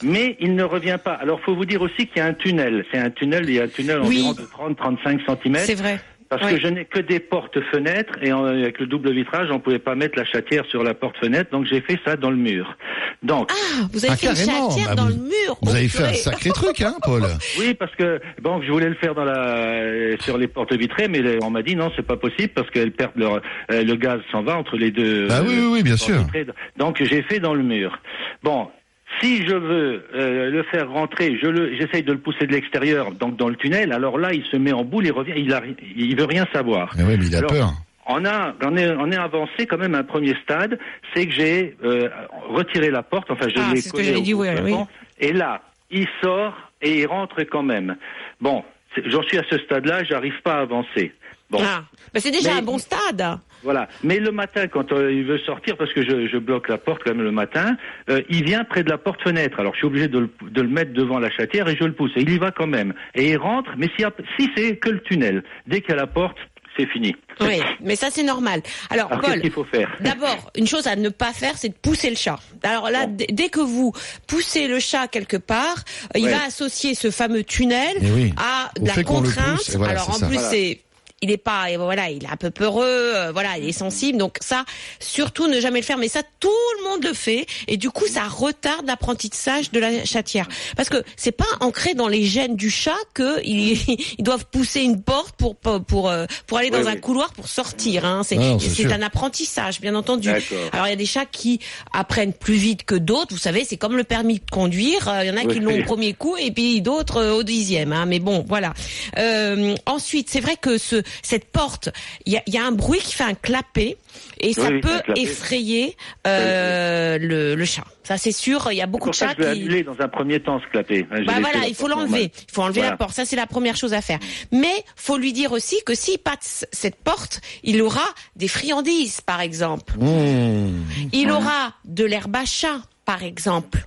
Mais 0.04 0.36
il 0.40 0.56
ne 0.56 0.64
revient 0.64 0.98
pas. 1.04 1.14
Alors, 1.14 1.40
faut 1.42 1.54
vous 1.56 1.66
dire 1.66 1.80
aussi 1.80 2.08
qu'il 2.08 2.18
y 2.18 2.20
a 2.22 2.26
un 2.26 2.34
tunnel. 2.34 2.84
C'est 2.92 2.98
un 2.98 3.12
tunnel, 3.12 3.46
il 3.48 3.54
y 3.56 3.60
a 3.60 3.64
un 3.66 3.68
tunnel 3.68 4.00
Oui. 4.02 4.26
environ 4.28 4.34
de 4.34 4.74
30-35 4.76 5.20
cm. 5.44 5.56
C'est 5.60 5.76
vrai. 5.76 6.00
Parce 6.32 6.46
Oui. 6.46 6.54
que 6.56 6.62
je 6.62 6.68
n'ai 6.70 6.86
que 6.86 7.00
des 7.00 7.20
portes-fenêtres 7.20 8.14
et 8.22 8.32
en- 8.32 8.46
avec 8.46 8.80
le 8.80 8.86
double 8.86 9.12
vitrage, 9.12 9.50
on 9.52 9.60
pouvait 9.60 9.80
pas 9.80 9.96
mettre 9.96 10.18
la 10.18 10.24
chatière 10.24 10.66
sur 10.68 10.82
la 10.82 10.94
porte-fenêtre, 10.94 11.52
donc 11.52 11.66
j'ai 11.66 11.82
fait 11.82 12.00
ça 12.06 12.16
dans 12.16 12.32
le 12.32 12.38
mur. 12.38 12.78
Donc, 13.22 13.52
Ah, 13.52 13.82
vous 13.92 14.06
avez 14.06 14.14
Ah, 14.14 14.16
fait 14.16 14.28
une 14.28 14.36
chatière 14.38 14.88
Bah, 14.88 14.96
dans 14.96 15.04
vous- 15.08 15.10
le 15.10 15.16
mur. 15.16 15.58
Vous 15.62 15.76
avez 15.76 15.90
fait 15.90 16.04
un 16.06 16.14
sacré 16.14 16.50
truc, 16.52 16.80
hein, 16.82 16.96
Paul 17.04 17.24
oui, 17.60 17.74
parce 17.74 17.94
que 17.96 18.22
bon, 18.42 18.62
je 18.62 18.72
voulais 18.72 18.88
le 18.88 18.96
faire 18.96 19.14
dans 19.14 19.26
la 19.26 19.38
euh, 19.56 20.16
sur 20.22 20.38
les 20.38 20.48
portes 20.48 20.72
vitrées, 20.74 21.10
mais 21.10 21.22
on 21.44 21.50
m'a 21.50 21.64
dit 21.64 21.76
non, 21.76 21.92
c'est 21.98 22.08
pas 22.08 22.16
possible 22.16 22.54
parce 22.56 22.70
qu'elles 22.72 22.94
perdent 22.94 23.18
leur 23.18 23.36
euh, 23.70 23.84
le 23.84 23.96
gaz 23.96 24.22
s'en 24.32 24.42
va 24.42 24.58
entre 24.58 24.78
les 24.78 24.92
deux. 24.92 25.28
Bah 25.28 25.42
oui, 25.46 25.54
oui, 25.60 25.70
oui, 25.74 25.84
bien 25.84 25.98
sûr. 25.98 26.18
vitrées. 26.18 26.48
Donc 26.78 27.04
j'ai 27.04 27.24
fait 27.24 27.40
dans 27.42 27.54
le 27.54 27.64
mur. 27.64 28.00
Bon. 28.42 28.70
Si 29.20 29.46
je 29.46 29.54
veux 29.56 30.06
euh, 30.16 30.50
le 30.50 30.64
faire 30.64 30.90
rentrer, 30.90 31.38
je 31.42 31.48
le, 31.48 31.76
j'essaye 31.76 32.04
de 32.04 32.12
le 32.14 32.20
pousser 32.20 32.48
de 32.48 32.54
l'extérieur, 32.54 33.12
donc 33.12 33.36
dans 33.36 33.50
le 33.50 33.56
tunnel. 33.56 33.92
Alors 33.94 34.18
là, 34.18 34.34
il 34.34 34.44
se 34.46 34.58
met 34.58 34.72
en 34.72 34.84
boule, 34.84 35.06
il 35.06 35.12
revient, 35.12 35.34
il 35.36 35.54
a, 35.54 35.62
il 35.96 36.16
veut 36.18 36.26
rien 36.26 36.48
savoir. 36.54 36.94
Mais 36.98 37.04
ouais, 37.04 37.18
mais 37.18 37.26
il 37.28 37.36
a 37.36 37.40
Alors, 37.40 37.52
peur. 37.52 37.74
On 38.08 38.26
a, 38.26 38.56
on 38.64 38.76
est, 38.78 38.90
on 38.92 39.12
est 39.12 39.18
avancé 39.18 39.68
quand 39.68 39.78
même 39.78 39.94
à 39.96 40.00
un 40.00 40.04
premier 40.04 40.36
stade, 40.44 40.80
c'est 41.14 41.28
que 41.28 41.34
j'ai 41.34 41.78
euh, 41.84 42.10
retiré 42.50 42.90
la 42.90 43.04
porte, 43.04 43.30
enfin 43.30 43.48
je 43.48 43.56
Ah, 43.62 43.70
l'ai 43.74 43.82
c'est 43.82 43.90
ce 43.90 43.94
que 43.94 43.98
collée 43.98 44.16
au 44.16 44.22
dit, 44.22 44.34
oui, 44.34 44.48
plafond, 44.52 44.88
et 45.20 45.34
là, 45.34 45.62
il 45.92 46.08
sort 46.24 46.56
et 46.82 47.02
il 47.02 47.06
rentre 47.06 47.44
quand 47.44 47.64
même. 47.64 47.96
Bon, 48.40 48.64
j'en 49.06 49.22
suis 49.24 49.38
à 49.38 49.44
ce 49.50 49.58
stade-là, 49.60 50.04
j'arrive 50.04 50.42
pas 50.44 50.56
à 50.56 50.62
avancer. 50.62 51.14
Bon, 51.50 51.60
Ah, 51.62 51.84
bah, 52.14 52.20
c'est 52.20 52.32
déjà 52.32 52.54
Mais- 52.54 52.60
un 52.60 52.64
bon 52.64 52.78
stade. 52.80 53.38
Voilà. 53.64 53.88
Mais 54.04 54.20
le 54.20 54.32
matin, 54.32 54.68
quand 54.68 54.92
euh, 54.92 55.12
il 55.12 55.24
veut 55.26 55.40
sortir, 55.40 55.78
parce 55.78 55.94
que 55.94 56.04
je, 56.04 56.28
je 56.28 56.38
bloque 56.38 56.68
la 56.70 56.78
porte 56.78 57.02
quand 57.04 57.12
même 57.14 57.24
le 57.24 57.32
matin, 57.32 57.76
euh, 58.10 58.22
il 58.30 58.44
vient 58.44 58.64
près 58.64 58.84
de 58.84 58.90
la 58.90 58.98
porte-fenêtre. 58.98 59.60
Alors 59.60 59.74
je 59.74 59.78
suis 59.80 59.88
obligé 59.88 60.08
de 60.08 60.20
le, 60.20 60.30
de 60.50 60.62
le 60.62 60.68
mettre 60.70 60.94
devant 60.94 61.20
la 61.20 61.30
chatière 61.32 61.68
et 61.70 61.76
je 61.76 61.84
le 61.84 61.94
pousse. 61.94 62.12
Et 62.16 62.22
il 62.22 62.30
y 62.32 62.38
va 62.38 62.52
quand 62.52 62.68
même. 62.68 62.94
Et 63.16 63.30
il 63.32 63.38
rentre, 63.38 63.72
mais 63.78 63.88
si, 63.98 64.04
si 64.40 64.50
c'est 64.56 64.78
que 64.78 64.90
le 64.90 65.00
tunnel, 65.02 65.44
dès 65.68 65.82
qu'il 65.82 65.92
y 65.92 65.94
a 65.94 65.98
la 65.98 66.08
porte, 66.08 66.38
c'est 66.78 66.86
fini. 66.88 67.14
Oui, 67.42 67.60
mais 67.82 67.98
ça 67.98 68.08
c'est 68.10 68.24
normal. 68.24 68.62
Alors, 68.90 69.08
Alors 69.12 69.22
qu'est-ce 69.22 69.34
Paul, 69.34 69.42
qu'il 69.42 69.52
faut 69.52 69.66
faire? 69.66 69.92
D'abord, 70.00 70.52
une 70.56 70.66
chose 70.68 70.88
à 70.88 70.96
ne 70.96 71.10
pas 71.10 71.34
faire, 71.34 71.58
c'est 71.58 71.68
de 71.68 71.74
pousser 71.74 72.10
le 72.10 72.16
chat. 72.16 72.40
Alors 72.64 72.90
là, 72.90 73.08
Bon. 73.08 73.26
dès 73.30 73.50
que 73.50 73.60
vous 73.60 73.92
poussez 74.26 74.70
le 74.70 74.80
chat 74.80 75.08
quelque 75.10 75.36
part, 75.36 75.76
euh, 76.16 76.20
il 76.20 76.30
va 76.30 76.46
associer 76.46 76.96
ce 76.96 77.12
fameux 77.12 77.44
tunnel 77.44 77.98
oui. 78.02 78.34
à 78.38 78.72
Au 78.80 78.84
de 78.84 78.88
la 78.88 79.04
contrainte. 79.04 79.58
pousse, 79.58 79.76
voilà, 79.76 79.92
Alors 79.94 80.06
c'est 80.06 80.12
en 80.12 80.14
ça. 80.14 80.28
plus, 80.28 80.36
Voilà. 80.36 80.50
c'est 80.50 80.80
il 81.22 81.32
est 81.32 81.38
pas 81.38 81.70
et 81.70 81.78
voilà 81.78 82.10
il 82.10 82.24
est 82.24 82.30
un 82.30 82.36
peu 82.38 82.50
peureux 82.52 82.86
euh, 82.88 83.32
voilà 83.32 83.58
il 83.58 83.68
est 83.70 83.72
sensible 83.74 84.18
donc 84.18 84.38
ça 84.42 84.66
surtout 85.00 85.48
ne 85.48 85.60
jamais 85.60 85.80
le 85.80 85.86
faire 85.86 85.98
mais 85.98 86.08
ça 86.08 86.22
tout 86.40 86.50
le 86.80 86.90
monde 86.90 87.04
le 87.04 87.14
fait 87.14 87.46
et 87.68 87.78
du 87.78 87.90
coup 87.90 88.08
ça 88.08 88.24
retarde 88.24 88.86
l'apprentissage 88.88 89.72
de 89.72 89.80
la 89.80 90.04
chatière 90.06 90.48
parce 90.76 90.90
que 90.90 91.04
c'est 91.16 91.32
pas 91.32 91.46
ancré 91.60 91.94
dans 91.94 92.08
les 92.08 92.24
gènes 92.26 92.56
du 92.56 92.70
chat 92.70 92.98
que 93.14 93.40
ils, 93.46 93.78
ils 94.18 94.24
doivent 94.24 94.46
pousser 94.46 94.82
une 94.82 95.02
porte 95.02 95.36
pour 95.36 95.56
pour 95.56 95.84
pour, 95.84 96.10
euh, 96.10 96.26
pour 96.48 96.58
aller 96.58 96.70
dans 96.70 96.80
Oui, 96.82 96.88
un 96.88 96.94
oui. 96.96 97.02
couloir 97.02 97.32
pour 97.34 97.48
sortir 97.48 98.06
hein 98.06 98.22
c'est 98.24 98.38
c'est 98.60 98.92
un 98.92 99.02
apprentissage 99.02 99.80
bien 99.82 99.96
entendu 99.96 100.30
alors 100.72 100.88
il 100.88 100.90
y 100.90 100.94
a 100.94 100.96
des 100.98 101.06
chats 101.06 101.26
qui 101.26 101.60
apprennent 101.94 102.34
plus 102.34 102.56
vite 102.56 102.84
que 102.84 102.96
d'autres. 102.96 103.34
Vous 103.34 103.40
savez, 103.40 103.64
c'est 103.66 103.78
comme 103.78 103.96
le 103.98 104.04
permis 104.04 104.36
de 104.40 104.50
conduire. 104.52 105.08
Euh, 105.08 105.24
Il 105.24 105.28
y 105.28 105.32
en 105.32 105.38
a 105.38 105.46
qui 105.46 105.60
l'ont 105.60 105.80
au 105.80 105.84
premier 105.84 106.14
coup 106.14 106.36
et 106.38 106.52
puis 106.52 106.82
d'autres 106.82 107.24
au 107.32 107.44
dixième. 107.44 107.94
Hein. 107.94 108.06
Mais 108.06 108.20
bon, 108.20 108.44
voilà. 108.48 108.74
Euh, 109.18 109.76
ensuite, 109.86 110.30
c'est 110.30 110.40
vrai 110.40 110.56
que 110.60 110.78
ce 110.78 111.02
cette 111.22 111.46
porte, 111.52 111.90
il 112.26 112.34
y 112.34 112.38
a, 112.38 112.44
il 112.48 112.54
y 112.54 112.58
a 112.58 112.66
un 112.66 112.72
bruit 112.72 113.00
qui 113.00 113.14
fait 113.14 113.24
un 113.24 113.34
clapet 113.34 113.98
et 114.40 114.54
ça 114.54 114.70
Oui, 114.70 114.82
peut 114.82 115.02
effrayer 115.16 115.96
euh, 116.28 117.18
le, 117.20 117.56
le 117.56 117.66
chat. 117.66 117.84
Ça, 118.04 118.18
c'est 118.18 118.32
sûr. 118.32 118.68
Il 118.72 118.78
y 118.78 118.82
a 118.82 118.88
beaucoup 118.88 119.10
de 119.10 119.16
chats 119.16 119.34
je 119.38 119.44
qui 119.44 119.48
annuler 119.48 119.84
dans 119.84 120.00
un 120.00 120.08
premier 120.08 120.40
temps 120.40 120.60
ce 120.60 120.66
clapet. 120.72 121.06
hein, 121.12 121.18
je 121.20 121.26
bah 121.26 121.40
voilà, 121.40 121.68
il 121.68 121.76
faut 121.76 121.88
l'enlever. 121.88 122.32
Il 122.50 122.54
faut 122.54 122.64
enlever 122.64 122.82
la 122.82 122.98
porte. 122.98 123.14
Ça, 123.14 123.26
c'est 123.26 123.36
la 123.36 123.46
première 123.48 123.76
chose 123.76 123.94
à 123.94 124.02
faire. 124.02 124.20
Mais 124.52 124.84
faut 124.96 125.18
lui 125.18 125.34
dire 125.34 125.52
aussi 125.52 125.78
que 125.86 125.94
s'il 125.96 126.18
passe 126.18 126.66
cette 126.72 126.96
porte, 126.96 127.42
il 127.64 127.82
aura 127.82 128.04
des 128.36 128.48
friandises, 128.48 129.22
par 129.22 129.40
exemple. 129.40 129.94
Mmh. 130.00 130.84
Il 131.14 131.32
aura 131.32 131.74
de 131.86 132.04
l'herbe 132.04 132.36
à 132.36 132.46
chat, 132.46 132.82
par 133.06 133.24
exemple. 133.24 133.86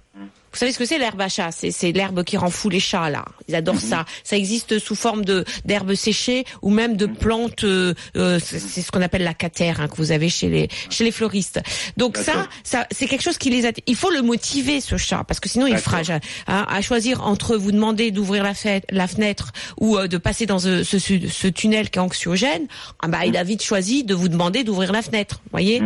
Vous 0.55 0.61
savez 0.61 0.73
ce 0.73 0.79
que 0.79 0.85
c'est 0.87 0.99
l'herbe 0.99 1.21
à 1.21 1.29
chat? 1.29 1.51
C'est 1.51 1.73
c'est 1.73 1.91
l'herbe 1.91 2.23
qui 2.23 2.37
rend 2.37 2.49
fou 2.49 2.69
les 2.69 2.79
chats 2.81 3.11
là. 3.11 3.25
Ils 3.49 3.57
adorent 3.57 3.81
ça. 3.81 4.05
Ça 4.23 4.37
existe 4.37 4.79
sous 4.79 4.95
forme 4.95 5.25
de 5.25 5.45
d'herbe 5.65 5.95
séchée 5.95 6.45
ou 6.63 6.71
même 6.71 6.97
de 6.97 7.07
plantes. 7.07 7.65
euh, 7.65 7.93
euh, 8.17 8.39
c'est 8.41 8.81
ce 8.83 8.91
qu'on 8.93 9.03
appelle 9.03 9.25
la 9.25 9.35
catère 9.35 9.81
hein, 9.81 9.89
que 9.89 9.97
vous 9.97 10.13
avez 10.13 10.29
chez 10.29 10.49
les 10.49 10.69
chez 10.91 11.03
les 11.03 11.11
fleuristes. 11.11 11.61
Donc 11.97 12.17
ça, 12.17 12.47
ça 12.63 12.87
c'est 12.93 13.07
quelque 13.07 13.23
chose 13.23 13.37
qui 13.37 13.51
les 13.51 13.67
attire. 13.67 13.83
Il 13.89 13.97
faut 13.97 14.11
le 14.11 14.23
motiver 14.23 14.81
ce 14.81 14.97
chat 14.97 15.25
parce 15.27 15.41
que 15.41 15.49
sinon 15.49 15.67
il 15.67 15.77
fera 15.77 16.03
hein, 16.47 16.67
à 16.69 16.81
choisir 16.81 17.27
entre 17.27 17.57
vous 17.57 17.73
demander 17.73 18.13
d'ouvrir 18.13 18.45
la, 18.45 18.53
fête- 18.55 18.85
la 18.91 19.09
fenêtre 19.09 19.53
ou 19.81 19.99
euh, 19.99 20.07
de 20.07 20.19
passer 20.19 20.47
dans 20.47 20.61
ce, 20.61 20.85
ce, 20.85 20.99
ce 20.99 21.49
tunnel 21.49 21.91
qui 21.91 21.99
est 21.99 22.03
anxiogène. 22.03 22.69
Ah 23.03 23.09
bah 23.09 23.27
il 23.27 23.37
a 23.37 23.43
vite 23.43 23.63
choisi 23.63 24.05
de 24.05 24.15
vous 24.15 24.29
demander 24.29 24.63
d'ouvrir 24.63 24.93
la 24.93 25.03
fenêtre. 25.03 25.41
Voyez? 25.51 25.83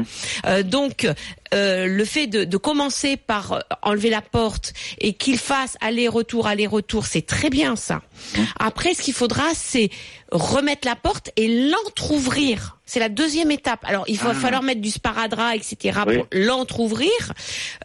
Euh, 0.46 0.62
donc 0.62 1.08
euh, 1.54 1.86
le 1.86 2.04
fait 2.04 2.26
de, 2.26 2.44
de 2.44 2.56
commencer 2.56 3.16
par 3.16 3.52
euh, 3.52 3.60
enlever 3.82 4.10
la 4.10 4.22
porte 4.22 4.72
et 4.98 5.14
qu'il 5.14 5.38
fasse 5.38 5.76
aller-retour, 5.80 6.46
aller-retour, 6.46 7.06
c'est 7.06 7.26
très 7.26 7.50
bien 7.50 7.76
ça. 7.76 8.02
Après, 8.58 8.94
ce 8.94 9.02
qu'il 9.02 9.14
faudra, 9.14 9.44
c'est 9.54 9.90
remettre 10.30 10.86
la 10.86 10.96
porte 10.96 11.30
et 11.36 11.70
l'entrouvrir. 11.70 12.76
C'est 12.84 13.00
la 13.00 13.08
deuxième 13.08 13.50
étape. 13.50 13.80
Alors, 13.84 14.04
il 14.08 14.18
va 14.18 14.34
falloir 14.34 14.62
mettre 14.62 14.80
du 14.80 14.90
sparadrap, 14.90 15.54
etc. 15.54 16.00
Oui. 16.06 16.16
pour 16.16 16.26
l'entrouvrir, 16.32 17.10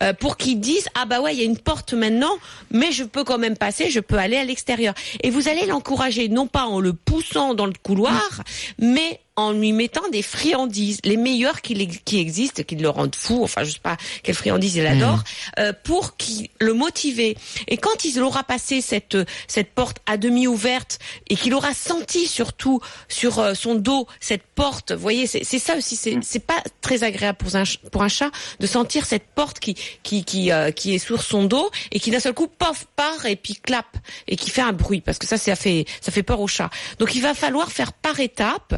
euh, 0.02 0.14
pour 0.14 0.38
qu'ils 0.38 0.60
disent 0.60 0.88
ah 0.96 1.06
bah 1.06 1.22
ouais, 1.22 1.34
il 1.34 1.40
y 1.40 1.42
a 1.42 1.46
une 1.46 1.58
porte 1.58 1.94
maintenant, 1.94 2.34
mais 2.72 2.92
je 2.92 3.04
peux 3.04 3.24
quand 3.24 3.38
même 3.38 3.58
passer, 3.58 3.90
je 3.90 4.00
peux 4.00 4.18
aller 4.18 4.38
à 4.38 4.46
l'extérieur. 4.46 4.94
Et 5.22 5.30
vous 5.30 5.48
allez 5.48 5.66
l'encourager 5.66 6.30
non 6.30 6.48
pas 6.48 6.66
en 6.66 6.80
le 6.80 6.94
poussant 6.94 7.54
dans 7.54 7.66
le 7.66 7.74
couloir, 7.82 8.44
mais 8.80 9.20
en 9.36 9.52
lui 9.52 9.72
mettant 9.72 10.08
des 10.10 10.22
friandises, 10.22 11.00
les 11.04 11.18
meilleures 11.18 11.62
qui, 11.62 11.88
qui 11.88 12.20
existent, 12.20 12.62
qui 12.64 12.76
le 12.76 12.90
rendent 12.90 13.16
fou, 13.16 13.44
enfin 13.44 13.64
je 13.64 13.72
sais 13.72 13.80
pas 13.82 13.98
quelle 14.22 14.36
friandise 14.36 14.76
il 14.76 14.86
adore, 14.86 15.24
euh, 15.58 15.74
pour 15.84 16.18
qu'il 16.18 16.50
le 16.60 16.74
motiver. 16.74 17.36
Et 17.68 17.78
quand 17.78 18.06
il 18.06 18.22
aura 18.22 18.44
passé 18.44 18.82
cette 18.82 19.18
cette 19.48 19.72
porte 19.72 19.98
à 20.06 20.18
demi 20.18 20.46
ouverte 20.46 21.00
et 21.30 21.36
qu'il 21.36 21.54
aura 21.56 21.74
senti 21.74 22.28
surtout 22.28 22.80
sur 23.08 23.40
euh, 23.40 23.54
son 23.56 23.74
dos 23.76 24.08
cette 24.20 24.44
porte, 24.44 24.92
vous 24.92 25.02
voyez, 25.02 25.26
c'est 25.26 25.44
ça 25.44 25.76
aussi, 25.78 25.96
c'est 25.96 26.20
c'est 26.22 26.46
pas 26.46 26.62
très 26.82 27.04
agréable 27.04 27.40
pour 27.40 27.56
un 27.56 27.64
pour 27.92 28.04
un 28.04 28.10
chat 28.10 28.30
de 28.60 28.68
sentir 28.68 29.08
cette 29.08 29.26
porte 29.34 29.60
qui 29.60 29.76
qui 30.04 30.24
qui 30.24 30.52
euh, 30.52 30.70
qui 30.70 30.94
est 30.94 31.00
sur 31.00 31.24
son 31.24 31.46
dos 31.46 31.72
et 31.92 32.00
qui 32.00 32.12
d'un 32.12 32.20
seul 32.20 32.34
coup 32.34 32.48
pof 32.48 32.86
part 32.96 33.26
et 33.26 33.36
puis 33.36 33.56
clap 33.56 33.98
et 34.28 34.36
qui 34.36 34.52
fait 34.52 34.62
un 34.62 34.74
bruit 34.74 35.02
parce 35.02 35.18
que 35.18 35.26
ça 35.26 35.38
ça 35.38 35.56
fait 35.56 35.86
ça 36.02 36.12
fait 36.12 36.24
peur 36.24 36.40
au 36.40 36.48
chat. 36.48 36.70
Donc 37.00 37.16
il 37.16 37.22
va 37.22 37.34
falloir 37.34 37.72
faire 37.72 37.94
par 37.94 38.20
étapes. 38.20 38.76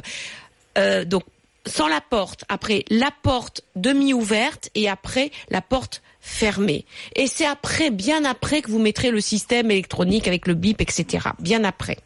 Euh, 0.77 1.05
donc 1.05 1.23
sans 1.67 1.87
la 1.87 2.01
porte, 2.01 2.43
après 2.49 2.85
la 2.89 3.09
porte 3.23 3.61
demi 3.75 4.13
ouverte 4.13 4.69
et 4.75 4.87
après 4.87 5.31
la 5.49 5.61
porte 5.61 6.01
fermé. 6.21 6.85
Et 7.15 7.27
c'est 7.27 7.45
après, 7.45 7.89
bien 7.91 8.25
après, 8.25 8.61
que 8.61 8.69
vous 8.69 8.79
mettrez 8.79 9.11
le 9.11 9.21
système 9.21 9.71
électronique 9.71 10.27
avec 10.27 10.47
le 10.47 10.53
bip, 10.53 10.81
etc. 10.81 11.29
Bien 11.39 11.63
après. 11.63 11.97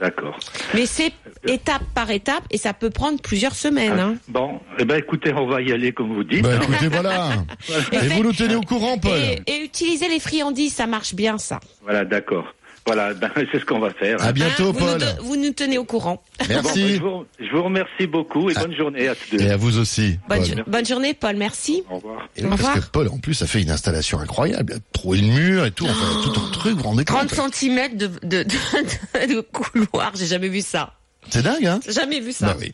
D'accord. 0.00 0.38
Mais 0.74 0.86
c'est 0.86 1.12
étape 1.44 1.82
par 1.92 2.10
étape 2.10 2.44
et 2.52 2.58
ça 2.58 2.72
peut 2.72 2.90
prendre 2.90 3.20
plusieurs 3.20 3.56
semaines. 3.56 3.98
Hein. 3.98 4.16
Bon, 4.28 4.60
eh 4.78 4.84
ben 4.84 4.96
écoutez, 4.96 5.32
on 5.34 5.48
va 5.48 5.60
y 5.60 5.72
aller 5.72 5.92
comme 5.92 6.14
vous 6.14 6.22
dites. 6.22 6.46
Hein. 6.46 6.60
écoutez, 6.62 6.86
voilà. 6.86 7.30
Et 7.92 7.98
vous 8.08 8.22
nous 8.22 8.32
tenez 8.32 8.54
au 8.54 8.60
courant, 8.60 8.98
Paul. 8.98 9.18
Et, 9.18 9.42
et 9.46 9.64
utiliser 9.64 10.08
les 10.08 10.20
friandises, 10.20 10.74
ça 10.74 10.86
marche 10.86 11.14
bien, 11.14 11.36
ça. 11.38 11.58
Voilà, 11.82 12.04
d'accord. 12.04 12.54
Voilà, 12.88 13.14
ben, 13.20 13.30
c'est 13.52 13.60
ce 13.60 13.64
qu'on 13.64 13.78
va 13.78 13.90
faire. 13.92 14.16
À 14.22 14.32
bientôt, 14.32 14.70
Hein, 14.70 14.72
vous, 14.72 14.80
nous, 14.80 14.86
Paul. 14.86 14.98
de- 15.00 15.22
vous 15.22 15.36
nous 15.36 15.50
tenez 15.52 15.78
au 15.78 15.84
courant. 15.84 16.22
Bon, 16.40 16.46
ben, 16.48 16.62
Merci. 16.62 16.96
je, 16.96 17.00
vous, 17.02 17.24
je 17.38 17.50
vous 17.56 17.62
remercie 17.62 18.06
beaucoup 18.06 18.48
et 18.50 18.54
bonne 18.54 18.74
journée 18.74 19.08
à 19.08 19.14
tous 19.14 19.36
deux. 19.36 19.42
Et 19.44 19.50
à 19.50 19.56
vous 19.56 19.78
aussi, 19.78 20.18
Bonne, 20.28 20.38
Paul. 20.38 20.46
jo- 20.58 20.62
bonne 20.66 20.86
journée, 20.86 21.14
Paul. 21.14 21.36
Merci. 21.36 21.82
Au 21.90 21.96
revoir. 21.96 22.28
Et 22.36 22.44
Au 22.44 22.48
parce 22.48 22.60
revoir. 22.62 22.74
que 22.80 22.90
Paul, 22.90 23.08
en 23.08 23.18
plus, 23.18 23.40
a 23.42 23.46
fait 23.46 23.60
une 23.62 23.70
installation 23.70 24.18
incroyable. 24.18 24.72
Il 24.72 24.76
a 24.76 24.80
trouvé 24.92 25.18
le 25.18 25.26
mur 25.28 25.64
et 25.66 25.70
tout. 25.70 25.84
Enfin, 25.86 26.20
tout 26.24 26.40
un 26.40 26.50
truc, 26.50 26.80
rendez 26.80 27.04
30 27.04 27.34
compte 27.34 27.54
cm 27.54 27.96
de, 27.96 28.06
de, 28.22 28.42
de, 28.42 29.34
de 29.34 29.40
couloir, 29.42 30.12
j'ai 30.16 30.26
jamais 30.26 30.48
vu 30.48 30.62
ça. 30.62 30.94
C'est 31.30 31.42
dingue, 31.42 31.66
hein? 31.66 31.78
Jamais 31.86 32.20
vu 32.20 32.32
ça. 32.32 32.46
Bah 32.46 32.56
oui. 32.58 32.72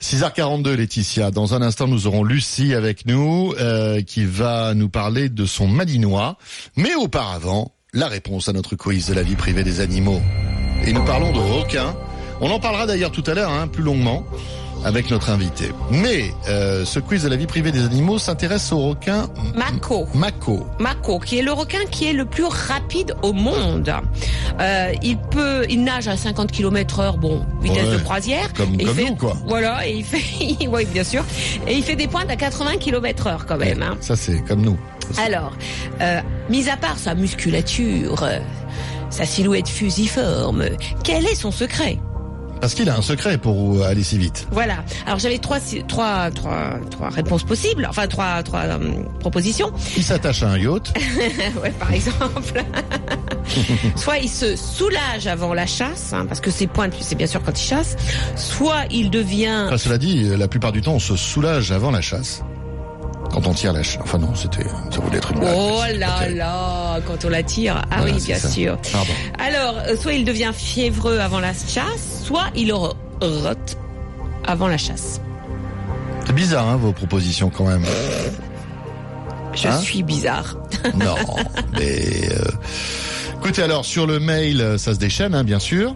6h42, 0.00 0.74
Laetitia. 0.74 1.30
Dans 1.30 1.54
un 1.54 1.62
instant, 1.62 1.86
nous 1.86 2.06
aurons 2.06 2.24
Lucie 2.24 2.74
avec 2.74 3.06
nous, 3.06 3.54
euh, 3.60 4.02
qui 4.02 4.24
va 4.24 4.74
nous 4.74 4.88
parler 4.88 5.28
de 5.28 5.46
son 5.46 5.68
malinois. 5.68 6.36
Mais 6.76 6.94
auparavant, 6.94 7.72
la 7.92 8.08
réponse 8.08 8.48
à 8.48 8.52
notre 8.52 8.76
quiz 8.76 9.08
de 9.08 9.14
la 9.14 9.22
vie 9.22 9.36
privée 9.36 9.64
des 9.64 9.80
animaux. 9.80 10.20
Et 10.86 10.92
nous 10.92 11.04
parlons 11.04 11.32
de 11.32 11.38
requins. 11.38 11.94
On 12.40 12.50
en 12.50 12.60
parlera 12.60 12.86
d'ailleurs 12.86 13.10
tout 13.12 13.24
à 13.26 13.34
l'heure, 13.34 13.50
hein, 13.50 13.66
plus 13.66 13.82
longuement, 13.82 14.24
avec 14.84 15.10
notre 15.10 15.28
invité. 15.28 15.72
Mais 15.90 16.30
euh, 16.48 16.84
ce 16.86 17.00
quiz 17.00 17.24
de 17.24 17.28
la 17.28 17.36
vie 17.36 17.46
privée 17.46 17.70
des 17.72 17.84
animaux 17.84 18.18
s'intéresse 18.18 18.72
au 18.72 18.78
requin 18.90 19.28
Mako. 19.56 20.06
Mako. 20.14 20.66
Mako, 20.78 21.18
qui 21.18 21.38
est 21.38 21.42
le 21.42 21.52
requin 21.52 21.84
qui 21.90 22.06
est 22.06 22.12
le 22.14 22.24
plus 22.24 22.44
rapide 22.44 23.14
au 23.22 23.32
monde. 23.34 23.92
Euh, 24.60 24.92
il 25.02 25.18
peut, 25.18 25.66
il 25.68 25.82
nage 25.84 26.08
à 26.08 26.16
50 26.16 26.50
km 26.52 27.00
heure, 27.00 27.18
bon, 27.18 27.44
vitesse 27.60 27.84
Ouais. 27.88 27.92
de 27.94 27.98
croisière. 27.98 28.52
Comme- 28.54 28.74
Et 28.74 28.82
il 28.82 28.86
comme 28.86 28.96
fait, 28.96 29.10
nous, 29.10 29.16
quoi. 29.16 29.36
Voilà, 29.46 29.86
et 29.86 29.96
il 29.96 30.04
fait, 30.04 30.66
oui, 30.68 30.86
bien 30.86 31.04
sûr. 31.04 31.24
Et 31.66 31.74
il 31.74 31.82
fait 31.82 31.96
des 31.96 32.06
pointes 32.08 32.30
à 32.30 32.36
80 32.36 32.76
km 32.78 33.26
heure 33.26 33.44
quand 33.46 33.58
même. 33.58 33.82
Hein. 33.82 33.96
Ça, 34.00 34.16
c'est 34.16 34.42
comme 34.46 34.62
nous. 34.62 34.78
Alors, 35.18 35.52
euh, 36.00 36.20
mis 36.48 36.68
à 36.68 36.76
part 36.76 36.98
sa 36.98 37.14
musculature, 37.14 38.22
euh, 38.22 38.38
sa 39.10 39.24
silhouette 39.24 39.68
fusiforme, 39.68 40.64
quel 41.02 41.26
est 41.26 41.34
son 41.34 41.50
secret? 41.50 41.98
Parce 42.60 42.74
qu'il 42.74 42.90
a 42.90 42.96
un 42.96 43.02
secret 43.02 43.38
pour 43.38 43.82
aller 43.84 44.02
si 44.02 44.18
vite. 44.18 44.46
Voilà. 44.50 44.84
Alors 45.06 45.18
j'avais 45.18 45.38
trois, 45.38 45.58
trois, 45.88 46.30
trois, 46.30 46.78
trois 46.90 47.08
réponses 47.08 47.42
possibles, 47.42 47.86
enfin 47.88 48.06
trois, 48.06 48.42
trois 48.42 48.64
euh, 48.64 49.02
propositions. 49.18 49.72
Il 49.96 50.04
s'attache 50.04 50.42
à 50.42 50.50
un 50.50 50.58
yacht. 50.58 50.92
ouais, 51.62 51.70
par 51.78 51.92
exemple. 51.92 52.62
soit 53.96 54.18
il 54.18 54.28
se 54.28 54.56
soulage 54.56 55.26
avant 55.26 55.54
la 55.54 55.66
chasse, 55.66 56.12
hein, 56.12 56.26
parce 56.26 56.40
que 56.40 56.50
ses 56.50 56.66
pointes, 56.66 56.94
c'est 57.00 57.14
bien 57.14 57.26
sûr 57.26 57.42
quand 57.42 57.58
il 57.58 57.64
chasse. 57.64 57.96
Soit 58.36 58.84
il 58.90 59.10
devient. 59.10 59.64
Enfin, 59.66 59.78
cela 59.78 59.96
dit, 59.96 60.24
la 60.36 60.46
plupart 60.46 60.72
du 60.72 60.82
temps, 60.82 60.94
on 60.94 61.00
se 61.00 61.16
soulage 61.16 61.72
avant 61.72 61.90
la 61.90 62.02
chasse. 62.02 62.42
Quand 63.32 63.46
on 63.46 63.54
tire 63.54 63.72
la 63.72 63.82
chasse. 63.82 64.02
Enfin 64.02 64.18
non, 64.18 64.34
c'était, 64.34 64.64
ça 64.90 65.00
voulait 65.00 65.18
être 65.18 65.32
une 65.32 65.38
blague. 65.40 65.54
Oh 65.56 65.80
là 65.98 66.28
là, 66.28 66.98
quand 67.06 67.24
on 67.24 67.28
la 67.28 67.42
tire. 67.42 67.80
Ah 67.90 67.98
Voilà, 68.00 68.14
oui, 68.16 68.20
bien 68.24 68.36
ça. 68.36 68.48
sûr. 68.48 68.76
Pardon. 68.92 69.12
Alors, 69.38 69.76
euh, 69.86 69.96
soit 69.96 70.14
il 70.14 70.24
devient 70.24 70.50
fiévreux 70.52 71.18
avant 71.20 71.38
la 71.40 71.52
chasse, 71.52 72.22
soit 72.24 72.46
il 72.56 72.72
rote 72.72 73.76
avant 74.46 74.66
la 74.66 74.78
chasse. 74.78 75.20
C'est 76.26 76.32
bizarre, 76.34 76.68
hein, 76.68 76.76
vos 76.76 76.92
propositions 76.92 77.50
quand 77.50 77.64
même. 77.66 77.84
Je 79.52 79.68
Hein 79.68 79.78
suis 79.80 80.02
bizarre. 80.02 80.56
non, 80.94 81.16
mais 81.72 82.28
euh, 82.32 82.44
écoutez 83.38 83.62
alors 83.62 83.84
sur 83.84 84.06
le 84.06 84.20
mail, 84.20 84.74
ça 84.78 84.94
se 84.94 84.98
déchaîne, 84.98 85.34
hein, 85.34 85.42
bien 85.44 85.58
sûr. 85.58 85.94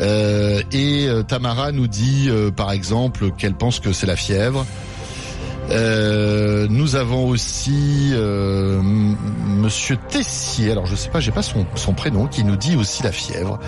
Euh, 0.00 0.60
et 0.72 1.08
Tamara 1.28 1.70
nous 1.72 1.86
dit, 1.86 2.26
euh, 2.28 2.50
par 2.50 2.72
exemple, 2.72 3.30
qu'elle 3.32 3.54
pense 3.54 3.78
que 3.80 3.92
c'est 3.92 4.06
la 4.06 4.16
fièvre. 4.16 4.66
Euh, 5.70 6.66
nous 6.68 6.94
avons 6.96 7.26
aussi 7.26 8.10
euh, 8.12 8.80
Monsieur 8.82 9.96
Tessier. 10.08 10.70
Alors 10.72 10.86
je 10.86 10.94
sais 10.94 11.08
pas, 11.08 11.20
j'ai 11.20 11.30
pas 11.32 11.42
son, 11.42 11.66
son 11.74 11.94
prénom, 11.94 12.26
qui 12.26 12.44
nous 12.44 12.56
dit 12.56 12.76
aussi 12.76 13.02
la 13.02 13.12
fièvre. 13.12 13.58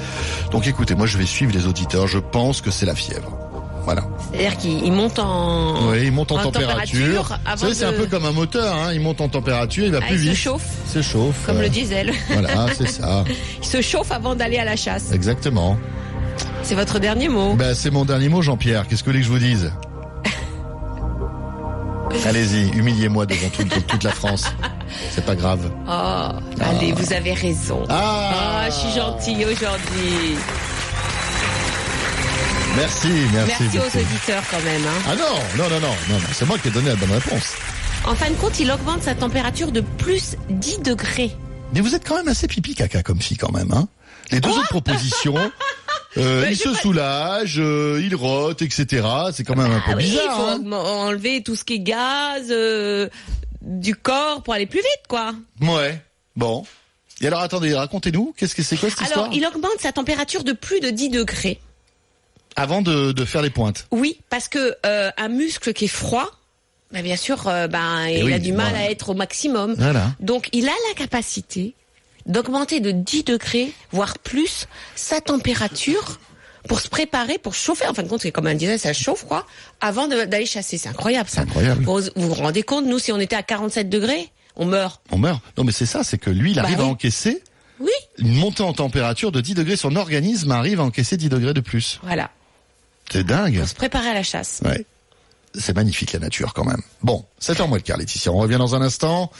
Donc 0.50 0.66
écoutez, 0.66 0.94
moi 0.94 1.06
je 1.06 1.16
vais 1.18 1.26
suivre 1.26 1.52
les 1.54 1.66
auditeurs. 1.66 2.06
Je 2.06 2.18
pense 2.18 2.60
que 2.60 2.70
c'est 2.70 2.86
la 2.86 2.94
fièvre. 2.94 3.36
Voilà. 3.84 4.02
C'est-à-dire 4.32 4.56
qu'il 4.56 4.84
il 4.84 4.92
monte 4.92 5.18
en. 5.20 5.90
Oui, 5.90 6.02
il 6.06 6.12
monte 6.12 6.32
en, 6.32 6.36
en 6.40 6.42
température. 6.42 6.98
température 7.28 7.38
avant 7.46 7.66
c'est 7.72 7.84
un 7.84 7.92
peu 7.92 8.06
comme 8.06 8.24
un 8.26 8.32
moteur. 8.32 8.74
Hein. 8.74 8.92
Il 8.92 9.00
monte 9.00 9.20
en 9.20 9.28
température, 9.28 9.84
il 9.86 9.92
va 9.92 10.00
Ah, 10.02 10.06
plus 10.08 10.16
il 10.16 10.24
se 10.24 10.30
vite. 10.30 10.34
chauffe, 10.38 10.66
Se 10.86 11.00
chauffe. 11.02 11.46
comme 11.46 11.58
euh, 11.58 11.62
le 11.62 11.68
diesel. 11.68 12.12
Voilà, 12.30 12.66
c'est 12.76 12.88
ça. 12.88 13.24
Il 13.62 13.66
se 13.66 13.80
chauffe 13.80 14.10
avant 14.10 14.34
d'aller 14.34 14.58
à 14.58 14.64
la 14.64 14.74
chasse. 14.76 15.12
Exactement. 15.12 15.78
C'est 16.62 16.74
votre 16.74 16.98
dernier 16.98 17.28
mot. 17.28 17.54
Ben, 17.54 17.74
c'est 17.74 17.90
mon 17.92 18.04
dernier 18.04 18.28
mot, 18.28 18.42
Jean-Pierre. 18.42 18.88
Qu'est-ce 18.88 19.04
que 19.04 19.10
vous 19.10 19.12
voulez 19.12 19.20
que 19.20 19.26
je 19.26 19.30
vous 19.32 19.38
dise? 19.38 19.72
Allez-y, 22.24 22.68
humiliez-moi 22.76 23.26
devant 23.26 23.48
tout- 23.50 23.64
toute, 23.64 23.86
toute 23.86 24.02
la 24.04 24.12
France. 24.12 24.44
C'est 25.10 25.24
pas 25.24 25.34
grave. 25.34 25.70
Oh, 25.88 26.28
allez, 26.60 26.92
vous 26.92 27.12
avez 27.12 27.34
raison. 27.34 27.84
Ah, 27.88 28.62
Ah, 28.64 28.70
je 28.70 28.74
suis 28.74 28.90
gentille 28.98 29.44
aujourd'hui. 29.44 30.36
Merci, 32.76 33.08
merci. 33.32 33.52
Merci 33.60 33.64
beaucoup. 33.78 33.84
aux 33.96 34.00
auditeurs 34.00 34.42
quand 34.50 34.62
même. 34.62 34.82
hein. 34.86 35.02
Ah 35.08 35.14
non, 35.14 35.38
non, 35.64 35.70
non, 35.70 35.80
non, 35.80 35.94
non, 36.10 36.14
non, 36.18 36.26
c'est 36.32 36.44
moi 36.46 36.58
qui 36.58 36.68
ai 36.68 36.70
donné 36.70 36.88
la 36.90 36.96
bonne 36.96 37.12
réponse. 37.12 37.54
En 38.04 38.14
fin 38.14 38.28
de 38.30 38.34
compte, 38.34 38.60
il 38.60 38.70
augmente 38.70 39.02
sa 39.02 39.14
température 39.14 39.72
de 39.72 39.80
plus 39.80 40.36
10 40.50 40.80
degrés. 40.80 41.34
Mais 41.72 41.80
vous 41.80 41.94
êtes 41.94 42.06
quand 42.06 42.16
même 42.16 42.28
assez 42.28 42.46
pipi 42.46 42.74
caca 42.74 43.02
comme 43.02 43.20
fille 43.20 43.36
quand 43.38 43.50
même, 43.52 43.72
hein 43.72 43.88
Les 44.30 44.40
deux 44.40 44.50
autres 44.50 44.68
propositions, 44.68 45.34
euh, 46.18 46.42
Bah, 46.42 46.50
il 46.50 46.56
se 46.56 46.68
pas- 46.68 46.74
soulage, 46.74 47.56
euh, 47.58 48.00
il 48.04 48.14
rote, 48.14 48.62
etc. 48.62 49.06
C'est 49.32 49.44
quand 49.44 49.56
même 49.56 49.70
un 49.72 49.80
peu 49.80 49.90
Ah 49.92 49.96
oui, 49.96 50.04
il 50.04 50.10
bizarre. 50.10 50.36
faut 50.36 50.42
hein. 50.42 50.72
enlever 50.72 51.42
tout 51.42 51.56
ce 51.56 51.64
qui 51.64 51.74
est 51.74 51.78
gaz 51.80 52.46
euh, 52.50 53.08
du 53.62 53.94
corps 53.94 54.42
pour 54.42 54.54
aller 54.54 54.66
plus 54.66 54.80
vite, 54.80 55.02
quoi. 55.08 55.32
Ouais. 55.60 56.00
Bon. 56.36 56.64
Et 57.20 57.26
alors 57.26 57.40
attendez, 57.40 57.74
racontez-nous, 57.74 58.34
qu'est-ce 58.36 58.54
que 58.54 58.62
c'est 58.62 58.76
quoi 58.76 58.90
cette 58.90 58.98
Alors, 59.00 59.28
histoire 59.28 59.32
il 59.32 59.46
augmente 59.46 59.80
sa 59.80 59.92
température 59.92 60.44
de 60.44 60.52
plus 60.52 60.80
de 60.80 60.90
10 60.90 61.08
degrés. 61.10 61.60
Avant 62.56 62.82
de, 62.82 63.12
de 63.12 63.24
faire 63.24 63.42
les 63.42 63.50
pointes. 63.50 63.86
Oui, 63.90 64.18
parce 64.30 64.48
que 64.48 64.74
un 64.84 65.28
muscle 65.28 65.72
qui 65.74 65.86
est 65.86 65.88
froid, 65.88 66.30
bah, 66.92 67.02
bien 67.02 67.16
sûr, 67.16 67.44
ben, 67.70 68.06
il 68.08 68.24
oui, 68.24 68.32
a 68.32 68.38
du 68.38 68.52
mal 68.52 68.74
à 68.74 68.90
être 68.90 69.10
au 69.10 69.14
maximum. 69.14 69.74
Voilà. 69.78 70.12
Donc, 70.20 70.48
il 70.52 70.66
a 70.68 70.72
la 70.88 70.94
capacité 70.94 71.74
d'augmenter 72.26 72.80
de 72.80 72.90
10 72.90 73.24
degrés, 73.24 73.72
voire 73.92 74.18
plus, 74.18 74.66
sa 74.94 75.20
température 75.20 76.18
pour 76.68 76.80
se 76.80 76.88
préparer, 76.88 77.38
pour 77.38 77.54
chauffer. 77.54 77.86
En 77.86 77.94
fin 77.94 78.02
de 78.02 78.08
compte, 78.08 78.22
c'est 78.22 78.32
comme 78.32 78.46
un 78.48 78.54
diesel, 78.54 78.78
ça 78.78 78.92
chauffe, 78.92 79.24
quoi, 79.24 79.46
avant 79.80 80.08
d'aller 80.08 80.46
chasser. 80.46 80.78
C'est 80.78 80.88
incroyable, 80.88 81.28
ça. 81.28 81.42
Incroyable. 81.42 81.84
Vous 81.84 82.00
vous 82.16 82.28
vous 82.28 82.34
rendez 82.34 82.62
compte, 82.62 82.86
nous, 82.86 82.98
si 82.98 83.12
on 83.12 83.18
était 83.20 83.36
à 83.36 83.42
47 83.42 83.88
degrés, 83.88 84.30
on 84.56 84.64
meurt. 84.66 85.00
On 85.12 85.18
meurt. 85.18 85.42
Non 85.58 85.64
mais 85.64 85.72
c'est 85.72 85.86
ça, 85.86 86.02
c'est 86.02 86.18
que 86.18 86.30
lui, 86.30 86.50
il 86.52 86.56
Bah 86.56 86.62
arrive 86.62 86.80
à 86.80 86.84
oui. 86.84 86.90
encaisser 86.90 87.42
Oui, 87.78 87.90
une 88.18 88.32
montée 88.34 88.62
en 88.62 88.72
température 88.72 89.30
de 89.30 89.40
10 89.40 89.54
degrés. 89.54 89.76
Son 89.76 89.94
organisme 89.96 90.50
arrive 90.50 90.80
à 90.80 90.84
encaisser 90.84 91.16
10 91.16 91.28
degrés 91.28 91.54
de 91.54 91.60
plus. 91.60 92.00
voilà. 92.02 92.30
C'est 93.12 93.24
dingue. 93.24 93.58
Pour 93.60 93.68
se 93.68 93.74
préparer 93.74 94.08
à 94.08 94.14
la 94.14 94.22
chasse. 94.24 94.60
Ouais. 94.64 94.84
C'est 95.58 95.74
magnifique 95.74 96.12
la 96.12 96.18
nature 96.18 96.52
quand 96.54 96.64
même. 96.64 96.80
Bon, 97.02 97.24
7h 97.40 97.68
moins 97.68 97.78
le 97.78 97.82
quart 97.82 97.96
Laetitia, 97.96 98.32
on 98.32 98.38
revient 98.38 98.58
dans 98.58 98.74
un 98.74 98.82
instant 98.82 99.30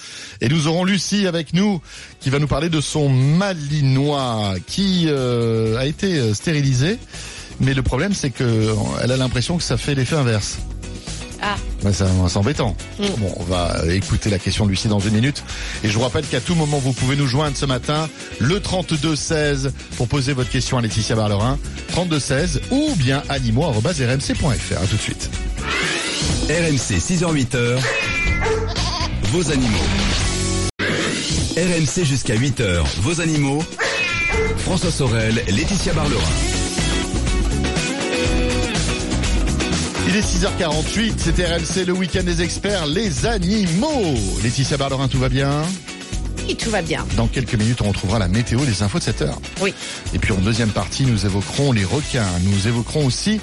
et 0.41 0.49
nous 0.49 0.67
aurons 0.67 0.85
Lucie 0.85 1.27
avec 1.27 1.53
nous 1.53 1.81
qui 2.21 2.31
va 2.31 2.39
nous 2.39 2.47
parler 2.47 2.69
de 2.69 2.81
son 2.81 3.09
malinois 3.09 4.55
qui 4.67 5.07
euh, 5.09 5.79
a 5.79 5.87
été 5.87 6.19
euh, 6.19 6.35
stérilisé. 6.35 6.99
Mais 7.61 7.75
le 7.75 7.83
problème 7.83 8.13
c'est 8.13 8.31
que 8.31 8.75
elle 9.03 9.13
a 9.13 9.17
l'impression 9.17 9.57
que 9.57 9.63
ça 9.63 9.77
fait 9.77 9.95
l'effet 9.95 10.17
inverse. 10.17 10.59
Ah, 11.43 11.57
Ouais, 11.85 11.93
c'est 11.93 12.37
embêtant. 12.37 12.75
Mm. 12.99 13.05
Bon, 13.19 13.35
on 13.37 13.45
va 13.45 13.77
écouter 13.89 14.31
la 14.31 14.39
question 14.39 14.65
de 14.65 14.71
Lucie 14.71 14.89
dans 14.89 14.99
une 14.99 15.15
minute. 15.15 15.45
Et 15.85 15.89
je 15.89 15.95
vous 15.95 16.01
rappelle 16.01 16.27
qu'à 16.27 16.41
tout 16.41 16.55
moment, 16.55 16.79
vous 16.79 16.93
pouvez 16.93 17.17
nous 17.17 17.27
joindre 17.27 17.57
ce 17.57 17.67
matin, 17.67 18.09
le 18.41 18.59
32-16, 18.59 19.71
pour 19.97 20.09
poser 20.09 20.33
votre 20.33 20.51
question 20.51 20.79
à 20.79 20.81
Laetitia 20.81 21.15
Barlerin. 21.15 21.59
32-16 21.93 22.61
ou 22.71 22.95
bien 22.97 23.23
animaux.rmc.fr. 23.29 24.83
À 24.83 24.87
tout 24.87 24.97
de 24.97 25.01
suite. 25.01 25.31
RMC 26.49 26.99
6h-8h, 26.99 27.79
vos 29.33 29.51
animaux. 29.51 29.85
RMC 31.57 32.05
jusqu'à 32.05 32.35
8h, 32.35 32.83
vos 32.99 33.21
animaux. 33.21 33.63
François 34.59 34.91
Sorel, 34.91 35.35
Laetitia 35.49 35.93
Barlerin. 35.93 36.23
Il 40.09 40.17
est 40.17 40.21
6h48, 40.21 41.15
c'était 41.19 41.47
RMC, 41.47 41.87
le 41.87 41.93
week-end 41.93 42.23
des 42.23 42.43
experts, 42.43 42.87
les 42.87 43.27
animaux. 43.27 44.15
Laetitia 44.43 44.77
Barlerin, 44.77 45.09
tout 45.09 45.19
va 45.19 45.29
bien? 45.29 45.63
Oui, 46.47 46.55
tout 46.55 46.71
va 46.71 46.83
bien. 46.83 47.05
Dans 47.17 47.27
quelques 47.27 47.55
minutes, 47.55 47.81
on 47.83 47.89
retrouvera 47.89 48.19
la 48.19 48.29
météo 48.29 48.65
des 48.65 48.83
infos 48.83 48.99
de 48.99 49.05
7 49.05 49.23
heure. 49.23 49.41
Oui. 49.61 49.75
Et 50.15 50.19
puis 50.19 50.33
en 50.33 50.39
deuxième 50.39 50.71
partie, 50.71 51.05
nous 51.05 51.27
évoquerons 51.27 51.73
les 51.73 51.85
requins. 51.85 52.27
Nous 52.45 52.69
évoquerons 52.69 53.07
aussi 53.07 53.41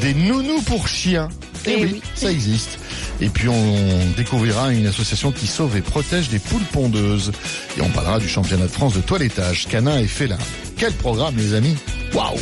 des 0.00 0.14
nounous 0.14 0.62
pour 0.62 0.86
chiens. 0.86 1.28
Fait, 1.64 1.76
Eh 1.80 1.84
oui. 1.84 2.02
ça 2.14 2.30
existe. 2.30 2.78
Et 3.20 3.28
puis 3.28 3.48
on 3.48 3.76
découvrira 4.16 4.72
une 4.72 4.86
association 4.86 5.32
qui 5.32 5.46
sauve 5.46 5.76
et 5.76 5.80
protège 5.80 6.30
les 6.30 6.38
poules 6.38 6.62
pondeuses. 6.72 7.32
Et 7.76 7.80
on 7.80 7.88
parlera 7.90 8.18
du 8.18 8.28
championnat 8.28 8.64
de 8.64 8.70
France 8.70 8.94
de 8.94 9.00
toilettage, 9.00 9.66
canin 9.68 9.98
et 9.98 10.06
félin. 10.06 10.38
Quel 10.76 10.92
programme 10.92 11.36
les 11.36 11.54
amis? 11.54 11.76
Waouh 12.12 12.38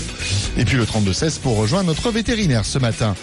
Et 0.58 0.64
puis 0.64 0.76
le 0.76 0.84
32-16 0.84 1.38
pour 1.40 1.56
rejoindre 1.56 1.86
notre 1.86 2.10
vétérinaire 2.10 2.64
ce 2.64 2.78
matin. 2.78 3.14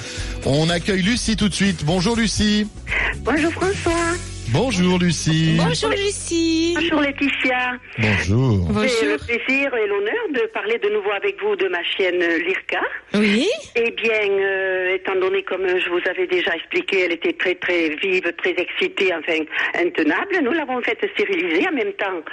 On 0.46 0.70
accueille 0.70 1.02
Lucie 1.02 1.36
tout 1.36 1.50
de 1.50 1.54
suite. 1.54 1.84
Bonjour 1.86 2.16
Lucie. 2.16 2.66
Bonjour 3.24 3.52
François. 3.52 4.16
Bonjour 4.52 4.98
Lucie. 4.98 5.58
Bonjour 5.58 5.90
Lucie. 5.92 6.74
Bonjour 6.76 7.02
Laetitia. 7.02 7.74
Bonjour. 8.00 8.68
J'ai 8.82 9.06
le 9.06 9.18
plaisir 9.18 9.74
et 9.76 9.88
l'honneur 9.88 10.24
de 10.34 10.48
parler 10.54 10.80
de 10.80 10.90
nouveau 10.90 11.12
avec 11.12 11.36
vous 11.44 11.56
de 11.56 11.68
ma 11.68 11.84
chienne 11.84 12.22
euh, 12.22 12.40
Lirka. 12.40 12.82
Oui. 13.14 13.48
Eh 13.76 13.92
bien, 13.92 14.28
euh, 14.40 14.96
étant 14.96 15.16
donné, 15.20 15.44
comme 15.44 15.68
je 15.68 15.90
vous 15.90 16.00
avais 16.10 16.26
déjà 16.26 16.56
expliqué, 16.56 17.02
elle 17.06 17.12
était 17.12 17.34
très 17.34 17.56
très 17.56 17.90
vive, 18.02 18.32
très 18.42 18.52
excitée, 18.52 19.14
enfin 19.14 19.40
intenable, 19.76 20.40
nous 20.44 20.52
l'avons 20.54 20.82
faite 20.82 21.06
stériliser. 21.14 21.68
En 21.68 21.74
même 21.76 21.94
temps, 21.94 22.24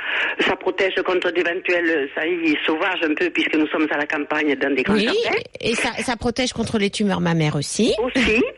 ça 0.41 0.57
protège 0.57 0.95
contre 1.05 1.31
d'éventuels 1.33 2.09
saillies 2.15 2.57
sauvages 2.65 3.03
un 3.03 3.15
peu, 3.15 3.29
puisque 3.31 3.57
nous 3.57 3.67
sommes 3.69 3.89
à 3.91 3.99
la 3.99 4.07
campagne 4.07 4.55
dans 4.57 4.75
des 4.75 4.83
grands 4.85 4.95
Oui. 4.95 5.05
jardins. 5.05 5.39
Et 5.61 5.75
ça, 5.75 5.91
ça 6.03 6.17
protège 6.17 6.53
contre 6.55 6.79
les 6.79 6.89
tumeurs 6.89 7.21
mammaires 7.21 7.57
aussi. 7.57 7.95
Aussi. 8.03 8.43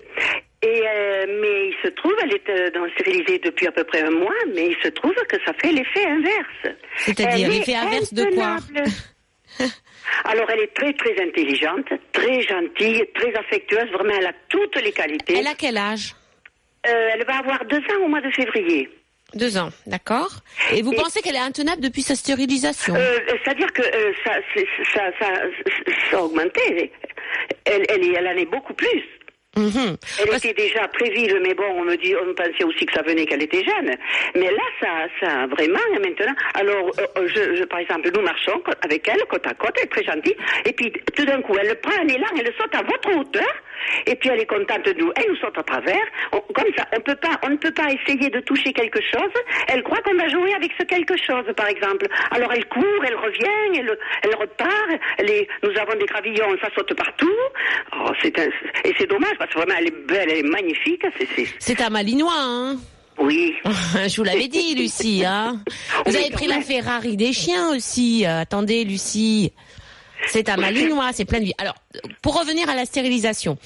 Et 0.60 0.82
euh, 0.88 1.26
mais 1.40 1.68
il 1.68 1.74
se 1.84 1.88
trouve, 1.90 2.14
elle 2.22 2.32
est 2.34 2.48
euh, 2.50 2.70
dans- 2.70 2.88
stérilisée 2.94 3.38
depuis 3.38 3.68
à 3.68 3.72
peu 3.72 3.84
près 3.84 4.02
un 4.02 4.10
mois, 4.10 4.34
mais 4.54 4.66
il 4.70 4.76
se 4.82 4.88
trouve 4.88 5.14
que 5.28 5.36
ça 5.44 5.52
fait 5.62 5.70
l'effet 5.70 6.04
inverse. 6.04 6.76
C'est-à-dire 6.96 7.48
l'effet 7.48 7.76
inverse 7.76 8.12
de 8.12 8.24
quoi. 8.34 8.56
Alors 10.24 10.50
elle 10.50 10.60
est 10.60 10.74
très 10.74 10.92
très 10.94 11.20
intelligente, 11.22 11.86
très 12.12 12.42
gentille, 12.42 13.04
très 13.14 13.32
affectueuse, 13.34 13.88
vraiment 13.92 14.14
elle 14.18 14.26
a 14.26 14.32
toutes 14.48 14.80
les 14.82 14.90
qualités. 14.92 15.36
Elle 15.38 15.46
a 15.46 15.54
quel 15.54 15.76
âge? 15.76 16.14
Euh, 16.88 17.10
elle 17.12 17.24
va 17.24 17.38
avoir 17.38 17.64
deux 17.66 17.78
ans 17.78 18.04
au 18.04 18.08
mois 18.08 18.20
de 18.20 18.30
février. 18.30 18.88
Deux 19.34 19.58
ans, 19.58 19.68
d'accord. 19.86 20.30
Et 20.72 20.80
vous 20.82 20.92
Et- 20.92 20.96
pensez 20.96 21.20
qu'elle 21.20 21.34
est 21.36 21.38
intenable 21.38 21.82
depuis 21.82 22.02
sa 22.02 22.14
stérilisation? 22.16 22.94
Euh, 22.96 23.18
C'est-à-dire 23.44 23.70
que 23.72 23.82
ça, 24.24 24.32
c'est- 24.54 24.66
ça, 24.94 25.02
ça, 25.20 25.26
ça 26.10 26.18
a 26.18 26.22
augmenté. 26.22 26.90
Elle, 27.66 27.84
elle, 27.90 28.14
elle 28.16 28.26
en 28.26 28.36
est 28.36 28.46
beaucoup 28.50 28.72
plus. 28.74 29.02
Mhm. 29.58 29.96
Elle 30.22 30.36
était 30.36 30.54
déjà 30.54 30.88
vive, 31.02 31.36
mais 31.42 31.54
bon, 31.54 31.64
on 31.74 31.82
me 31.84 31.96
dit, 31.96 32.14
on 32.14 32.32
pensait 32.34 32.64
aussi 32.64 32.86
que 32.86 32.92
ça 32.92 33.02
venait 33.02 33.26
qu'elle 33.26 33.42
était 33.42 33.64
jeune. 33.64 33.92
Mais 34.36 34.50
là, 34.50 34.62
ça, 34.80 34.88
ça 35.20 35.46
vraiment, 35.46 35.80
maintenant. 35.94 36.34
Alors, 36.54 36.90
euh, 37.16 37.26
je, 37.26 37.56
je, 37.56 37.64
par 37.64 37.80
exemple, 37.80 38.08
nous 38.14 38.22
marchons 38.22 38.62
avec 38.82 39.08
elle, 39.08 39.20
côte 39.28 39.46
à 39.46 39.54
côte, 39.54 39.74
elle 39.78 39.84
est 39.84 39.88
très 39.88 40.04
gentille. 40.04 40.36
Et 40.64 40.72
puis, 40.72 40.92
tout 41.16 41.24
d'un 41.24 41.42
coup, 41.42 41.56
elle 41.60 41.74
prend 41.80 42.00
un 42.00 42.06
élan, 42.06 42.26
elle 42.38 42.52
saute 42.56 42.74
à 42.74 42.82
votre 42.82 43.18
hauteur. 43.18 43.52
Et 44.06 44.14
puis, 44.16 44.28
elle 44.32 44.40
est 44.40 44.46
contente 44.46 44.84
de 44.84 44.92
nous. 44.98 45.10
Elle 45.16 45.30
nous 45.30 45.36
saute 45.36 45.56
à 45.58 45.62
travers. 45.62 46.04
On- 46.32 46.40
comme 46.52 46.72
ça, 46.76 46.84
on 46.96 47.00
peut 47.00 47.16
pas, 47.16 47.38
on 47.44 47.50
ne 47.50 47.56
peut 47.56 47.72
pas 47.72 47.88
essayer 47.92 48.30
de 48.30 48.40
toucher 48.40 48.72
quelque 48.72 49.00
chose. 49.00 49.32
Elle 49.68 49.82
croit 49.82 49.98
qu'on 50.02 50.14
va 50.16 50.28
jouer 50.28 50.54
avec 50.54 50.72
ce 50.78 50.84
quelque 50.84 51.16
chose, 51.16 51.44
par 51.56 51.68
exemple. 51.68 52.06
Alors, 52.30 52.52
elle 52.52 52.66
court, 52.66 53.04
elle 53.06 53.16
revient, 53.16 53.78
elle, 53.78 53.96
elle 54.22 54.34
repart. 54.36 55.00
Elle 55.18 55.30
est, 55.30 55.48
nous 55.62 55.70
avons 55.78 55.98
des 55.98 56.06
gravillons, 56.06 56.56
ça 56.62 56.68
saute 56.76 56.94
partout. 56.94 57.30
Oh, 57.96 58.10
c'est 58.22 58.38
un- 58.38 58.48
et 58.84 58.94
c'est 58.98 59.06
dommage 59.08 59.34
parce 59.38 59.50
que 59.52 59.58
vraiment, 59.58 59.74
elle 59.78 59.88
est 59.88 60.06
belle, 60.06 60.28
elle 60.30 60.38
est 60.38 60.42
magnifique. 60.48 61.02
C'est, 61.60 61.80
un 61.80 61.90
malinois, 61.90 62.32
hein 62.34 62.76
oui. 63.18 63.52
Je 63.64 64.16
vous 64.16 64.22
l'avais 64.24 64.46
dit, 64.48 64.74
Lucie. 64.76 65.24
Hein 65.26 65.60
vous 66.06 66.14
avez 66.16 66.30
pris 66.30 66.46
la. 66.46 66.60
Ferrari 66.60 67.16
des 67.16 67.32
chiens 67.32 67.70
aussi. 67.70 68.24
Euh, 68.24 68.40
attendez, 68.40 68.84
Lucie. 68.84 69.52
C'est 70.26 70.48
un 70.48 70.56
malinois, 70.56 71.10
c'est 71.14 71.24
plein 71.24 71.40
de 71.40 71.44
vie. 71.44 71.54
Alors, 71.58 71.76
pour 72.22 72.38
revenir 72.38 72.68
à 72.68 72.74
la 72.74 72.84
stérilisation, 72.84 73.56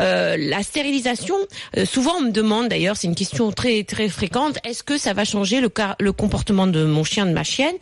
euh, 0.00 0.36
la 0.38 0.62
stérilisation, 0.62 1.36
euh, 1.76 1.84
souvent 1.84 2.16
on 2.18 2.22
me 2.22 2.30
demande 2.30 2.68
d'ailleurs, 2.68 2.96
c'est 2.96 3.06
une 3.06 3.14
question 3.14 3.52
très 3.52 3.84
très 3.84 4.08
fréquente, 4.08 4.58
est-ce 4.64 4.82
que 4.82 4.98
ça 4.98 5.12
va 5.12 5.24
changer 5.24 5.60
le, 5.60 5.70
le 5.98 6.12
comportement 6.12 6.66
de 6.66 6.84
mon 6.84 7.04
chien, 7.04 7.26
de 7.26 7.32
ma 7.32 7.44
chienne? 7.44 7.76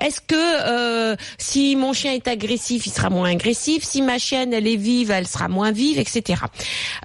Est-ce 0.00 0.20
que 0.20 0.34
euh, 0.34 1.16
si 1.38 1.76
mon 1.76 1.92
chien 1.92 2.12
est 2.12 2.28
agressif, 2.28 2.86
il 2.86 2.90
sera 2.90 3.10
moins 3.10 3.30
agressif? 3.30 3.84
Si 3.84 4.02
ma 4.02 4.18
chienne 4.18 4.52
elle 4.52 4.66
est 4.66 4.76
vive, 4.76 5.10
elle 5.10 5.26
sera 5.26 5.48
moins 5.48 5.72
vive, 5.72 5.98
etc. 5.98 6.42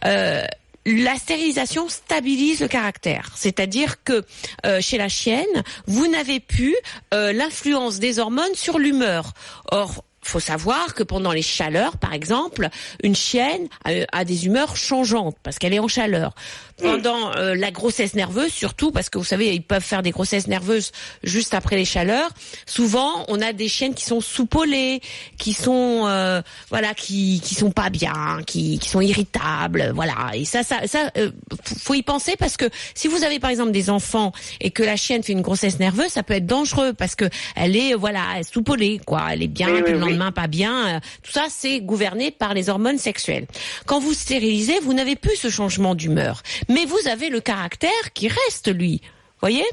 Euh, 0.05 0.43
la 0.85 1.15
stérilisation 1.15 1.89
stabilise 1.89 2.61
le 2.61 2.67
caractère, 2.67 3.31
c'est-à-dire 3.35 4.03
que 4.03 4.23
euh, 4.65 4.81
chez 4.81 4.97
la 4.97 5.09
chienne, 5.09 5.45
vous 5.87 6.07
n'avez 6.07 6.39
plus 6.39 6.75
euh, 7.13 7.33
l'influence 7.33 7.99
des 7.99 8.19
hormones 8.19 8.55
sur 8.55 8.79
l'humeur. 8.79 9.33
Or, 9.71 10.03
faut 10.29 10.39
savoir 10.39 10.93
que 10.93 11.03
pendant 11.03 11.31
les 11.31 11.41
chaleurs, 11.41 11.97
par 11.97 12.13
exemple, 12.13 12.69
une 13.03 13.15
chienne 13.15 13.67
a, 13.85 13.91
a 14.11 14.25
des 14.25 14.45
humeurs 14.45 14.77
changeantes 14.77 15.37
parce 15.43 15.59
qu'elle 15.59 15.73
est 15.73 15.79
en 15.79 15.87
chaleur. 15.87 16.33
Pendant 16.81 17.35
euh, 17.35 17.55
la 17.55 17.71
grossesse 17.71 18.13
nerveuse, 18.13 18.53
surtout 18.53 18.91
parce 18.91 19.09
que 19.09 19.17
vous 19.17 19.25
savez, 19.25 19.53
ils 19.53 19.61
peuvent 19.61 19.83
faire 19.83 20.01
des 20.01 20.11
grossesses 20.11 20.47
nerveuses 20.47 20.93
juste 21.23 21.53
après 21.53 21.75
les 21.75 21.83
chaleurs. 21.83 22.29
Souvent, 22.65 23.25
on 23.27 23.41
a 23.41 23.51
des 23.51 23.67
chiennes 23.67 23.93
qui 23.93 24.05
sont 24.05 24.21
soupolées, 24.21 25.01
qui 25.37 25.51
sont 25.51 26.05
euh, 26.07 26.41
voilà, 26.69 26.93
qui 26.93 27.41
qui 27.43 27.53
sont 27.55 27.71
pas 27.71 27.89
bien, 27.89 28.39
qui 28.47 28.79
qui 28.79 28.87
sont 28.87 29.01
irritables, 29.01 29.91
voilà. 29.93 30.31
Et 30.35 30.45
ça, 30.45 30.63
ça, 30.63 30.87
ça, 30.87 31.11
euh, 31.17 31.31
faut 31.79 31.95
y 31.95 32.01
penser 32.01 32.35
parce 32.39 32.55
que 32.55 32.69
si 32.95 33.09
vous 33.09 33.23
avez 33.23 33.39
par 33.39 33.49
exemple 33.49 33.71
des 33.71 33.89
enfants 33.89 34.31
et 34.61 34.71
que 34.71 34.83
la 34.83 34.95
chienne 34.95 35.21
fait 35.21 35.33
une 35.33 35.41
grossesse 35.41 35.79
nerveuse, 35.79 36.09
ça 36.09 36.23
peut 36.23 36.35
être 36.35 36.47
dangereux 36.47 36.93
parce 36.93 37.15
que 37.15 37.25
elle 37.57 37.75
est 37.75 37.93
voilà, 37.93 38.21
elle 38.35 38.41
est 38.41 38.53
soupolée 38.53 39.01
quoi, 39.05 39.27
elle 39.31 39.43
est 39.43 39.47
bien, 39.47 39.67
Oui, 39.67 39.81
oui, 39.85 39.91
le. 39.91 40.18
Pas 40.31 40.47
bien. 40.47 40.97
euh, 40.97 40.99
Tout 41.23 41.31
ça, 41.31 41.45
c'est 41.49 41.81
gouverné 41.81 42.31
par 42.31 42.53
les 42.53 42.69
hormones 42.69 42.97
sexuelles. 42.97 43.47
Quand 43.85 43.99
vous 43.99 44.13
stérilisez, 44.13 44.79
vous 44.81 44.93
n'avez 44.93 45.15
plus 45.15 45.35
ce 45.35 45.49
changement 45.49 45.95
d'humeur, 45.95 46.43
mais 46.69 46.85
vous 46.85 47.07
avez 47.07 47.29
le 47.29 47.39
caractère 47.39 48.13
qui 48.13 48.27
reste 48.27 48.73
lui. 48.73 49.01
Voyez, 49.41 49.65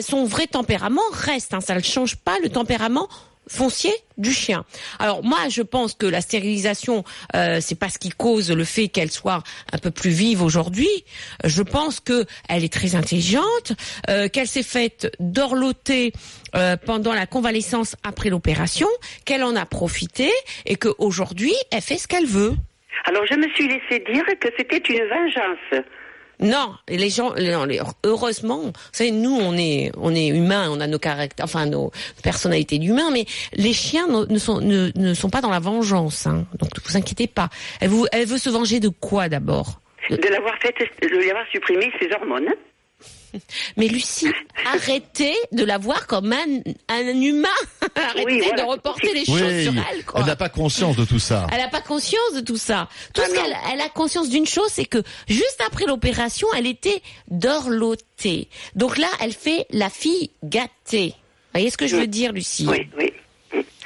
son 0.00 0.24
vrai 0.24 0.46
tempérament 0.48 1.00
reste. 1.12 1.54
Hein, 1.54 1.60
ça 1.60 1.74
ne 1.76 1.80
change 1.80 2.16
pas 2.16 2.36
le 2.42 2.48
tempérament 2.48 3.08
foncier 3.48 3.92
du 4.16 4.32
chien. 4.32 4.64
Alors 4.98 5.24
moi, 5.24 5.38
je 5.50 5.62
pense 5.62 5.94
que 5.94 6.06
la 6.06 6.20
stérilisation, 6.20 7.04
euh, 7.34 7.58
c'est 7.60 7.78
pas 7.78 7.88
ce 7.88 7.98
qui 7.98 8.10
cause 8.10 8.50
le 8.50 8.64
fait 8.64 8.88
qu'elle 8.88 9.10
soit 9.10 9.42
un 9.72 9.78
peu 9.78 9.90
plus 9.90 10.10
vive 10.10 10.42
aujourd'hui. 10.42 10.88
Je 11.44 11.62
pense 11.62 12.00
que 12.00 12.24
elle 12.48 12.64
est 12.64 12.72
très 12.72 12.94
intelligente, 12.94 13.72
euh, 14.08 14.28
qu'elle 14.28 14.48
s'est 14.48 14.62
faite 14.62 15.14
dorloter 15.20 16.12
euh, 16.54 16.76
pendant 16.76 17.12
la 17.12 17.26
convalescence 17.26 17.96
après 18.02 18.30
l'opération, 18.30 18.88
qu'elle 19.24 19.42
en 19.42 19.56
a 19.56 19.66
profité 19.66 20.30
et 20.66 20.76
qu'aujourd'hui, 20.76 21.54
elle 21.72 21.82
fait 21.82 21.98
ce 21.98 22.06
qu'elle 22.06 22.26
veut. 22.26 22.54
Alors, 23.06 23.24
je 23.30 23.36
me 23.36 23.48
suis 23.50 23.68
laissé 23.68 24.02
dire 24.12 24.24
que 24.40 24.48
c'était 24.56 24.78
une 24.78 25.06
vengeance. 25.08 25.84
Non, 26.40 26.74
les 26.88 27.10
gens, 27.10 27.34
heureusement, 28.04 28.60
vous 28.62 28.72
savez, 28.92 29.10
nous, 29.10 29.34
on 29.34 29.56
est, 29.56 29.92
on 29.96 30.14
est 30.14 30.28
humains, 30.28 30.68
on 30.70 30.80
a 30.80 30.86
nos 30.86 30.98
caractères, 30.98 31.44
enfin 31.44 31.66
nos 31.66 31.92
personnalités 32.22 32.78
d'humains, 32.78 33.10
mais 33.12 33.24
les 33.52 33.72
chiens 33.72 34.06
ne, 34.08 34.38
sont, 34.38 34.60
ne 34.60 35.14
sont 35.14 35.30
pas 35.30 35.40
dans 35.40 35.50
la 35.50 35.60
vengeance, 35.60 36.26
hein. 36.26 36.46
donc 36.58 36.70
ne 36.76 36.82
vous 36.84 36.96
inquiétez 36.96 37.26
pas. 37.26 37.48
Elle, 37.80 37.90
vous, 37.90 38.06
elle 38.12 38.26
veut 38.26 38.38
se 38.38 38.50
venger 38.50 38.80
de 38.80 38.88
quoi 38.88 39.28
d'abord? 39.28 39.80
De 40.10 40.28
l'avoir 40.28 40.54
fait, 40.60 40.74
de 41.02 41.08
lui 41.08 41.30
avoir 41.30 41.46
supprimé 41.50 41.90
ses 42.00 42.12
hormones. 42.12 42.52
Mais 43.76 43.88
Lucie, 43.88 44.28
arrêtez 44.72 45.34
de 45.52 45.64
la 45.64 45.78
voir 45.78 46.06
comme 46.06 46.32
un, 46.32 46.60
un 46.88 47.06
humain. 47.20 47.48
arrêtez 47.96 48.24
Oui, 48.24 48.40
voilà. 48.46 48.62
de 48.62 48.68
reporter 48.68 49.12
les 49.14 49.24
Oui, 49.28 49.38
choses 49.38 49.62
sur 49.62 49.72
elle. 49.92 50.04
Quoi. 50.04 50.20
elle 50.20 50.26
n'a 50.26 50.36
pas 50.36 50.48
conscience 50.48 50.96
de 50.96 51.04
tout 51.04 51.18
ça. 51.18 51.46
Elle 51.52 51.58
n'a 51.58 51.68
pas 51.68 51.80
conscience 51.80 52.32
de 52.34 52.40
tout 52.40 52.56
ça. 52.56 52.88
Tout 53.12 53.22
Ah 53.24 53.28
ce 53.28 53.34
qu'elle 53.34 53.56
elle 53.72 53.80
a 53.80 53.88
conscience 53.88 54.28
d'une 54.28 54.46
chose, 54.46 54.68
c'est 54.70 54.84
que 54.86 55.02
juste 55.28 55.60
après 55.66 55.86
l'opération, 55.86 56.48
elle 56.56 56.66
était 56.66 57.02
dorlotée. 57.30 58.48
Donc 58.74 58.98
là, 58.98 59.08
elle 59.20 59.32
fait 59.32 59.66
la 59.70 59.90
fille 59.90 60.30
gâtée. 60.42 61.08
Vous 61.08 61.60
voyez 61.60 61.70
ce 61.70 61.76
que 61.76 61.86
je 61.86 61.96
veux 61.96 62.06
dire, 62.08 62.32
Lucie? 62.32 62.66
Oui, 62.68 62.88
oui. 62.98 63.12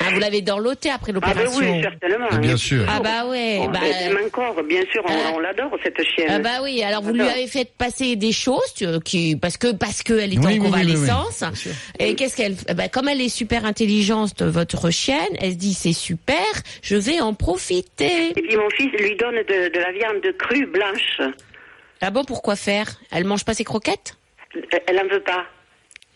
Ah, 0.01 0.11
Vous 0.13 0.21
l'avez 0.21 0.43
dorlotée 0.43 0.91
après 0.91 1.13
Ah 1.15 1.21
ben 1.21 1.29
l'opération. 1.35 1.59
oui, 1.61 1.83
certainement. 1.83 2.39
Bien 2.41 2.57
sûr. 2.57 2.85
Ah 2.89 3.01
bah 3.01 3.27
ouais, 3.27 3.59
Bon, 3.59 3.69
bah, 3.71 3.81
encore, 4.25 4.63
bien 4.63 4.83
sûr, 4.93 5.03
on, 5.05 5.11
euh, 5.13 5.33
on 5.35 5.39
l'adore, 5.41 5.71
cette 5.83 6.01
chienne. 6.05 6.29
Ah 6.31 6.39
bah 6.39 6.61
oui, 6.63 6.83
alors 6.85 7.03
vous 7.03 7.13
lui 7.13 7.23
avez 7.23 7.47
fait 7.49 7.69
passer 7.77 8.15
des 8.17 8.31
choses 8.33 8.73
tu- 8.77 8.87
qui 9.05 9.35
parce 9.37 9.57
que 9.57 9.73
parce 9.73 10.03
que 10.05 10.13
elle 10.15 10.35
est 10.35 10.39
Oui, 10.39 10.45
en 10.47 10.49
oui, 10.51 10.59
oui, 10.61 10.61
oui, 10.61 10.65
oui. 10.65 10.71
convalescence. 11.09 11.45
Et 11.99 12.15
qu'est-ce 12.15 12.37
qu'elle 12.37 12.55
ben, 12.75 12.89
comme 12.89 13.09
elle 13.09 13.21
est 13.21 13.29
super 13.29 13.65
intelligente 13.65 14.43
votre 14.43 14.91
chienne, 14.91 15.19
elle 15.41 15.53
se 15.53 15.57
dit 15.57 15.75
c'est 15.75 15.93
super, 15.93 16.37
je 16.83 16.95
vais 16.97 17.21
en 17.21 17.35
profiter. 17.35 18.29
Et 18.31 18.43
puis 18.43 18.57
mon 18.57 18.71
fils 18.71 18.91
lui 18.93 19.17
donne 19.17 19.35
de, 19.37 19.69
de 19.75 19.79
la 19.81 19.93
viande 19.93 20.37
crue 20.39 20.67
blanche. 20.67 21.21
Ah 22.01 22.11
bon, 22.11 22.25
pourquoi 22.25 22.55
faire? 22.55 22.87
Elle 23.11 23.25
mange 23.25 23.45
pas 23.45 23.55
ses 23.55 23.65
croquettes? 23.65 24.15
Elle 24.87 24.99
en 25.01 25.09
veut 25.13 25.21
pas. 25.23 25.45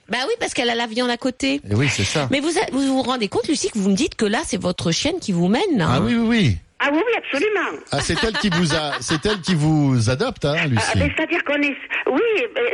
Bah 0.08 0.18
oui, 0.26 0.34
parce 0.40 0.52
qu'elle 0.54 0.68
a 0.70 0.74
la 0.74 0.86
viande 0.86 1.10
à 1.10 1.16
côté. 1.16 1.60
Et 1.70 1.74
oui, 1.74 1.88
c'est 1.88 2.04
ça. 2.04 2.28
Mais 2.30 2.40
vous 2.40 2.50
vous 2.72 2.86
vous 2.96 3.02
rendez 3.02 3.28
compte, 3.28 3.48
Lucie, 3.48 3.70
que 3.70 3.78
vous 3.78 3.90
me 3.90 3.96
dites 3.96 4.14
que 4.14 4.24
là, 4.26 4.40
c'est 4.46 4.60
votre 4.60 4.90
chienne 4.92 5.18
qui 5.20 5.32
vous 5.32 5.48
mène 5.48 5.80
Ah 5.80 6.00
oui, 6.00 6.14
oui, 6.14 6.26
oui. 6.28 6.56
Ah 6.84 6.88
oui, 6.92 6.98
oui, 6.98 7.12
absolument. 7.16 7.78
Ah, 7.92 8.00
c'est 8.00 8.16
elle 8.24 8.32
qui 8.38 8.48
vous 8.50 8.74
a, 8.74 8.94
c'est 9.00 9.24
elle 9.24 9.40
qui 9.40 9.54
vous 9.54 10.10
adopte, 10.10 10.44
hein, 10.44 10.56
Ah, 10.58 10.66
Lucie. 10.66 10.98
ben, 10.98 11.10
C'est-à-dire 11.16 11.44
qu'on 11.44 11.62
est... 11.62 11.76
Oui, 12.10 12.44
ben, 12.52 12.64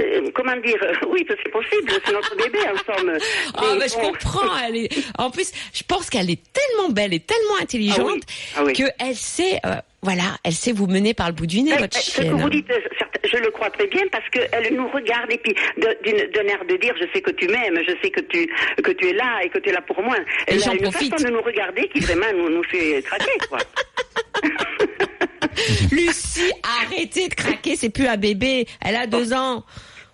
euh, 0.00 0.30
comment 0.34 0.56
dire 0.56 0.76
Oui, 1.08 1.24
c'est 1.28 1.52
possible, 1.52 1.92
c'est 2.04 2.12
notre 2.12 2.34
bébé, 2.36 2.58
en 2.64 2.76
somme. 2.76 3.12
Ah 3.54 3.60
Mais 3.74 3.78
bah, 3.78 3.84
je 3.88 3.94
comprends. 3.94 4.56
Elle 4.66 4.76
est... 4.76 4.88
En 5.16 5.30
plus, 5.30 5.52
je 5.72 5.84
pense 5.86 6.10
qu'elle 6.10 6.28
est 6.28 6.40
tellement 6.52 6.88
belle 6.92 7.14
et 7.14 7.20
tellement 7.20 7.54
intelligente 7.62 8.00
Ah 8.00 8.10
oui, 8.10 8.20
ah 8.56 8.62
oui. 8.64 8.72
qu'elle 8.72 9.14
sait. 9.16 9.60
euh, 9.64 9.76
Voilà, 10.02 10.36
elle 10.44 10.52
sait 10.52 10.72
vous 10.72 10.86
mener 10.86 11.14
par 11.14 11.28
le 11.28 11.32
bout 11.32 11.46
du 11.46 11.62
nez, 11.62 11.76
votre 11.76 11.96
Ce 11.98 12.20
que 12.20 12.26
vous 12.28 12.50
dites, 12.50 12.70
je 13.24 13.38
le 13.38 13.50
crois 13.50 13.70
très 13.70 13.86
bien 13.86 14.02
parce 14.12 14.28
qu'elle 14.30 14.74
nous 14.74 14.88
regarde 14.88 15.32
et 15.32 15.38
puis 15.38 15.54
d'un 15.78 16.46
air 16.46 16.64
de 16.68 16.76
dire 16.76 16.94
je 17.00 17.06
sais 17.12 17.20
que 17.20 17.30
tu 17.32 17.48
m'aimes, 17.48 17.78
je 17.86 17.92
sais 18.02 18.10
que 18.10 18.20
tu 18.20 18.46
que 18.82 18.90
tu 18.92 19.08
es 19.08 19.12
là 19.12 19.40
et 19.42 19.48
que 19.48 19.58
tu 19.58 19.70
es 19.70 19.72
là 19.72 19.80
pour 19.80 20.00
moi. 20.02 20.16
Elle 20.46 20.60
j'en 20.60 20.72
a 20.72 20.74
une 20.74 20.82
profite. 20.82 21.10
façon 21.12 21.24
de 21.28 21.30
nous 21.32 21.42
regarder 21.42 21.88
qui 21.88 22.00
vraiment 22.00 22.32
nous, 22.36 22.50
nous 22.50 22.64
fait 22.64 23.02
craquer 23.02 23.38
quoi. 23.48 23.58
Lucie, 25.90 26.52
arrêtez 26.82 27.28
de 27.28 27.34
craquer, 27.34 27.76
c'est 27.76 27.90
plus 27.90 28.06
un 28.06 28.16
bébé, 28.16 28.66
elle 28.84 28.96
a 28.96 29.06
deux 29.06 29.32
ans. 29.32 29.64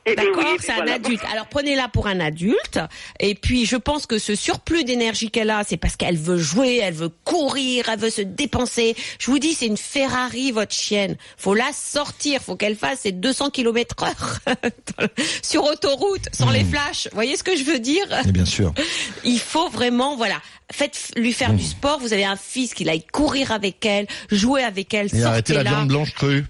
Eh 0.05 0.17
D'accord, 0.17 0.45
oui, 0.45 0.57
c'est 0.61 0.73
un 0.73 0.77
voilà. 0.77 0.95
adulte. 0.95 1.23
Alors 1.33 1.47
prenez-la 1.47 1.87
pour 1.89 2.09
un 2.09 2.19
adulte. 2.19 2.81
Et 3.21 3.35
puis 3.37 3.67
je 3.67 3.77
pense 3.77 4.07
que 4.07 4.19
ce 4.19 4.35
surplus 4.35 4.83
d'énergie 4.83 5.31
qu'elle 5.31 5.51
a, 5.51 5.63
c'est 5.65 5.77
parce 5.77 5.95
qu'elle 5.97 6.17
veut 6.19 6.39
jouer, 6.39 6.79
elle 6.83 6.95
veut 6.95 7.11
courir, 7.25 7.89
elle 7.89 8.01
veut 8.01 8.11
se 8.11 8.23
dépenser. 8.23 8.97
Je 9.21 9.31
vous 9.31 9.39
dis, 9.39 9.55
c'est 9.55 9.67
une 9.67 9.77
Ferrari 9.77 10.51
votre 10.51 10.75
chienne. 10.75 11.17
Faut 11.37 11.55
la 11.55 11.71
sortir, 11.73 12.41
faut 12.43 12.57
qu'elle 12.57 12.75
fasse 12.77 13.01
ses 13.01 13.13
200 13.13 13.51
km 13.51 13.95
heure 14.03 14.39
sur 15.43 15.65
autoroute, 15.65 16.23
sans 16.33 16.51
Hmm. 16.51 16.55
les 16.55 16.65
flashs. 16.65 17.05
Vous 17.11 17.15
voyez 17.15 17.37
ce 17.37 17.45
que 17.45 17.57
je 17.57 17.63
veux 17.63 17.79
dire? 17.79 18.05
Et 18.27 18.33
bien 18.33 18.45
sûr. 18.45 18.75
Il 19.25 19.39
faut 19.39 19.69
vraiment, 19.69 20.17
voilà, 20.17 20.41
faites 20.73 21.13
lui 21.17 21.33
faire 21.33 21.53
Hmm. 21.53 21.57
du 21.57 21.65
sport. 21.65 21.99
Vous 22.01 22.13
avez 22.13 22.25
un 22.25 22.37
fils 22.37 22.75
qui 22.75 22.89
aille 22.89 23.05
courir 23.13 23.53
avec 23.53 23.87
elle, 23.87 24.07
jouer 24.31 24.65
avec 24.65 24.93
elle, 24.95 25.15
Et 25.15 25.23
arrêtez 25.23 25.55
la 25.55 25.63
viande 25.63 25.89
blanche 25.89 26.13
crue. 26.15 26.45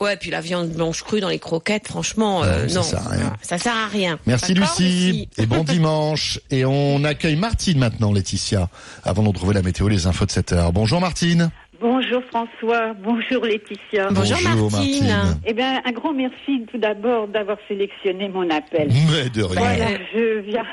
Ouais, 0.00 0.16
puis 0.16 0.30
la 0.30 0.40
viande 0.40 0.68
blanche 0.70 1.02
crue 1.02 1.18
dans 1.20 1.28
les 1.28 1.40
croquettes, 1.40 1.88
franchement, 1.88 2.44
euh, 2.44 2.62
Ouais, 2.62 2.68
ça 2.68 2.76
non, 2.76 2.82
sert 2.84 3.06
à 3.06 3.10
rien. 3.10 3.32
ça 3.42 3.58
sert 3.58 3.76
à 3.76 3.86
rien. 3.88 4.18
Merci 4.26 4.54
Lucie. 4.54 5.28
Et 5.38 5.46
bon 5.46 5.64
dimanche. 5.64 6.38
Et 6.50 6.64
on 6.64 7.02
accueille 7.02 7.34
Martine 7.36 7.78
maintenant, 7.78 8.12
Laetitia, 8.12 8.68
avant 9.04 9.22
de 9.24 9.28
retrouver 9.28 9.54
la 9.54 9.62
météo, 9.62 9.88
les 9.88 10.06
infos 10.06 10.24
de 10.24 10.30
7 10.30 10.52
heures. 10.52 10.72
Bonjour 10.72 11.00
Martine. 11.00 11.50
Bonjour 11.80 12.22
François, 12.28 12.92
bonjour 13.04 13.44
Laetitia. 13.44 14.08
Bonjour, 14.10 14.38
Martine. 14.42 15.14
Eh 15.46 15.52
bien, 15.52 15.80
un 15.84 15.92
grand 15.92 16.12
merci 16.12 16.64
tout 16.72 16.78
d'abord 16.78 17.28
d'avoir 17.28 17.56
sélectionné 17.68 18.28
mon 18.28 18.50
appel. 18.50 18.88
Mais 19.10 19.30
de 19.30 19.42
rien. 19.44 19.60
Voilà, 19.60 19.86
je 20.12 20.40
viens 20.40 20.64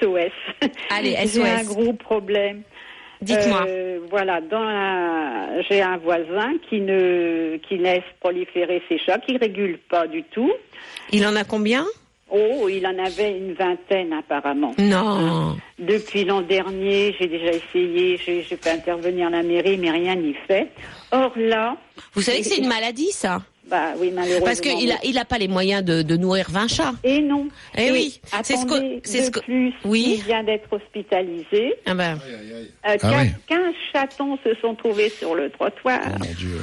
SOS. 0.00 0.68
Allez, 0.90 1.16
J'ai 1.32 1.42
un 1.48 1.58
SOS. 1.62 1.66
gros 1.68 1.92
problème. 1.92 2.62
Dites-moi. 3.20 3.64
Euh, 3.68 3.98
voilà, 4.10 4.40
dans 4.40 4.62
la- 4.62 5.60
j'ai 5.68 5.82
un 5.82 5.96
voisin 5.96 6.52
qui 6.68 6.80
ne 6.80 7.56
qui 7.68 7.76
laisse 7.78 8.02
proliférer 8.20 8.82
ses 8.88 8.98
chats, 8.98 9.18
qui 9.18 9.36
régule 9.36 9.78
pas 9.90 10.06
du 10.06 10.22
tout. 10.24 10.52
Il 11.12 11.26
en 11.26 11.34
a 11.36 11.44
combien? 11.44 11.84
Oh, 12.30 12.68
il 12.68 12.86
en 12.86 12.98
avait 13.02 13.30
une 13.38 13.54
vingtaine 13.54 14.12
apparemment. 14.12 14.74
Non. 14.78 15.56
Depuis 15.78 16.24
l'an 16.24 16.42
dernier, 16.42 17.14
j'ai 17.18 17.26
déjà 17.26 17.52
essayé, 17.52 18.18
j'ai 18.18 18.42
j'ai 18.42 18.56
fait 18.56 18.70
intervenir 18.70 19.30
la 19.30 19.42
mairie, 19.42 19.78
mais 19.78 19.90
rien 19.90 20.14
n'y 20.14 20.34
fait. 20.46 20.68
Or 21.10 21.32
là, 21.36 21.76
Vous 22.12 22.20
savez 22.20 22.40
que 22.40 22.44
c'est 22.46 22.58
une 22.58 22.68
maladie, 22.68 23.10
ça? 23.12 23.40
Bah 23.68 23.92
oui, 23.98 24.10
malheureusement. 24.14 24.44
Parce 24.46 24.60
qu'il 24.60 24.90
a, 24.92 24.96
il 25.04 25.18
a 25.18 25.24
pas 25.24 25.38
les 25.38 25.48
moyens 25.48 25.84
de, 25.84 26.02
de 26.02 26.16
nourrir 26.16 26.46
20 26.50 26.68
chats. 26.68 26.92
Et 27.04 27.20
non. 27.20 27.48
Eh 27.76 27.90
oui, 27.92 28.20
c'est 28.42 28.56
ce 28.56 28.64
que- 28.66 29.00
c'est 29.04 29.22
ce 29.24 29.30
de 29.30 29.34
que- 29.38 29.44
plus, 29.44 29.72
oui. 29.84 30.16
il 30.18 30.24
vient 30.24 30.42
d'être 30.42 30.72
hospitalisé. 30.72 31.74
Ah 31.86 31.94
ben, 31.94 32.18
Euh, 32.24 32.64
Ah 32.82 32.96
15, 32.96 33.12
oui. 33.22 33.28
15 33.46 33.74
chatons 33.92 34.38
se 34.44 34.54
sont 34.60 34.74
trouvés 34.74 35.10
sur 35.10 35.34
le 35.34 35.50
trottoir. 35.50 36.00
Oh 36.06 36.18
mon 36.18 36.34
Dieu. 36.34 36.60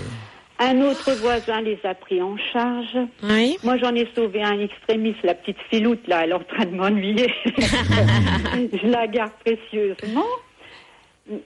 Un 0.57 0.79
autre 0.81 1.11
voisin 1.19 1.59
les 1.61 1.77
a 1.83 1.93
pris 1.93 2.21
en 2.21 2.37
charge. 2.53 2.97
oui. 3.23 3.57
Moi, 3.63 3.77
j'en 3.77 3.93
ai 3.93 4.07
sauvé 4.15 4.41
un 4.41 4.57
extrémiste, 4.61 5.19
la 5.23 5.33
petite 5.33 5.57
filoute, 5.69 6.07
là, 6.07 6.21
elle 6.23 6.29
est 6.29 6.33
en 6.33 6.39
train 6.43 6.65
de 6.65 6.75
m'ennuyer. 6.75 7.27
Je 7.55 8.87
la 8.87 9.05
garde 9.07 9.31
précieusement. 9.43 10.23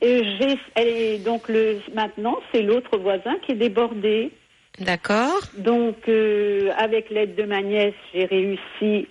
Et 0.01 0.23
j'ai, 0.39 0.57
elle 0.75 0.87
est, 0.87 1.17
donc, 1.23 1.47
le, 1.47 1.79
maintenant, 1.95 2.37
c'est 2.51 2.61
l'autre 2.61 2.97
voisin 2.97 3.35
qui 3.45 3.53
est 3.53 3.55
débordé. 3.55 4.31
D'accord. 4.79 5.41
Donc, 5.57 6.07
euh, 6.07 6.71
avec 6.77 7.09
l'aide 7.09 7.35
de 7.35 7.43
ma 7.43 7.61
nièce, 7.61 7.93
j'ai 8.13 8.25
réussi, 8.25 9.07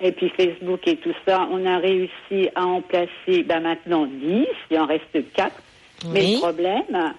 et 0.00 0.12
puis 0.12 0.30
Facebook 0.36 0.86
et 0.86 0.96
tout 0.96 1.14
ça, 1.26 1.48
on 1.50 1.64
a 1.64 1.78
réussi 1.78 2.50
à 2.54 2.64
en 2.64 2.82
placer 2.82 3.42
ben, 3.44 3.60
maintenant 3.60 4.06
10, 4.06 4.46
il 4.70 4.78
en 4.78 4.86
reste 4.86 5.32
4. 5.34 5.52
Mais 6.12 6.32
le 6.32 6.38
problème, 6.38 7.14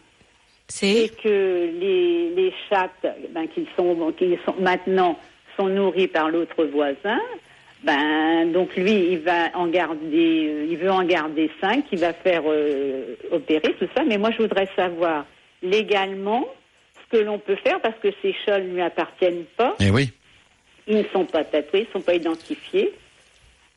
C'est 0.67 1.11
que 1.23 1.71
les, 1.79 2.29
les 2.35 2.53
chattes 2.69 3.07
ben, 3.31 3.47
qui, 3.47 3.67
sont, 3.75 4.13
qui 4.17 4.37
sont 4.45 4.55
maintenant 4.59 5.17
sont 5.57 5.67
nourries 5.67 6.07
par 6.07 6.29
l'autre 6.29 6.65
voisin, 6.65 7.19
ben, 7.83 8.51
donc 8.51 8.75
lui, 8.75 9.11
il 9.11 9.19
va 9.19 9.55
en 9.55 9.67
garder, 9.67 10.47
euh, 10.47 10.67
il 10.69 10.77
veut 10.77 10.91
en 10.91 11.03
garder 11.03 11.49
5, 11.61 11.85
il 11.91 11.99
va 11.99 12.13
faire 12.13 12.43
euh, 12.45 13.15
opérer 13.31 13.75
tout 13.79 13.87
ça, 13.95 14.03
mais 14.03 14.17
moi 14.17 14.31
je 14.31 14.37
voudrais 14.37 14.67
savoir 14.75 15.25
légalement 15.61 16.47
que 17.11 17.17
l'on 17.17 17.39
peut 17.39 17.55
faire 17.57 17.79
parce 17.81 17.97
que 18.01 18.09
ces 18.21 18.35
chats 18.45 18.59
ne 18.59 18.73
lui 18.73 18.81
appartiennent 18.81 19.45
pas, 19.57 19.75
Eh 19.79 19.89
oui. 19.89 20.11
ils 20.87 20.97
ne 20.97 21.03
sont 21.13 21.25
pas 21.25 21.43
tatoués, 21.43 21.81
ils 21.81 21.87
ne 21.87 21.91
sont 21.93 22.01
pas 22.01 22.15
identifiés. 22.15 22.93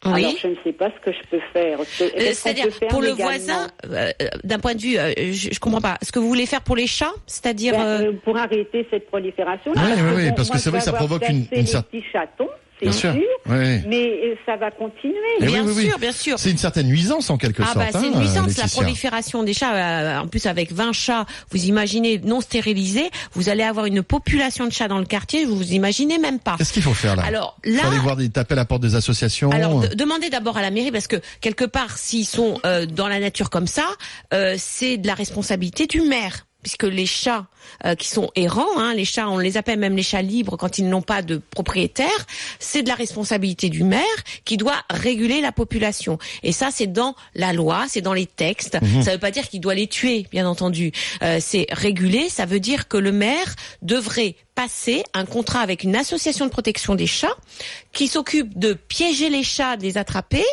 oui. 0.06 0.24
Alors 0.24 0.34
je 0.40 0.46
ne 0.48 0.54
sais 0.64 0.72
pas 0.72 0.90
ce 0.90 1.04
que 1.04 1.12
je 1.12 1.22
peux 1.30 1.40
faire. 1.52 1.78
Euh, 1.80 1.84
C'est-à-dire 2.32 2.68
pour 2.88 3.02
le 3.02 3.10
voisin, 3.10 3.68
euh, 3.86 4.10
euh, 4.22 4.28
d'un 4.44 4.58
point 4.58 4.74
de 4.74 4.80
vue, 4.80 4.98
euh, 4.98 5.12
je, 5.32 5.50
je 5.52 5.60
comprends 5.60 5.80
pas. 5.82 5.98
Ce 6.02 6.10
que 6.10 6.18
vous 6.18 6.28
voulez 6.28 6.46
faire 6.46 6.62
pour 6.62 6.76
les 6.76 6.86
chats, 6.86 7.12
c'est-à-dire 7.26 7.74
Ben, 7.74 7.84
euh, 7.84 8.12
pour 8.24 8.36
arrêter 8.36 8.86
cette 8.90 9.06
prolifération. 9.08 9.72
Oui, 9.76 9.82
oui, 9.96 10.12
oui, 10.16 10.30
parce 10.34 10.48
que 10.50 10.58
c'est 10.58 10.70
vrai 10.70 10.78
que 10.78 10.84
ça 10.86 10.92
provoque 10.94 11.28
une- 11.28 11.46
une 11.52 11.58
une 11.60 11.66
certaine- 11.66 12.00
petits 12.00 12.10
chatons, 12.10 12.48
c'est 12.80 12.86
Bien 12.86 12.92
sûr, 12.92 13.12
sûr. 13.12 13.22
Oui. 13.46 13.80
mais 13.86 14.06
euh, 14.24 14.34
ça 14.46 14.56
va 14.56 14.70
continuer. 14.70 15.14
Eh 15.40 15.46
bien 15.46 15.64
oui, 15.64 15.72
oui. 15.76 15.86
sûr, 15.88 15.98
bien 15.98 16.12
sûr. 16.12 16.38
C'est 16.38 16.50
une 16.50 16.58
certaine 16.58 16.86
nuisance 16.86 17.30
en 17.30 17.36
quelque 17.38 17.62
Ah 17.62 17.66
sorte. 17.72 17.78
bah 17.78 17.86
c'est 17.92 18.06
une 18.08 18.14
hein, 18.14 18.18
nuisance 18.20 18.56
la 18.56 18.66
prolifération 18.68 19.42
des 19.42 19.52
chats. 19.54 19.74
euh, 19.74 20.18
en 20.20 20.26
plus 20.26 20.46
avec 20.46 20.72
20 20.72 20.92
chats, 20.92 21.26
vous 21.50 21.64
imaginez 21.64 22.18
non 22.24 22.40
stérilisés, 22.40 23.10
vous 23.34 23.48
allez 23.48 23.62
avoir 23.62 23.86
une 23.86 24.02
population 24.02 24.66
de 24.66 24.72
chats 24.72 24.88
dans 24.88 24.98
le 24.98 25.04
quartier, 25.04 25.44
vous 25.44 25.56
vous 25.56 25.72
imaginez 25.72 26.18
même 26.18 26.38
pas. 26.40 26.56
Qu'est-ce 26.58 26.72
qu'il 26.72 26.82
faut 26.82 26.94
faire 26.94 27.16
là 27.16 27.22
Alors 27.24 27.56
Il 27.64 27.74
là, 27.76 27.82
faut 27.82 27.88
aller 27.88 27.98
voir 27.98 28.16
des 28.16 28.28
taper 28.30 28.54
à 28.54 28.56
la 28.56 28.64
porte 28.64 28.82
des 28.82 28.94
associations. 28.94 29.50
alors 29.50 29.82
euh, 29.84 29.88
de- 29.88 29.94
demandez 29.94 30.30
d'abord 30.30 30.56
à 30.56 30.62
la 30.62 30.70
mairie 30.70 30.90
parce 30.90 31.06
que 31.06 31.16
quelque 31.40 31.64
part 31.64 31.98
s'ils 31.98 32.26
sont 32.26 32.58
euh, 32.64 32.86
dans 32.86 33.08
la 33.08 33.20
nature 33.20 33.50
comme 33.50 33.66
ça, 33.66 33.84
euh, 34.32 34.54
c'est 34.58 34.96
de 34.96 35.06
la 35.06 35.14
responsabilité 35.14 35.86
du 35.86 36.00
maire. 36.00 36.46
Puisque 36.62 36.84
les 36.84 37.06
chats 37.06 37.46
euh, 37.84 37.94
qui 37.94 38.08
sont 38.08 38.30
errants, 38.36 38.78
hein, 38.78 38.94
les 38.94 39.04
chats, 39.04 39.28
on 39.28 39.38
les 39.38 39.56
appelle 39.56 39.78
même 39.78 39.96
les 39.96 40.02
chats 40.02 40.22
libres 40.22 40.56
quand 40.56 40.78
ils 40.78 40.88
n'ont 40.88 41.02
pas 41.02 41.22
de 41.22 41.40
propriétaire, 41.50 42.26
c'est 42.58 42.82
de 42.82 42.88
la 42.88 42.94
responsabilité 42.94 43.68
du 43.68 43.84
maire 43.84 44.04
qui 44.44 44.56
doit 44.56 44.82
réguler 44.90 45.40
la 45.40 45.52
population. 45.52 46.18
Et 46.42 46.52
ça, 46.52 46.70
c'est 46.72 46.86
dans 46.86 47.14
la 47.34 47.52
loi, 47.52 47.86
c'est 47.88 48.00
dans 48.00 48.14
les 48.14 48.26
textes. 48.26 48.78
Mhm. 48.80 49.02
Ça 49.02 49.10
ne 49.10 49.16
veut 49.16 49.20
pas 49.20 49.30
dire 49.30 49.48
qu'il 49.48 49.60
doit 49.60 49.74
les 49.74 49.86
tuer, 49.86 50.26
bien 50.30 50.46
entendu. 50.46 50.92
Euh, 51.22 51.38
c'est 51.40 51.66
réguler, 51.70 52.28
ça 52.28 52.46
veut 52.46 52.60
dire 52.60 52.88
que 52.88 52.96
le 52.96 53.12
maire 53.12 53.54
devrait 53.82 54.36
passer 54.60 55.04
un 55.14 55.24
contrat 55.24 55.60
avec 55.60 55.84
une 55.84 55.96
association 55.96 56.44
de 56.44 56.50
protection 56.50 56.94
des 56.94 57.06
chats 57.06 57.36
qui 57.92 58.08
s'occupe 58.08 58.58
de 58.58 58.74
piéger 58.74 59.30
les 59.30 59.42
chats, 59.42 59.78
de 59.78 59.82
les 59.82 59.96
attraper, 59.96 60.44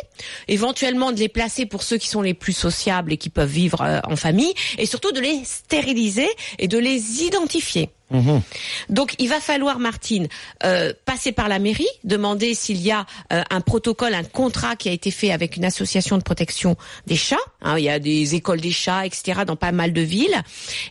éventuellement 0.48 1.12
de 1.12 1.18
les 1.18 1.28
placer 1.28 1.66
pour 1.66 1.82
ceux 1.82 1.98
qui 1.98 2.08
sont 2.08 2.22
les 2.22 2.32
plus 2.32 2.54
sociables 2.54 3.12
et 3.12 3.16
qui 3.18 3.28
peuvent 3.28 3.50
vivre 3.50 3.82
euh, 3.82 4.00
en 4.04 4.16
famille, 4.16 4.54
et 4.78 4.86
surtout 4.86 5.12
de 5.12 5.20
les 5.20 5.42
stériliser 5.44 6.28
et 6.58 6.68
de 6.68 6.78
les 6.78 6.97
identifier. 6.98 7.90
mhm. 8.10 8.40
Donc 8.88 9.14
il 9.18 9.28
va 9.28 9.40
falloir, 9.40 9.78
Martine, 9.78 10.28
euh, 10.64 10.92
passer 11.04 11.32
par 11.32 11.48
la 11.48 11.58
mairie, 11.58 11.86
demander 12.04 12.54
s'il 12.54 12.80
y 12.80 12.90
a 12.90 13.06
euh, 13.32 13.42
un 13.50 13.60
protocole, 13.60 14.14
un 14.14 14.24
contrat 14.24 14.76
qui 14.76 14.88
a 14.88 14.92
été 14.92 15.10
fait 15.10 15.30
avec 15.32 15.56
une 15.56 15.64
association 15.64 16.16
de 16.18 16.22
protection 16.22 16.76
des 17.06 17.16
chats. 17.16 17.36
Hein, 17.62 17.76
il 17.78 17.84
y 17.84 17.88
a 17.90 17.98
des 17.98 18.34
écoles 18.34 18.60
des 18.60 18.70
chats, 18.72 19.04
etc. 19.06 19.40
dans 19.46 19.56
pas 19.56 19.72
mal 19.72 19.92
de 19.92 20.00
villes. 20.00 20.42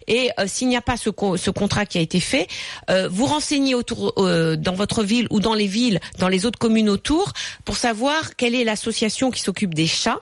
Et 0.08 0.30
euh, 0.40 0.46
s'il 0.48 0.68
n'y 0.68 0.78
a 0.78 0.82
pas 0.82 0.98
ce, 0.98 1.10
co- 1.10 1.38
ce 1.38 1.50
contrat 1.52 1.86
qui 1.86 1.98
a 1.98 2.02
été 2.02 2.20
fait, 2.20 2.48
euh, 2.90 3.08
vous 3.10 3.26
renseignez 3.26 3.74
autour 3.76 4.14
euh, 4.18 4.56
dans 4.56 4.74
votre 4.74 5.04
ville 5.04 5.28
ou 5.32 5.40
dans 5.40 5.54
les 5.56 5.68
villes, 5.68 6.00
dans 6.20 6.28
les 6.28 6.46
autres 6.46 6.60
communes 6.60 6.90
autour, 6.90 7.34
pour 7.66 7.78
savoir 7.78 8.36
quelle 8.36 8.54
est 8.56 8.64
l'association 8.64 9.32
qui 9.32 9.42
s'occupe 9.42 9.74
des 9.74 9.88
chats 9.88 10.20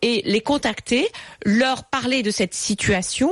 et 0.00 0.22
les 0.24 0.40
contacter, 0.40 1.08
leur 1.44 1.84
parler 1.84 2.22
de 2.22 2.30
cette 2.30 2.54
situation. 2.54 3.30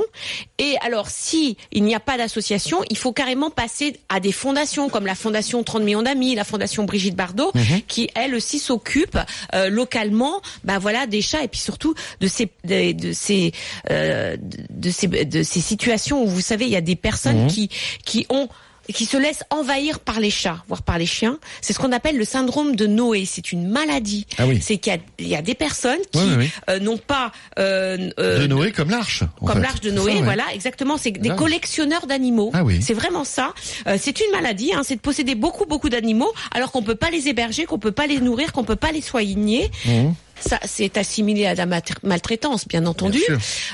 Et 0.57 0.75
alors, 0.81 1.09
si 1.09 1.57
il 1.71 1.83
n'y 1.83 1.95
a 1.95 1.99
pas 1.99 2.17
d'association, 2.17 2.79
il 2.89 2.97
faut 2.97 3.13
carrément 3.13 3.49
passer 3.49 3.99
à 4.09 4.19
des 4.19 4.31
fondations 4.31 4.89
comme 4.89 5.05
la 5.05 5.15
Fondation 5.15 5.63
30 5.63 5.83
millions 5.83 6.03
d'amis, 6.03 6.35
la 6.35 6.43
Fondation 6.43 6.83
Brigitte 6.83 7.15
Bardot, 7.15 7.51
qui 7.87 8.09
elle 8.15 8.35
aussi 8.35 8.59
s'occupe 8.59 9.17
euh, 9.53 9.69
localement, 9.69 10.41
ben 10.63 10.79
voilà, 10.79 11.07
des 11.07 11.21
chats 11.21 11.43
et 11.43 11.47
puis 11.47 11.59
surtout 11.59 11.93
de 12.19 12.27
ces 12.27 12.49
de, 12.65 12.91
de 12.91 13.13
ces 13.13 13.53
euh, 13.89 14.35
de, 14.39 14.89
ces 14.89 15.07
de 15.07 15.43
ces 15.43 15.61
situations 15.61 16.23
où 16.23 16.27
vous 16.27 16.41
savez 16.41 16.65
il 16.65 16.71
y 16.71 16.75
a 16.75 16.81
des 16.81 16.95
personnes 16.95 17.47
qui 17.47 17.69
qui 18.05 18.25
ont 18.29 18.49
qui 18.93 19.05
se 19.05 19.17
laissent 19.17 19.43
envahir 19.49 19.99
par 19.99 20.19
les 20.19 20.29
chats, 20.29 20.63
voire 20.67 20.81
par 20.81 20.97
les 20.97 21.05
chiens. 21.05 21.39
C'est 21.61 21.73
ce 21.73 21.79
qu'on 21.79 21.91
appelle 21.91 22.17
le 22.17 22.25
syndrome 22.25 22.75
de 22.75 22.87
Noé. 22.87 23.25
C'est 23.25 23.51
une 23.51 23.67
maladie. 23.67 24.25
Ah 24.37 24.45
oui. 24.47 24.59
C'est 24.61 24.77
qu'il 24.77 24.99
y 25.19 25.25
y 25.27 25.35
a 25.35 25.41
des 25.41 25.55
personnes 25.55 25.99
qui 26.11 26.19
Oui, 26.19 26.25
oui, 26.29 26.35
oui. 26.39 26.49
euh, 26.69 26.79
n'ont 26.79 26.97
pas 26.97 27.31
euh, 27.59 28.09
euh, 28.19 28.39
de 28.41 28.47
Noé 28.47 28.71
comme 28.71 28.89
l'arche. 28.89 29.23
comme 29.45 29.61
l'arche 29.61 29.81
de 29.81 29.91
Noé, 29.91 30.11
ça, 30.13 30.17
ouais. 30.19 30.23
voilà, 30.23 30.43
exactement. 30.53 30.97
C'est 30.97 31.11
des 31.11 31.29
Ah. 31.31 31.35
collectionneurs 31.35 32.07
d'animaux. 32.07 32.51
Ah 32.53 32.63
oui. 32.63 32.79
C'est 32.81 32.93
vraiment 32.93 33.23
ça. 33.23 33.53
Euh, 33.87 33.97
c'est 33.99 34.19
une 34.21 34.31
maladie, 34.31 34.71
hein, 34.73 34.81
c'est 34.83 34.95
de 34.95 35.01
posséder 35.01 35.35
beaucoup, 35.35 35.65
beaucoup 35.65 35.89
d'animaux, 35.89 36.31
alors 36.51 36.71
qu'on 36.71 36.83
peut 36.83 36.95
pas 36.95 37.09
les 37.09 37.27
héberger, 37.27 37.65
qu'on 37.65 37.79
peut 37.79 37.91
pas 37.91 38.07
les 38.07 38.19
nourrir, 38.19 38.51
qu'on 38.53 38.63
peut 38.63 38.75
pas 38.75 38.91
les 38.91 39.01
soigner. 39.01 39.69
Mhm. 39.85 40.13
Ça 40.39 40.59
c'est 40.65 40.97
assimilé 40.97 41.45
à 41.45 41.55
la 41.55 41.65
maltraitance, 42.03 42.67
bien 42.67 42.85
entendu. 42.85 43.21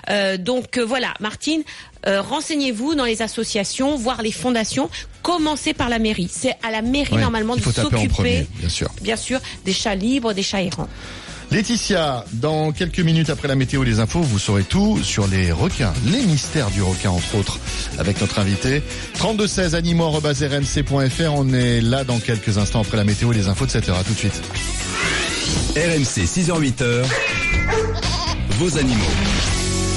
Euh, 0.10 0.38
donc 0.38 0.78
euh, 0.78 0.86
voilà, 0.86 1.14
Martine, 1.20 1.64
euh, 2.08 2.22
renseignez-vous 2.22 2.96
dans 2.96 3.06
les 3.06 3.22
associations, 3.22 3.96
voir 3.96 4.22
les 4.22 4.32
fondations. 4.32 4.90
Commencez 5.22 5.74
par 5.74 5.90
la 5.90 6.00
mairie. 6.00 6.30
C'est 6.32 6.56
à 6.64 6.72
la 6.72 6.82
mairie 6.82 7.16
Ouais, 7.16 7.22
normalement 7.22 7.56
de 7.56 7.62
s'occuper, 7.62 8.48
bien 8.60 8.70
sûr. 8.70 8.90
bien 9.02 9.16
sûr, 9.16 9.40
des 9.66 9.74
chats 9.74 9.96
libres, 9.96 10.34
des 10.34 10.44
chats 10.44 10.62
errants. 10.62 10.90
Laetitia, 11.52 12.26
dans 12.34 12.72
quelques 12.72 13.00
minutes 13.00 13.30
après 13.30 13.48
la 13.48 13.56
météo 13.56 13.84
et 13.84 13.86
les 13.86 14.00
infos, 14.00 14.22
vous 14.22 14.40
saurez 14.40 14.64
tout 14.64 14.98
sur 15.04 15.28
les 15.28 15.52
requins, 15.52 15.94
les 16.08 16.24
mystères 16.24 16.72
du 16.72 16.82
requin 16.82 17.12
entre 17.12 17.36
autres, 17.36 17.60
avec 18.00 18.20
notre 18.22 18.40
invité. 18.40 18.82
3216 19.16 19.76
animaux.rmc.fr, 19.76 21.34
on 21.36 21.54
est 21.54 21.82
là 21.82 22.04
dans 22.06 22.20
quelques 22.20 22.58
instants 22.58 22.82
après 22.82 22.98
la 22.98 23.04
météo 23.04 23.32
et 23.34 23.36
les 23.36 23.50
infos 23.50 23.68
de 23.68 23.72
7h. 23.72 23.94
À 23.94 24.04
tout 24.04 24.14
de 24.14 24.18
suite. 24.18 24.42
RMC 25.76 26.26
6h-8h, 26.26 27.04
vos 28.60 28.78
animaux. 28.78 29.63